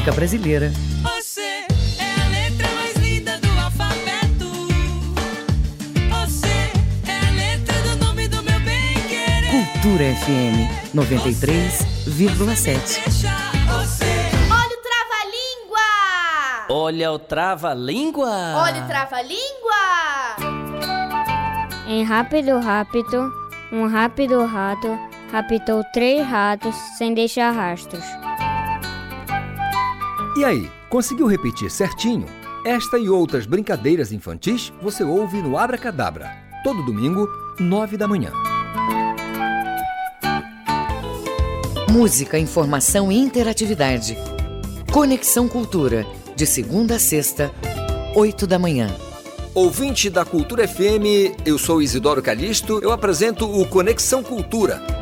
Música 0.02 0.16
brasileira. 0.16 0.72
Você 1.04 1.40
é 1.40 1.64
a 2.20 2.26
letra 2.28 2.68
mais 2.74 2.96
linda 2.96 3.38
do 3.38 3.48
alfabeto. 3.60 4.50
Você 6.10 6.72
é 7.06 7.28
a 7.28 7.30
letra 7.30 7.80
do 7.82 7.94
nome 8.04 8.26
do 8.26 8.42
meu 8.42 8.58
bem 8.62 8.94
querer. 9.08 9.52
Cultura 9.52 10.12
FM 10.16 10.68
93,7. 10.92 13.00
Deixa 13.04 13.30
você. 13.68 14.10
Olha 14.50 14.72
o 14.72 14.78
trava-língua! 14.82 15.86
Olha 16.68 17.12
o 17.12 17.18
trava-língua! 17.20 18.54
Olha 18.56 18.82
o 18.82 18.86
trava-língua! 18.88 20.34
Em 21.86 22.02
rápido, 22.02 22.58
rápido, 22.58 23.32
um 23.70 23.86
rápido 23.86 24.44
rato 24.46 24.98
raptou 25.30 25.84
três 25.92 26.26
ratos 26.26 26.74
sem 26.98 27.14
deixar 27.14 27.52
rastros. 27.52 28.02
E 30.34 30.46
aí, 30.46 30.70
conseguiu 30.88 31.26
repetir 31.26 31.70
certinho? 31.70 32.24
Esta 32.64 32.98
e 32.98 33.06
outras 33.06 33.44
brincadeiras 33.44 34.12
infantis 34.12 34.72
você 34.80 35.04
ouve 35.04 35.42
no 35.42 35.58
Abra 35.58 35.76
Cadabra, 35.76 36.30
todo 36.64 36.82
domingo, 36.82 37.28
nove 37.60 37.98
da 37.98 38.08
manhã. 38.08 38.32
Música, 41.90 42.38
informação 42.38 43.12
e 43.12 43.18
interatividade. 43.18 44.16
Conexão 44.90 45.46
Cultura, 45.46 46.06
de 46.34 46.46
segunda 46.46 46.96
a 46.96 46.98
sexta, 46.98 47.52
oito 48.14 48.46
da 48.46 48.58
manhã. 48.58 48.88
Ouvinte 49.54 50.08
da 50.08 50.24
Cultura 50.24 50.66
FM, 50.66 51.44
eu 51.44 51.58
sou 51.58 51.82
Isidoro 51.82 52.22
Calixto, 52.22 52.78
eu 52.82 52.90
apresento 52.90 53.44
o 53.44 53.68
Conexão 53.68 54.22
Cultura. 54.22 55.01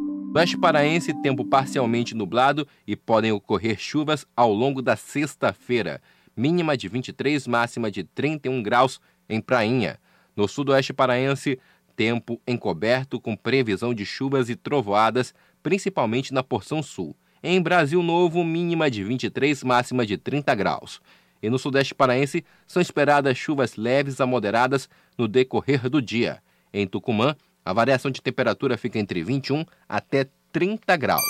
Oeste 0.33 0.57
paraense, 0.57 1.13
tempo 1.21 1.43
parcialmente 1.43 2.15
nublado 2.15 2.65
e 2.87 2.95
podem 2.95 3.33
ocorrer 3.33 3.77
chuvas 3.77 4.25
ao 4.33 4.53
longo 4.53 4.81
da 4.81 4.95
sexta-feira. 4.95 6.01
Mínima 6.37 6.77
de 6.77 6.87
23, 6.87 7.45
máxima 7.47 7.91
de 7.91 8.05
31 8.05 8.63
graus 8.63 9.01
em 9.27 9.41
Prainha. 9.41 9.99
No 10.33 10.47
sudoeste 10.47 10.93
paraense, 10.93 11.59
tempo 11.97 12.41
encoberto 12.47 13.19
com 13.19 13.35
previsão 13.35 13.93
de 13.93 14.05
chuvas 14.05 14.49
e 14.49 14.55
trovoadas, 14.55 15.33
principalmente 15.61 16.33
na 16.33 16.41
porção 16.41 16.81
sul. 16.81 17.13
Em 17.43 17.61
Brasil 17.61 18.01
Novo, 18.01 18.41
mínima 18.41 18.89
de 18.89 19.03
23, 19.03 19.65
máxima 19.65 20.05
de 20.05 20.15
30 20.15 20.55
graus. 20.55 21.01
E 21.43 21.49
no 21.49 21.59
sudeste 21.59 21.93
paraense, 21.93 22.45
são 22.65 22.81
esperadas 22.81 23.37
chuvas 23.37 23.75
leves 23.75 24.21
a 24.21 24.25
moderadas 24.25 24.87
no 25.17 25.27
decorrer 25.27 25.89
do 25.89 26.01
dia. 26.01 26.41
Em 26.73 26.87
Tucumã, 26.87 27.35
a 27.65 27.73
variação 27.73 28.09
de 28.09 28.21
temperatura 28.21 28.77
fica 28.77 28.97
entre 28.99 29.23
21 29.23 29.65
até 29.87 30.27
30 30.51 30.95
graus. 30.97 31.21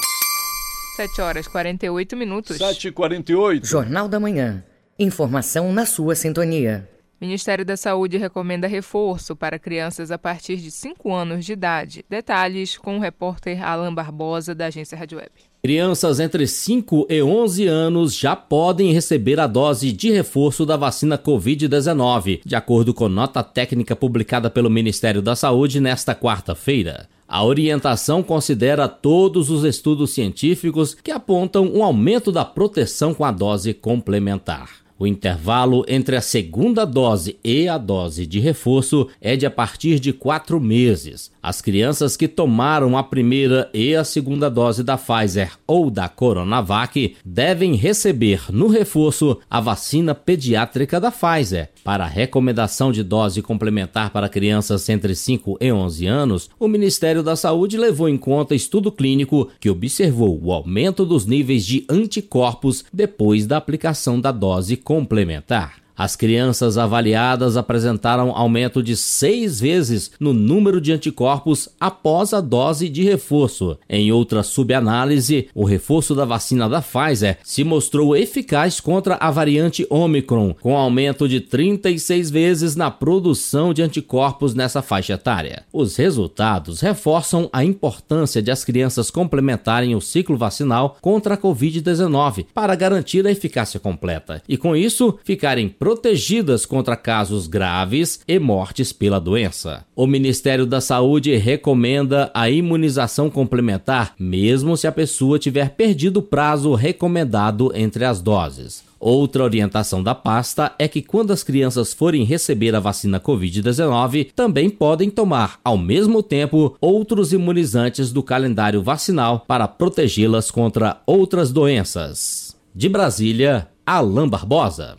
7 0.95 1.21
horas 1.21 1.47
48 1.47 2.17
minutos. 2.17 2.57
7 2.57 2.89
e 2.89 2.91
48 2.91 3.65
Jornal 3.65 4.07
da 4.07 4.19
Manhã. 4.19 4.63
Informação 4.99 5.71
na 5.73 5.85
sua 5.85 6.15
sintonia. 6.15 6.87
Ministério 7.19 7.63
da 7.63 7.77
Saúde 7.77 8.17
recomenda 8.17 8.67
reforço 8.67 9.35
para 9.35 9.59
crianças 9.59 10.09
a 10.09 10.17
partir 10.17 10.57
de 10.57 10.71
5 10.71 11.13
anos 11.13 11.45
de 11.45 11.53
idade. 11.53 12.03
Detalhes 12.09 12.77
com 12.77 12.97
o 12.97 12.99
repórter 12.99 13.63
Alan 13.63 13.93
Barbosa, 13.93 14.55
da 14.55 14.65
agência 14.65 14.97
Rádio 14.97 15.19
Web. 15.19 15.50
Crianças 15.63 16.19
entre 16.19 16.47
5 16.47 17.05
e 17.07 17.21
11 17.21 17.67
anos 17.67 18.15
já 18.15 18.35
podem 18.35 18.91
receber 18.91 19.39
a 19.39 19.45
dose 19.45 19.91
de 19.91 20.09
reforço 20.09 20.65
da 20.65 20.75
vacina 20.75 21.19
Covid-19, 21.19 22.41
de 22.43 22.55
acordo 22.55 22.95
com 22.95 23.07
nota 23.07 23.43
técnica 23.43 23.95
publicada 23.95 24.49
pelo 24.49 24.71
Ministério 24.71 25.21
da 25.21 25.35
Saúde 25.35 25.79
nesta 25.79 26.15
quarta-feira. 26.15 27.07
A 27.27 27.45
orientação 27.45 28.23
considera 28.23 28.87
todos 28.87 29.51
os 29.51 29.63
estudos 29.63 30.09
científicos 30.09 30.95
que 30.95 31.11
apontam 31.11 31.71
um 31.71 31.83
aumento 31.83 32.31
da 32.31 32.43
proteção 32.43 33.13
com 33.13 33.23
a 33.23 33.29
dose 33.29 33.71
complementar. 33.71 34.80
O 35.01 35.07
intervalo 35.07 35.83
entre 35.87 36.15
a 36.15 36.21
segunda 36.21 36.85
dose 36.85 37.35
e 37.43 37.67
a 37.67 37.75
dose 37.79 38.27
de 38.27 38.39
reforço 38.39 39.07
é 39.19 39.35
de 39.35 39.47
a 39.47 39.49
partir 39.49 39.99
de 39.99 40.13
quatro 40.13 40.61
meses. 40.61 41.31
As 41.41 41.59
crianças 41.59 42.15
que 42.15 42.27
tomaram 42.27 42.95
a 42.95 43.01
primeira 43.01 43.67
e 43.73 43.95
a 43.95 44.03
segunda 44.03 44.47
dose 44.47 44.83
da 44.83 44.99
Pfizer 44.99 45.53
ou 45.65 45.89
da 45.89 46.07
Coronavac 46.07 47.15
devem 47.25 47.73
receber 47.73 48.43
no 48.51 48.67
reforço 48.67 49.39
a 49.49 49.59
vacina 49.59 50.13
pediátrica 50.13 50.99
da 50.99 51.09
Pfizer. 51.09 51.71
Para 51.83 52.03
a 52.03 52.07
recomendação 52.07 52.91
de 52.91 53.01
dose 53.01 53.41
complementar 53.41 54.11
para 54.11 54.29
crianças 54.29 54.87
entre 54.87 55.15
5 55.15 55.57
e 55.59 55.71
11 55.71 56.05
anos, 56.05 56.49
o 56.59 56.67
Ministério 56.67 57.23
da 57.23 57.35
Saúde 57.35 57.75
levou 57.75 58.07
em 58.07 58.19
conta 58.19 58.53
estudo 58.53 58.91
clínico 58.91 59.49
que 59.59 59.67
observou 59.67 60.39
o 60.39 60.53
aumento 60.53 61.03
dos 61.07 61.25
níveis 61.25 61.65
de 61.65 61.83
anticorpos 61.89 62.85
depois 62.93 63.47
da 63.47 63.57
aplicação 63.57 64.21
da 64.21 64.31
dose 64.31 64.77
complementar. 64.91 65.80
As 66.01 66.15
crianças 66.15 66.79
avaliadas 66.79 67.55
apresentaram 67.55 68.35
aumento 68.35 68.81
de 68.81 68.97
seis 68.97 69.59
vezes 69.59 70.09
no 70.19 70.33
número 70.33 70.81
de 70.81 70.91
anticorpos 70.91 71.69
após 71.79 72.33
a 72.33 72.41
dose 72.41 72.89
de 72.89 73.03
reforço. 73.03 73.77
Em 73.87 74.11
outra 74.11 74.41
subanálise, 74.41 75.47
o 75.53 75.63
reforço 75.63 76.15
da 76.15 76.25
vacina 76.25 76.67
da 76.67 76.81
Pfizer 76.81 77.37
se 77.43 77.63
mostrou 77.63 78.17
eficaz 78.17 78.79
contra 78.79 79.13
a 79.17 79.29
variante 79.29 79.85
Omicron, 79.91 80.55
com 80.59 80.75
aumento 80.75 81.29
de 81.29 81.39
36 81.39 82.31
vezes 82.31 82.75
na 82.75 82.89
produção 82.89 83.71
de 83.71 83.83
anticorpos 83.83 84.55
nessa 84.55 84.81
faixa 84.81 85.13
etária. 85.13 85.65
Os 85.71 85.97
resultados 85.97 86.81
reforçam 86.81 87.47
a 87.53 87.63
importância 87.63 88.41
de 88.41 88.49
as 88.49 88.65
crianças 88.65 89.11
complementarem 89.11 89.93
o 89.93 90.01
ciclo 90.01 90.35
vacinal 90.35 90.97
contra 90.99 91.35
a 91.35 91.37
Covid-19 91.37 92.47
para 92.55 92.73
garantir 92.73 93.27
a 93.27 93.31
eficácia 93.31 93.79
completa 93.79 94.41
e, 94.49 94.57
com 94.57 94.75
isso, 94.75 95.19
ficarem 95.23 95.69
protegidas 95.69 95.90
protegidas 95.91 96.65
contra 96.65 96.95
casos 96.95 97.47
graves 97.47 98.21
e 98.25 98.39
mortes 98.39 98.93
pela 98.93 99.19
doença. 99.19 99.83
O 99.93 100.07
Ministério 100.07 100.65
da 100.65 100.79
Saúde 100.79 101.35
recomenda 101.35 102.31
a 102.33 102.49
imunização 102.49 103.29
complementar, 103.29 104.13
mesmo 104.17 104.77
se 104.77 104.87
a 104.87 104.91
pessoa 104.91 105.37
tiver 105.37 105.71
perdido 105.71 106.17
o 106.17 106.23
prazo 106.23 106.73
recomendado 106.75 107.73
entre 107.75 108.05
as 108.05 108.21
doses. 108.21 108.85
Outra 108.97 109.43
orientação 109.43 110.01
da 110.01 110.15
pasta 110.15 110.73
é 110.79 110.87
que 110.87 111.01
quando 111.01 111.31
as 111.31 111.43
crianças 111.43 111.93
forem 111.93 112.23
receber 112.23 112.73
a 112.73 112.79
vacina 112.79 113.19
Covid-19, 113.19 114.29
também 114.33 114.69
podem 114.69 115.09
tomar, 115.09 115.59
ao 115.61 115.77
mesmo 115.77 116.23
tempo, 116.23 116.77
outros 116.79 117.33
imunizantes 117.33 118.13
do 118.13 118.23
calendário 118.23 118.81
vacinal 118.81 119.43
para 119.45 119.67
protegê-las 119.67 120.49
contra 120.49 121.01
outras 121.05 121.51
doenças. 121.51 122.55
De 122.73 122.87
Brasília, 122.87 123.67
Alain 123.85 124.29
Barbosa. 124.29 124.95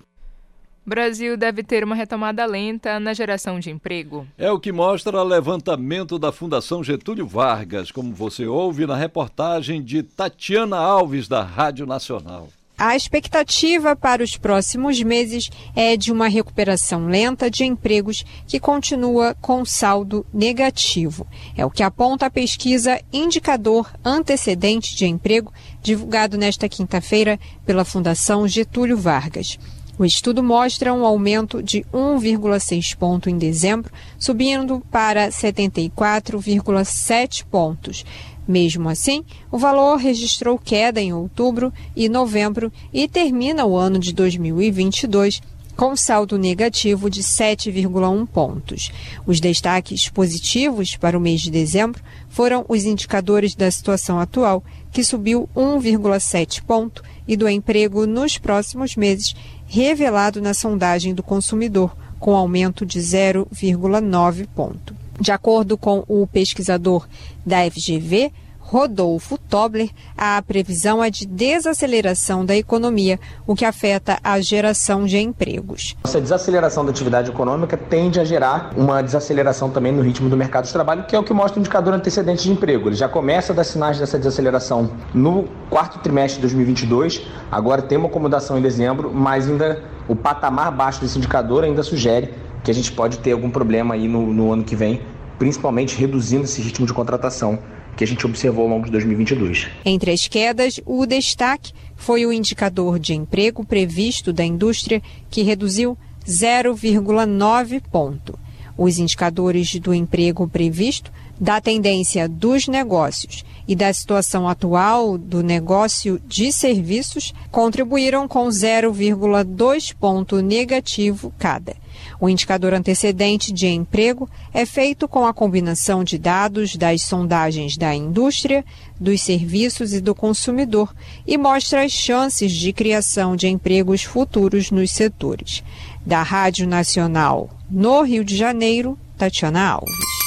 Brasil 0.85 1.37
deve 1.37 1.63
ter 1.63 1.85
uma 1.85 1.95
retomada 1.95 2.45
lenta 2.45 2.99
na 2.99 3.15
geração 3.15 3.61
de 3.61 3.71
emprego. 3.71 4.27
É 4.37 4.51
o 4.51 4.59
que 4.59 4.73
mostra 4.73 5.21
o 5.21 5.25
levantamento 5.25 6.19
da 6.19 6.33
Fundação 6.33 6.83
Getúlio 6.83 7.27
Vargas, 7.27 7.91
como 7.91 8.13
você 8.13 8.47
ouve 8.47 8.87
na 8.87 8.97
reportagem 8.97 9.83
de 9.83 10.03
Tatiana 10.03 10.77
Alves, 10.77 11.29
da 11.29 11.43
Rádio 11.43 11.87
Nacional. 11.87 12.49
A 12.77 12.97
expectativa 12.97 13.95
para 13.95 14.25
os 14.25 14.37
próximos 14.37 15.01
meses 15.01 15.49
é 15.77 15.97
de 15.97 16.11
uma 16.11 16.27
recuperação 16.27 17.07
lenta 17.07 17.49
de 17.49 17.65
empregos 17.65 18.25
que 18.49 18.59
continua 18.59 19.37
com 19.41 19.65
saldo 19.65 20.27
negativo. 20.35 21.25
É 21.57 21.65
o 21.65 21.71
que 21.71 21.85
aponta 21.85 22.27
a 22.27 22.31
pesquisa 22.31 23.01
Indicador 23.13 23.89
Antecedente 24.05 24.97
de 24.97 25.07
Emprego, 25.07 25.53
divulgado 25.81 26.37
nesta 26.37 26.69
quinta-feira 26.69 27.39
pela 27.65 27.85
Fundação 27.85 28.49
Getúlio 28.49 28.97
Vargas. 28.97 29.59
O 29.99 30.05
estudo 30.05 30.43
mostra 30.43 30.95
um 30.95 31.05
aumento 31.05 31.63
de 31.63 31.85
1,6 31.93 32.97
ponto 32.97 33.29
em 33.29 33.37
dezembro, 33.37 33.93
subindo 34.19 34.83
para 34.91 35.29
74,7 35.29 37.45
pontos. 37.45 38.05
Mesmo 38.49 38.89
assim, 38.89 39.25
o 39.51 39.59
valor 39.59 39.97
registrou 39.97 40.59
queda 40.59 41.01
em 41.01 41.13
outubro 41.13 41.73
e 41.95 42.09
novembro 42.09 42.73
e 42.93 43.07
termina 43.07 43.65
o 43.65 43.77
ano 43.77 43.99
de 43.99 44.13
2022 44.13 45.41
com 45.77 45.97
saldo 45.97 46.37
negativo 46.37 47.09
de 47.09 47.23
7,1 47.23 48.27
pontos. 48.27 48.91
Os 49.27 49.41
destaques 49.41 50.09
positivos 50.09 50.97
para 50.97 51.17
o 51.17 51.21
mês 51.21 51.41
de 51.41 51.51
dezembro 51.51 52.03
foram 52.29 52.65
os 52.69 52.85
indicadores 52.85 53.55
da 53.55 53.71
situação 53.71 54.19
atual, 54.19 54.63
que 54.91 55.03
subiu 55.03 55.49
1,7 55.57 56.63
ponto, 56.63 57.03
e 57.27 57.37
do 57.37 57.49
emprego 57.49 58.07
nos 58.07 58.37
próximos 58.37 58.97
meses, 58.97 59.35
revelado 59.75 60.43
na 60.43 60.53
sondagem 60.53 61.15
do 61.15 61.23
consumidor, 61.23 61.97
com 62.21 62.37
aumento 62.37 62.85
de 62.85 63.01
0,9 63.01 64.47
ponto. 64.55 64.95
De 65.19 65.33
acordo 65.33 65.79
com 65.79 66.05
o 66.07 66.27
pesquisador 66.27 67.09
da 67.47 67.59
FGV, 67.71 68.31
Rodolfo 68.73 69.37
Tobler, 69.37 69.91
a 70.17 70.41
previsão 70.41 71.05
é 71.05 71.11
de 71.11 71.27
desaceleração 71.27 72.43
da 72.43 72.57
economia, 72.57 73.21
o 73.47 73.55
que 73.55 73.67
afeta 73.67 74.19
a 74.25 74.41
geração 74.41 75.05
de 75.05 75.19
empregos. 75.19 75.95
Essa 76.03 76.19
desaceleração 76.19 76.83
da 76.83 76.91
atividade 76.91 77.31
econômica 77.31 77.77
tende 77.77 78.19
a 78.19 78.25
gerar 78.25 78.73
uma 78.75 79.03
desaceleração 79.03 79.69
também 79.69 79.93
no 79.93 80.01
ritmo 80.01 80.31
do 80.31 80.39
mercado 80.39 80.65
de 80.65 80.73
trabalho, 80.73 81.05
que 81.05 81.15
é 81.15 81.19
o 81.19 81.23
que 81.23 81.35
mostra 81.35 81.59
o 81.59 81.61
indicador 81.61 81.93
antecedente 81.93 82.45
de 82.45 82.51
emprego. 82.51 82.89
Ele 82.89 82.97
já 82.97 83.11
começa 83.11 83.53
a 83.53 83.57
dar 83.57 83.65
sinais 83.65 83.99
dessa 83.99 84.17
desaceleração 84.17 84.91
no 85.13 85.45
quarto 85.69 85.99
trimestre 85.99 86.37
de 86.37 86.41
2022, 86.41 87.27
agora 87.51 87.83
tem 87.83 87.99
uma 87.99 88.09
acomodação 88.09 88.57
em 88.57 88.63
dezembro, 88.63 89.13
mas 89.13 89.51
ainda 89.51 89.85
o 90.09 90.17
patamar 90.17 90.73
baixo 90.73 90.99
desse 91.03 91.19
indicador 91.19 91.63
ainda 91.63 91.83
sugere 91.83 92.33
que 92.65 92.71
a 92.71 92.75
gente 92.75 92.91
pode 92.91 93.19
ter 93.19 93.33
algum 93.33 93.51
problema 93.51 93.93
aí 93.93 94.09
no, 94.09 94.33
no 94.33 94.51
ano 94.51 94.65
que 94.65 94.75
vem, 94.75 95.03
principalmente 95.39 95.95
reduzindo 95.95 96.45
esse 96.45 96.63
ritmo 96.63 96.87
de 96.87 96.95
contratação 96.95 97.59
que 97.97 98.05
a 98.05 98.07
gente 98.07 98.27
observou 98.27 98.65
ao 98.65 98.71
longo 98.71 98.87
de 98.87 98.93
2022. 98.93 99.69
Entre 99.85 100.11
as 100.11 100.27
quedas, 100.27 100.81
o 100.87 101.07
destaque 101.07 101.73
foi 101.97 102.27
o 102.27 102.33
indicador 102.33 102.99
de 102.99 103.15
emprego 103.15 103.65
previsto 103.65 104.33
da 104.33 104.45
indústria, 104.45 105.03
que 105.31 105.43
reduziu 105.43 105.97
0,9 106.27 107.83
ponto. 107.91 108.39
Os 108.77 108.99
indicadores 108.99 109.75
do 109.79 109.93
emprego 109.93 110.49
previsto, 110.49 111.13
da 111.43 111.61
tendência 111.61 112.29
dos 112.29 112.69
negócios 112.69 113.45
e 113.67 113.75
da 113.75 113.93
situação 113.93 114.49
atual 114.49 115.19
do 115.19 115.43
negócio 115.43 116.23
de 116.25 116.53
serviços 116.53 117.35
contribuíram 117.51 118.29
com 118.29 118.47
0,2 118.47 119.93
ponto 119.99 120.41
negativo 120.41 121.35
cada. 121.41 121.75
O 122.21 122.29
indicador 122.29 122.73
antecedente 122.73 123.53
de 123.53 123.67
emprego 123.67 124.31
é 124.55 124.65
feito 124.65 125.09
com 125.09 125.27
a 125.27 125.35
combinação 125.35 126.05
de 126.05 126.17
dados 126.17 126.77
das 126.77 127.03
sondagens 127.03 127.77
da 127.77 127.93
indústria, 127.93 128.65
dos 129.01 129.21
serviços 129.21 129.93
e 129.93 130.01
do 130.01 130.15
consumidor 130.15 130.95
e 131.27 131.37
mostra 131.37 131.83
as 131.83 131.91
chances 131.91 132.53
de 132.53 132.73
criação 132.73 133.35
de 133.35 133.49
empregos 133.49 134.05
futuros 134.05 134.71
nos 134.71 134.93
setores. 134.93 135.65
Da 136.07 136.23
Rádio 136.23 136.69
Nacional, 136.69 137.51
no 137.69 138.03
Rio 138.03 138.25
de 138.25 138.37
Janeiro, 138.37 138.97
Tatiana 139.19 139.71
Alves. 139.71 140.22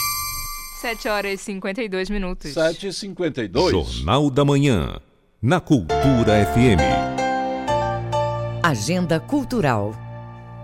7 0.86 1.08
horas 1.10 1.42
e 1.42 1.44
52 1.46 2.12
minutos. 2.12 2.52
7 2.52 2.90
e 2.90 2.94
52. 2.94 3.72
Jornal 3.72 4.30
da 4.30 4.46
Manhã, 4.46 5.02
na 5.42 5.60
Cultura 5.60 6.46
FM. 6.54 6.78
Agenda 8.62 9.20
Cultural. 9.20 9.96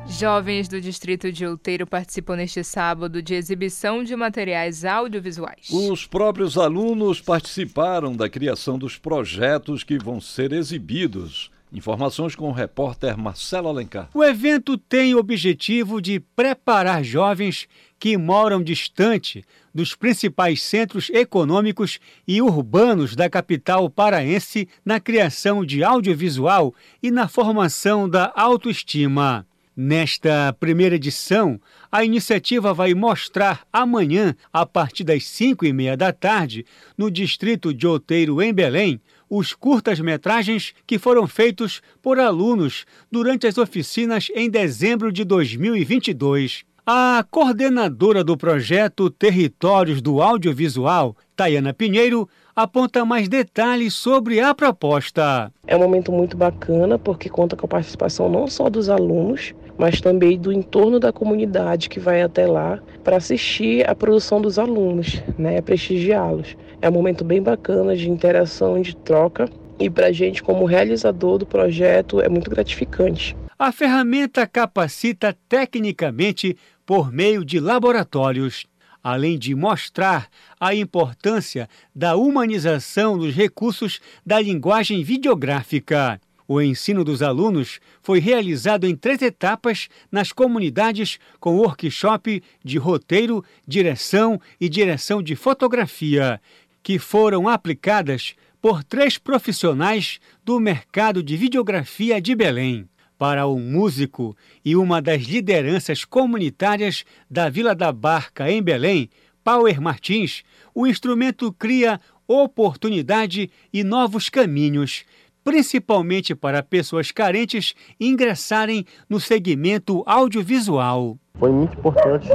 Jovens 0.06 0.68
do 0.68 0.80
Distrito 0.80 1.32
de 1.32 1.44
Outeiro 1.44 1.88
participam 1.88 2.36
neste 2.36 2.64
sábado 2.64 3.20
de 3.20 3.34
exibição 3.34 4.04
de 4.04 4.16
materiais 4.16 4.86
audiovisuais. 4.86 5.70
Os 5.72 6.06
próprios 6.06 6.56
alunos 6.56 7.20
participaram 7.20 8.16
da 8.16 8.30
criação 8.30 8.78
dos 8.78 9.00
projetos 9.00 9.84
que 9.84 9.98
vão 9.98 10.22
ser 10.22 10.54
exibidos. 10.54 11.50
Informações 11.74 12.36
com 12.36 12.50
o 12.50 12.54
repórter 12.54 13.18
Marcelo 13.18 13.70
Alencar. 13.70 14.10
O 14.14 14.24
evento 14.24 14.78
tem 14.78 15.16
o 15.16 15.20
objetivo 15.20 16.00
de 16.00 16.20
preparar 16.20 17.04
jovens 17.04 17.68
que 17.98 18.18
moram 18.18 18.62
distante 18.62 19.44
dos 19.74 19.96
principais 19.96 20.62
centros 20.62 21.10
econômicos 21.10 22.00
e 22.28 22.42
urbanos 22.42 23.16
da 23.16 23.30
capital 23.30 23.90
paraense 23.90 24.68
na 24.86 25.00
criação 25.00 25.66
de 25.66 25.84
audiovisual 25.84 26.74
e 27.02 27.10
na 27.12 27.28
formação 27.28 28.10
da 28.10 28.32
autoestima. 28.36 29.46
Nesta 29.76 30.54
primeira 30.60 30.96
edição, 30.96 31.60
a 31.90 32.04
iniciativa 32.04 32.74
vai 32.74 32.94
mostrar 32.94 33.66
amanhã, 33.72 34.36
a 34.52 34.66
partir 34.66 35.06
das 35.06 35.26
5 35.26 35.66
e 35.66 35.72
meia 35.72 35.96
da 35.96 36.12
tarde, 36.12 36.66
no 36.98 37.10
distrito 37.10 37.74
de 37.74 37.88
Outeiro, 37.88 38.42
em 38.42 38.54
Belém, 38.54 39.00
os 39.30 39.54
curtas-metragens 39.54 40.74
que 40.86 41.00
foram 41.00 41.26
feitos 41.26 41.82
por 42.02 42.20
alunos 42.20 42.86
durante 43.10 43.48
as 43.48 43.58
oficinas 43.58 44.28
em 44.36 44.50
dezembro 44.50 45.10
de 45.10 45.24
2022. 45.24 46.66
A 46.94 47.24
coordenadora 47.32 48.22
do 48.22 48.36
projeto 48.36 49.10
Territórios 49.10 50.02
do 50.02 50.22
Audiovisual, 50.22 51.16
Tayana 51.38 51.74
Pinheiro, 51.74 52.28
aponta 52.54 53.06
mais 53.06 53.30
detalhes 53.30 53.94
sobre 53.94 54.42
a 54.42 54.54
proposta. 54.54 55.50
É 55.66 55.74
um 55.74 55.80
momento 55.80 56.12
muito 56.12 56.36
bacana 56.36 57.00
porque 57.00 57.30
conta 57.30 57.56
com 57.56 57.66
a 57.66 57.70
participação 57.70 58.28
não 58.28 58.46
só 58.46 58.70
dos 58.70 58.90
alunos, 58.90 59.56
mas 59.78 60.02
também 60.02 60.38
do 60.38 60.52
entorno 60.52 61.00
da 61.00 61.14
comunidade 61.14 61.88
que 61.88 61.98
vai 61.98 62.22
até 62.22 62.46
lá 62.46 62.78
para 63.06 63.16
assistir 63.16 63.90
a 63.90 63.96
produção 63.96 64.42
dos 64.42 64.60
alunos, 64.60 65.24
né, 65.38 65.62
prestigiá-los. 65.62 66.58
É 66.82 66.90
um 66.90 66.94
momento 66.94 67.24
bem 67.24 67.42
bacana 67.42 67.96
de 67.96 68.10
interação, 68.10 68.82
de 68.82 68.98
troca 68.98 69.48
e 69.80 69.90
para 69.90 70.08
a 70.08 70.12
gente, 70.12 70.44
como 70.44 70.66
realizador 70.66 71.38
do 71.38 71.46
projeto, 71.46 72.20
é 72.20 72.28
muito 72.28 72.52
gratificante. 72.52 73.34
A 73.58 73.72
ferramenta 73.72 74.48
capacita 74.48 75.38
tecnicamente 75.48 76.58
por 76.92 77.10
meio 77.10 77.46
de 77.46 77.58
laboratórios, 77.58 78.66
além 79.02 79.40
de 79.40 79.56
mostrar 79.56 80.28
a 80.60 80.76
importância 80.76 81.70
da 81.96 82.18
humanização 82.18 83.18
dos 83.18 83.34
recursos 83.34 84.02
da 84.26 84.42
linguagem 84.42 85.02
videográfica. 85.02 86.20
O 86.46 86.62
ensino 86.62 87.06
dos 87.06 87.22
alunos 87.22 87.80
foi 88.02 88.20
realizado 88.20 88.86
em 88.86 88.94
três 88.94 89.22
etapas 89.22 89.88
nas 90.12 90.34
comunidades 90.34 91.18
com 91.40 91.60
workshop 91.60 92.44
de 92.62 92.78
roteiro, 92.78 93.42
direção 93.66 94.38
e 94.60 94.68
direção 94.68 95.24
de 95.24 95.34
fotografia, 95.34 96.42
que 96.84 97.00
foram 97.00 97.48
aplicadas 97.48 98.36
por 98.62 98.84
três 98.84 99.18
profissionais 99.18 100.20
do 100.44 100.60
mercado 100.60 101.24
de 101.24 101.38
videografia 101.38 102.20
de 102.22 102.36
Belém. 102.36 102.91
Para 103.22 103.48
um 103.48 103.60
músico 103.60 104.36
e 104.66 104.76
uma 104.76 105.00
das 105.00 105.22
lideranças 105.22 106.04
comunitárias 106.04 107.06
da 107.30 107.50
Vila 107.50 107.76
da 107.76 107.92
Barca, 107.92 108.50
em 108.50 108.64
Belém, 108.64 109.12
Power 109.44 109.80
Martins, 109.80 110.42
o 110.74 110.88
instrumento 110.88 111.54
cria 111.54 112.02
oportunidade 112.28 113.52
e 113.72 113.84
novos 113.84 114.28
caminhos, 114.28 115.06
principalmente 115.44 116.34
para 116.34 116.64
pessoas 116.64 117.12
carentes 117.12 117.76
ingressarem 118.00 118.88
no 119.08 119.20
segmento 119.20 120.02
audiovisual. 120.08 121.16
Foi 121.38 121.52
muito 121.52 121.78
importante 121.78 122.28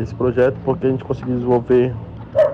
esse 0.00 0.14
projeto 0.14 0.56
porque 0.64 0.86
a 0.86 0.90
gente 0.90 1.02
conseguiu 1.02 1.34
desenvolver 1.34 1.92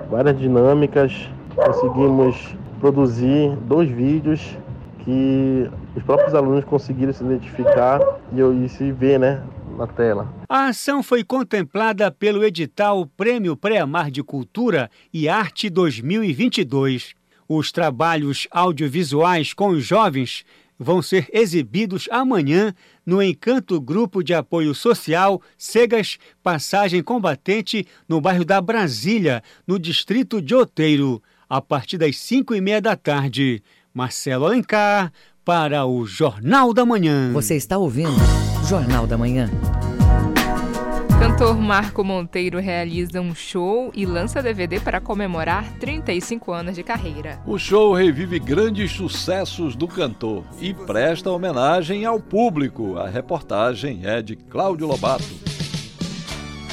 várias 0.09 0.39
dinâmicas, 0.39 1.29
conseguimos 1.55 2.57
produzir 2.79 3.55
dois 3.67 3.87
vídeos 3.87 4.57
que 5.07 5.69
os 5.95 6.03
próprios 6.03 6.35
alunos 6.35 6.65
conseguiram 6.65 7.13
se 7.13 7.23
identificar 7.23 8.01
e, 8.33 8.39
eu, 8.39 8.53
e 8.65 8.67
se 8.67 8.91
ver 8.91 9.17
né, 9.17 9.41
na 9.77 9.87
tela. 9.87 10.27
A 10.49 10.65
ação 10.67 11.01
foi 11.01 11.23
contemplada 11.23 12.11
pelo 12.11 12.43
edital 12.43 13.05
Prêmio 13.15 13.55
Pré-Amar 13.55 14.11
de 14.11 14.21
Cultura 14.21 14.91
e 15.13 15.29
Arte 15.29 15.69
2022. 15.69 17.15
Os 17.47 17.71
trabalhos 17.71 18.49
audiovisuais 18.51 19.53
com 19.53 19.69
os 19.69 19.85
jovens 19.85 20.43
vão 20.77 21.01
ser 21.01 21.29
exibidos 21.31 22.09
amanhã 22.11 22.75
no 23.05 23.23
Encanto 23.23 23.79
Grupo 23.79 24.21
de 24.21 24.33
Apoio 24.33 24.75
Social 24.75 25.41
Cegas 25.57 26.17
Passagem 26.43 27.01
Combatente, 27.01 27.87
no 28.09 28.19
bairro 28.19 28.43
da 28.43 28.59
Brasília, 28.59 29.41
no 29.65 29.79
distrito 29.79 30.41
de 30.41 30.53
Oteiro 30.53 31.21
a 31.49 31.61
partir 31.61 31.97
das 31.97 32.17
5 32.17 32.53
e 32.55 32.61
meia 32.61 32.81
da 32.81 32.95
tarde. 32.95 33.63
Marcelo 33.97 34.45
Alencar, 34.45 35.11
para 35.43 35.83
o 35.83 36.05
Jornal 36.05 36.71
da 36.71 36.85
Manhã. 36.85 37.33
Você 37.33 37.55
está 37.55 37.79
ouvindo 37.79 38.11
Jornal 38.69 39.07
da 39.07 39.17
Manhã. 39.17 39.49
Cantor 41.19 41.59
Marco 41.59 42.03
Monteiro 42.03 42.59
realiza 42.59 43.19
um 43.19 43.33
show 43.33 43.91
e 43.95 44.05
lança 44.05 44.39
DVD 44.39 44.79
para 44.79 45.01
comemorar 45.01 45.73
35 45.79 46.51
anos 46.51 46.75
de 46.75 46.83
carreira. 46.83 47.41
O 47.43 47.57
show 47.57 47.91
revive 47.91 48.37
grandes 48.37 48.91
sucessos 48.91 49.75
do 49.75 49.87
cantor 49.87 50.43
e 50.61 50.75
presta 50.75 51.31
homenagem 51.31 52.05
ao 52.05 52.19
público. 52.19 52.97
A 52.97 53.09
reportagem 53.09 54.01
é 54.03 54.21
de 54.21 54.35
Cláudio 54.35 54.85
Lobato. 54.85 55.46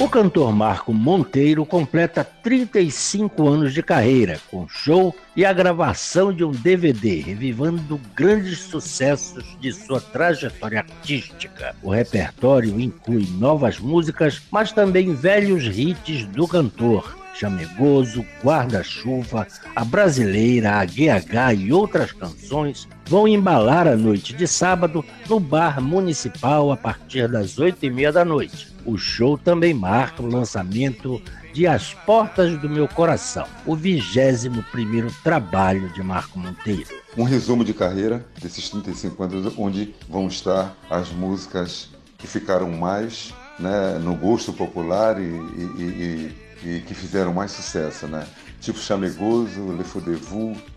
O 0.01 0.09
cantor 0.09 0.53
Marco 0.53 0.93
Monteiro 0.93 1.65
completa 1.65 2.25
35 2.25 3.47
anos 3.49 3.73
de 3.73 3.81
carreira, 3.81 4.41
com 4.51 4.67
show 4.69 5.15
e 5.37 5.45
a 5.45 5.53
gravação 5.53 6.33
de 6.33 6.45
um 6.45 6.51
DVD, 6.51 7.21
revivando 7.21 8.01
grandes 8.13 8.59
sucessos 8.59 9.45
de 9.61 9.73
sua 9.73 10.01
trajetória 10.01 10.81
artística. 10.81 11.77
O 11.81 11.91
repertório 11.91 12.81
inclui 12.81 13.29
novas 13.39 13.79
músicas, 13.79 14.43
mas 14.51 14.73
também 14.73 15.15
velhos 15.15 15.65
hits 15.65 16.27
do 16.27 16.49
cantor. 16.49 17.17
Chamegoso, 17.33 18.27
Guarda-Chuva, 18.43 19.47
A 19.77 19.85
Brasileira, 19.85 20.73
a 20.73 20.85
GH 20.85 21.57
e 21.57 21.73
outras 21.73 22.11
canções 22.11 22.89
vão 23.07 23.29
embalar 23.29 23.87
a 23.87 23.97
noite 23.97 24.33
de 24.35 24.47
sábado 24.47 25.05
no 25.29 25.39
Bar 25.39 25.81
Municipal 25.81 26.73
a 26.73 26.77
partir 26.77 27.29
das 27.29 27.59
oito 27.59 27.85
e 27.85 27.91
meia 27.91 28.13
da 28.13 28.25
noite. 28.25 28.74
O 28.85 28.99
show 28.99 29.39
também 29.39 29.73
marca 29.73 30.23
o 30.23 30.27
lançamento 30.27 31.21
de 31.53 31.67
As 31.67 31.95
Portas 31.95 32.59
do 32.61 32.69
Meu 32.69 32.87
Coração, 32.87 33.47
o 33.65 33.75
21 33.75 34.63
primeiro 34.73 35.11
trabalho 35.23 35.89
de 35.95 36.03
Marco 36.03 36.39
Monteiro. 36.39 36.89
Um 37.17 37.23
resumo 37.23 37.65
de 37.65 37.73
carreira 37.73 38.27
desses 38.43 38.69
35 38.69 39.23
anos, 39.23 39.55
onde 39.57 39.95
vão 40.09 40.27
estar 40.27 40.77
as 40.91 41.11
músicas 41.11 41.89
que 42.19 42.27
ficaram 42.27 42.71
mais 42.73 43.33
né, 43.59 43.99
no 43.99 44.15
gosto 44.15 44.53
popular 44.53 45.21
e, 45.21 45.25
e, 45.25 46.35
e, 46.65 46.69
e, 46.69 46.81
que 46.81 46.95
fizeram 46.95 47.33
mais 47.33 47.53
sucesso, 47.53 48.07
né? 48.07 48.27
Tipo 48.61 48.79
Chamegoso, 48.79 49.73
Le 49.77 49.85
Fou 49.85 50.03
de 50.03 50.19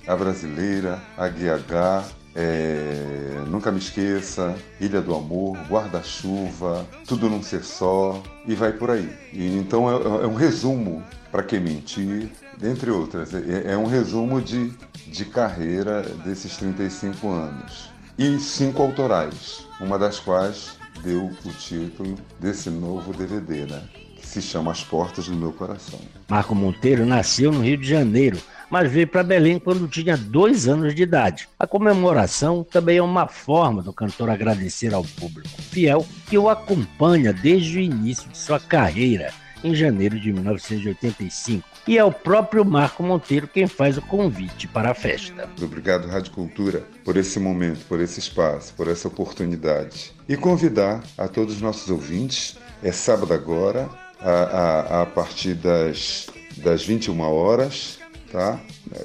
A 0.08 0.16
Brasileira, 0.16 1.02
A 1.18 1.28
GH, 1.28 2.06
é, 2.40 3.42
Nunca 3.48 3.72
Me 3.72 3.80
Esqueça, 3.80 4.56
Ilha 4.80 5.02
do 5.02 5.16
Amor, 5.16 5.58
Guarda-Chuva, 5.68 6.86
Tudo 7.08 7.28
Num 7.28 7.42
Ser 7.42 7.64
Só 7.64 8.22
e 8.46 8.54
vai 8.54 8.72
por 8.72 8.92
aí. 8.92 9.12
E, 9.34 9.58
então 9.58 9.90
é, 9.90 10.24
é 10.24 10.28
um 10.28 10.36
resumo 10.36 11.04
para 11.32 11.42
quem 11.42 11.60
mentir, 11.60 12.30
dentre 12.60 12.92
outras. 12.92 13.34
É, 13.34 13.72
é, 13.74 13.78
um 13.78 13.88
resumo 13.88 14.40
de, 14.40 14.72
de 15.08 15.26
carreira 15.26 16.04
desses 16.24 16.56
35 16.58 17.28
anos. 17.28 17.90
E 18.20 18.40
cinco 18.40 18.84
autorais, 18.84 19.68
uma 19.82 19.98
das 19.98 20.20
quais 20.20 20.78
deu 21.04 21.26
o 21.26 21.52
título 21.54 22.16
desse 22.40 22.70
novo 22.70 23.14
DVD, 23.14 23.66
né? 23.66 23.84
Que 24.16 24.26
se 24.26 24.42
chama 24.42 24.72
As 24.72 24.84
Portas 24.84 25.28
do 25.28 25.36
Meu 25.36 25.54
Coração. 25.54 26.00
Marco 26.28 26.54
Monteiro 26.54 27.06
nasceu 27.06 27.52
no 27.52 27.62
Rio 27.62 27.78
de 27.78 27.88
Janeiro 27.88 28.38
mas 28.70 28.92
veio 28.92 29.08
para 29.08 29.24
Belém 29.24 29.60
quando 29.60 29.88
tinha 29.88 30.18
dois 30.18 30.68
anos 30.68 30.94
de 30.94 31.04
idade. 31.04 31.48
A 31.60 31.66
comemoração 31.68 32.64
também 32.64 32.98
é 32.98 33.02
uma 33.04 33.28
forma 33.28 33.82
do 33.82 33.94
cantor 33.94 34.30
agradecer 34.30 34.94
ao 34.94 35.04
público 35.04 35.62
fiel 35.62 36.06
que 36.30 36.38
o 36.38 36.50
acompanha 36.50 37.32
desde 37.34 37.78
o 37.78 37.82
início 37.82 38.30
de 38.30 38.38
sua 38.38 38.60
carreira, 38.60 39.32
em 39.64 39.74
janeiro 39.74 40.20
de 40.20 40.32
1985. 40.32 41.68
E 41.88 41.98
é 41.98 42.04
o 42.04 42.12
próprio 42.12 42.66
Marco 42.66 43.02
Monteiro 43.02 43.48
quem 43.48 43.66
faz 43.66 43.98
o 43.98 44.02
convite 44.02 44.68
para 44.68 44.92
a 44.92 44.94
festa. 44.94 45.50
Obrigado, 45.62 46.08
Rádio 46.08 46.34
Cultura, 46.34 46.84
por 47.06 47.16
esse 47.16 47.40
momento, 47.40 47.86
por 47.86 48.02
esse 48.02 48.20
espaço, 48.20 48.74
por 48.74 48.90
essa 48.90 49.08
oportunidade. 49.08 50.12
E 50.28 50.36
convidar 50.36 51.02
a 51.18 51.30
todos 51.30 51.56
os 51.56 51.62
nossos 51.62 51.90
ouvintes, 51.90 52.58
é 52.84 52.92
sábado 52.92 53.34
agora, 53.34 53.90
a, 54.20 54.32
a, 54.32 55.02
a 55.04 55.06
partir 55.06 55.54
das, 55.54 56.28
das 56.58 56.84
21 56.84 57.20
horas, 57.22 57.97
tá? 58.32 58.60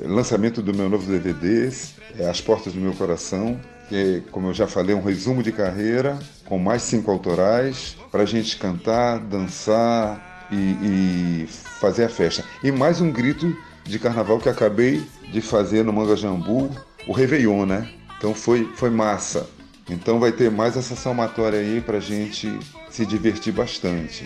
Lançamento 0.05 0.63
do 0.63 0.75
meu 0.75 0.89
novo 0.89 1.11
DVD, 1.11 1.71
é 2.19 2.29
As 2.29 2.41
Portas 2.41 2.73
do 2.73 2.81
Meu 2.81 2.93
Coração, 2.93 3.61
que, 3.89 4.23
como 4.31 4.49
eu 4.49 4.55
já 4.55 4.67
falei, 4.67 4.95
é 4.95 4.99
um 4.99 5.03
resumo 5.03 5.43
de 5.43 5.53
carreira 5.53 6.19
com 6.47 6.59
mais 6.59 6.83
cinco 6.83 7.11
autorais 7.11 7.97
para 8.11 8.23
a 8.23 8.27
gente 8.27 8.57
cantar, 8.57 9.19
dançar 9.19 10.49
e, 10.51 11.45
e, 11.45 11.47
fazer 11.49 12.05
a 12.05 12.09
festa. 12.09 12.45
E 12.63 12.71
mais 12.71 13.01
um 13.01 13.11
grito 13.11 13.57
de 13.85 13.99
carnaval 13.99 14.39
que 14.39 14.49
acabei 14.49 15.03
de 15.33 15.41
fazer 15.41 15.83
no 15.85 15.93
Manga 15.93 16.17
Jambu, 16.17 16.71
o 17.07 17.13
Réveillon, 17.13 17.67
né? 17.67 17.91
Então 18.19 18.35
foi, 18.35 18.71
foi 18.77 18.91
massa. 18.91 19.49
Então 19.89 20.21
vai 20.21 20.31
ter 20.33 20.51
mais 20.51 20.77
essa 20.77 20.95
somatória 20.95 21.59
aí 21.59 21.81
para 21.81 21.99
a 21.99 22.01
gente 22.01 22.49
se 22.91 23.05
divertir 23.05 23.53
bastante. 23.53 24.25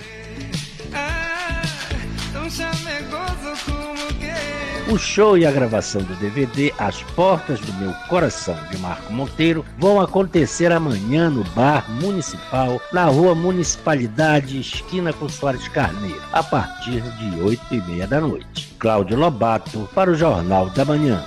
O 4.89 4.97
show 4.97 5.37
e 5.37 5.45
a 5.45 5.51
gravação 5.51 6.01
do 6.01 6.15
DVD 6.15 6.73
As 6.79 7.03
Portas 7.03 7.59
do 7.59 7.73
Meu 7.73 7.93
Coração, 8.09 8.57
de 8.71 8.79
Marco 8.79 9.13
Monteiro, 9.13 9.65
vão 9.77 10.01
acontecer 10.01 10.71
amanhã 10.71 11.29
no 11.29 11.43
Bar 11.57 11.91
Municipal, 12.01 12.81
na 12.93 13.07
Rua 13.07 13.35
Municipalidade, 13.35 14.61
esquina 14.61 15.13
com 15.13 15.29
Soares 15.29 15.67
Carneiro, 15.67 16.23
a 16.33 16.41
partir 16.41 17.01
de 17.01 17.41
8 17.43 17.75
e 17.75 17.81
meia 17.83 18.07
da 18.07 18.21
noite. 18.21 18.73
Cláudio 18.79 19.19
Lobato, 19.19 19.89
para 19.93 20.13
o 20.13 20.15
Jornal 20.15 20.71
da 20.71 20.85
Manhã. 20.85 21.25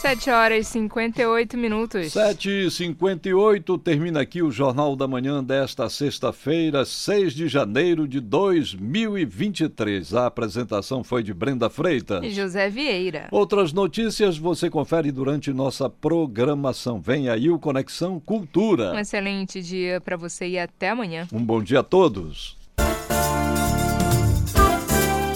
7 0.00 0.30
horas 0.30 0.66
e 0.66 0.70
58 0.70 1.58
minutos. 1.58 2.12
7 2.14 2.48
e 2.48 2.70
58 2.70 3.76
termina 3.76 4.22
aqui 4.22 4.40
o 4.40 4.50
Jornal 4.50 4.96
da 4.96 5.06
Manhã 5.06 5.44
desta 5.44 5.90
sexta-feira, 5.90 6.86
6 6.86 7.34
de 7.34 7.46
janeiro 7.46 8.08
de 8.08 8.18
2023. 8.18 10.14
A 10.14 10.24
apresentação 10.24 11.04
foi 11.04 11.22
de 11.22 11.34
Brenda 11.34 11.68
Freitas 11.68 12.24
e 12.24 12.30
José 12.30 12.70
Vieira. 12.70 13.28
Outras 13.30 13.74
notícias 13.74 14.38
você 14.38 14.70
confere 14.70 15.12
durante 15.12 15.52
nossa 15.52 15.90
programação. 15.90 16.98
Vem 16.98 17.28
aí 17.28 17.50
o 17.50 17.58
Conexão 17.58 18.18
Cultura. 18.18 18.94
Um 18.94 18.98
excelente 19.00 19.60
dia 19.60 20.00
para 20.00 20.16
você 20.16 20.48
e 20.48 20.58
até 20.58 20.88
amanhã. 20.88 21.28
Um 21.30 21.44
bom 21.44 21.62
dia 21.62 21.80
a 21.80 21.82
todos. 21.82 22.56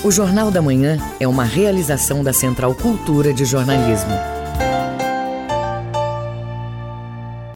O 0.03 0.11
Jornal 0.11 0.51
da 0.51 0.63
Manhã 0.63 0.97
é 1.21 1.29
uma 1.29 1.45
realização 1.45 2.25
da 2.25 2.33
Central 2.33 2.75
Cultura 2.75 3.31
de 3.35 3.45
Jornalismo. 3.45 4.44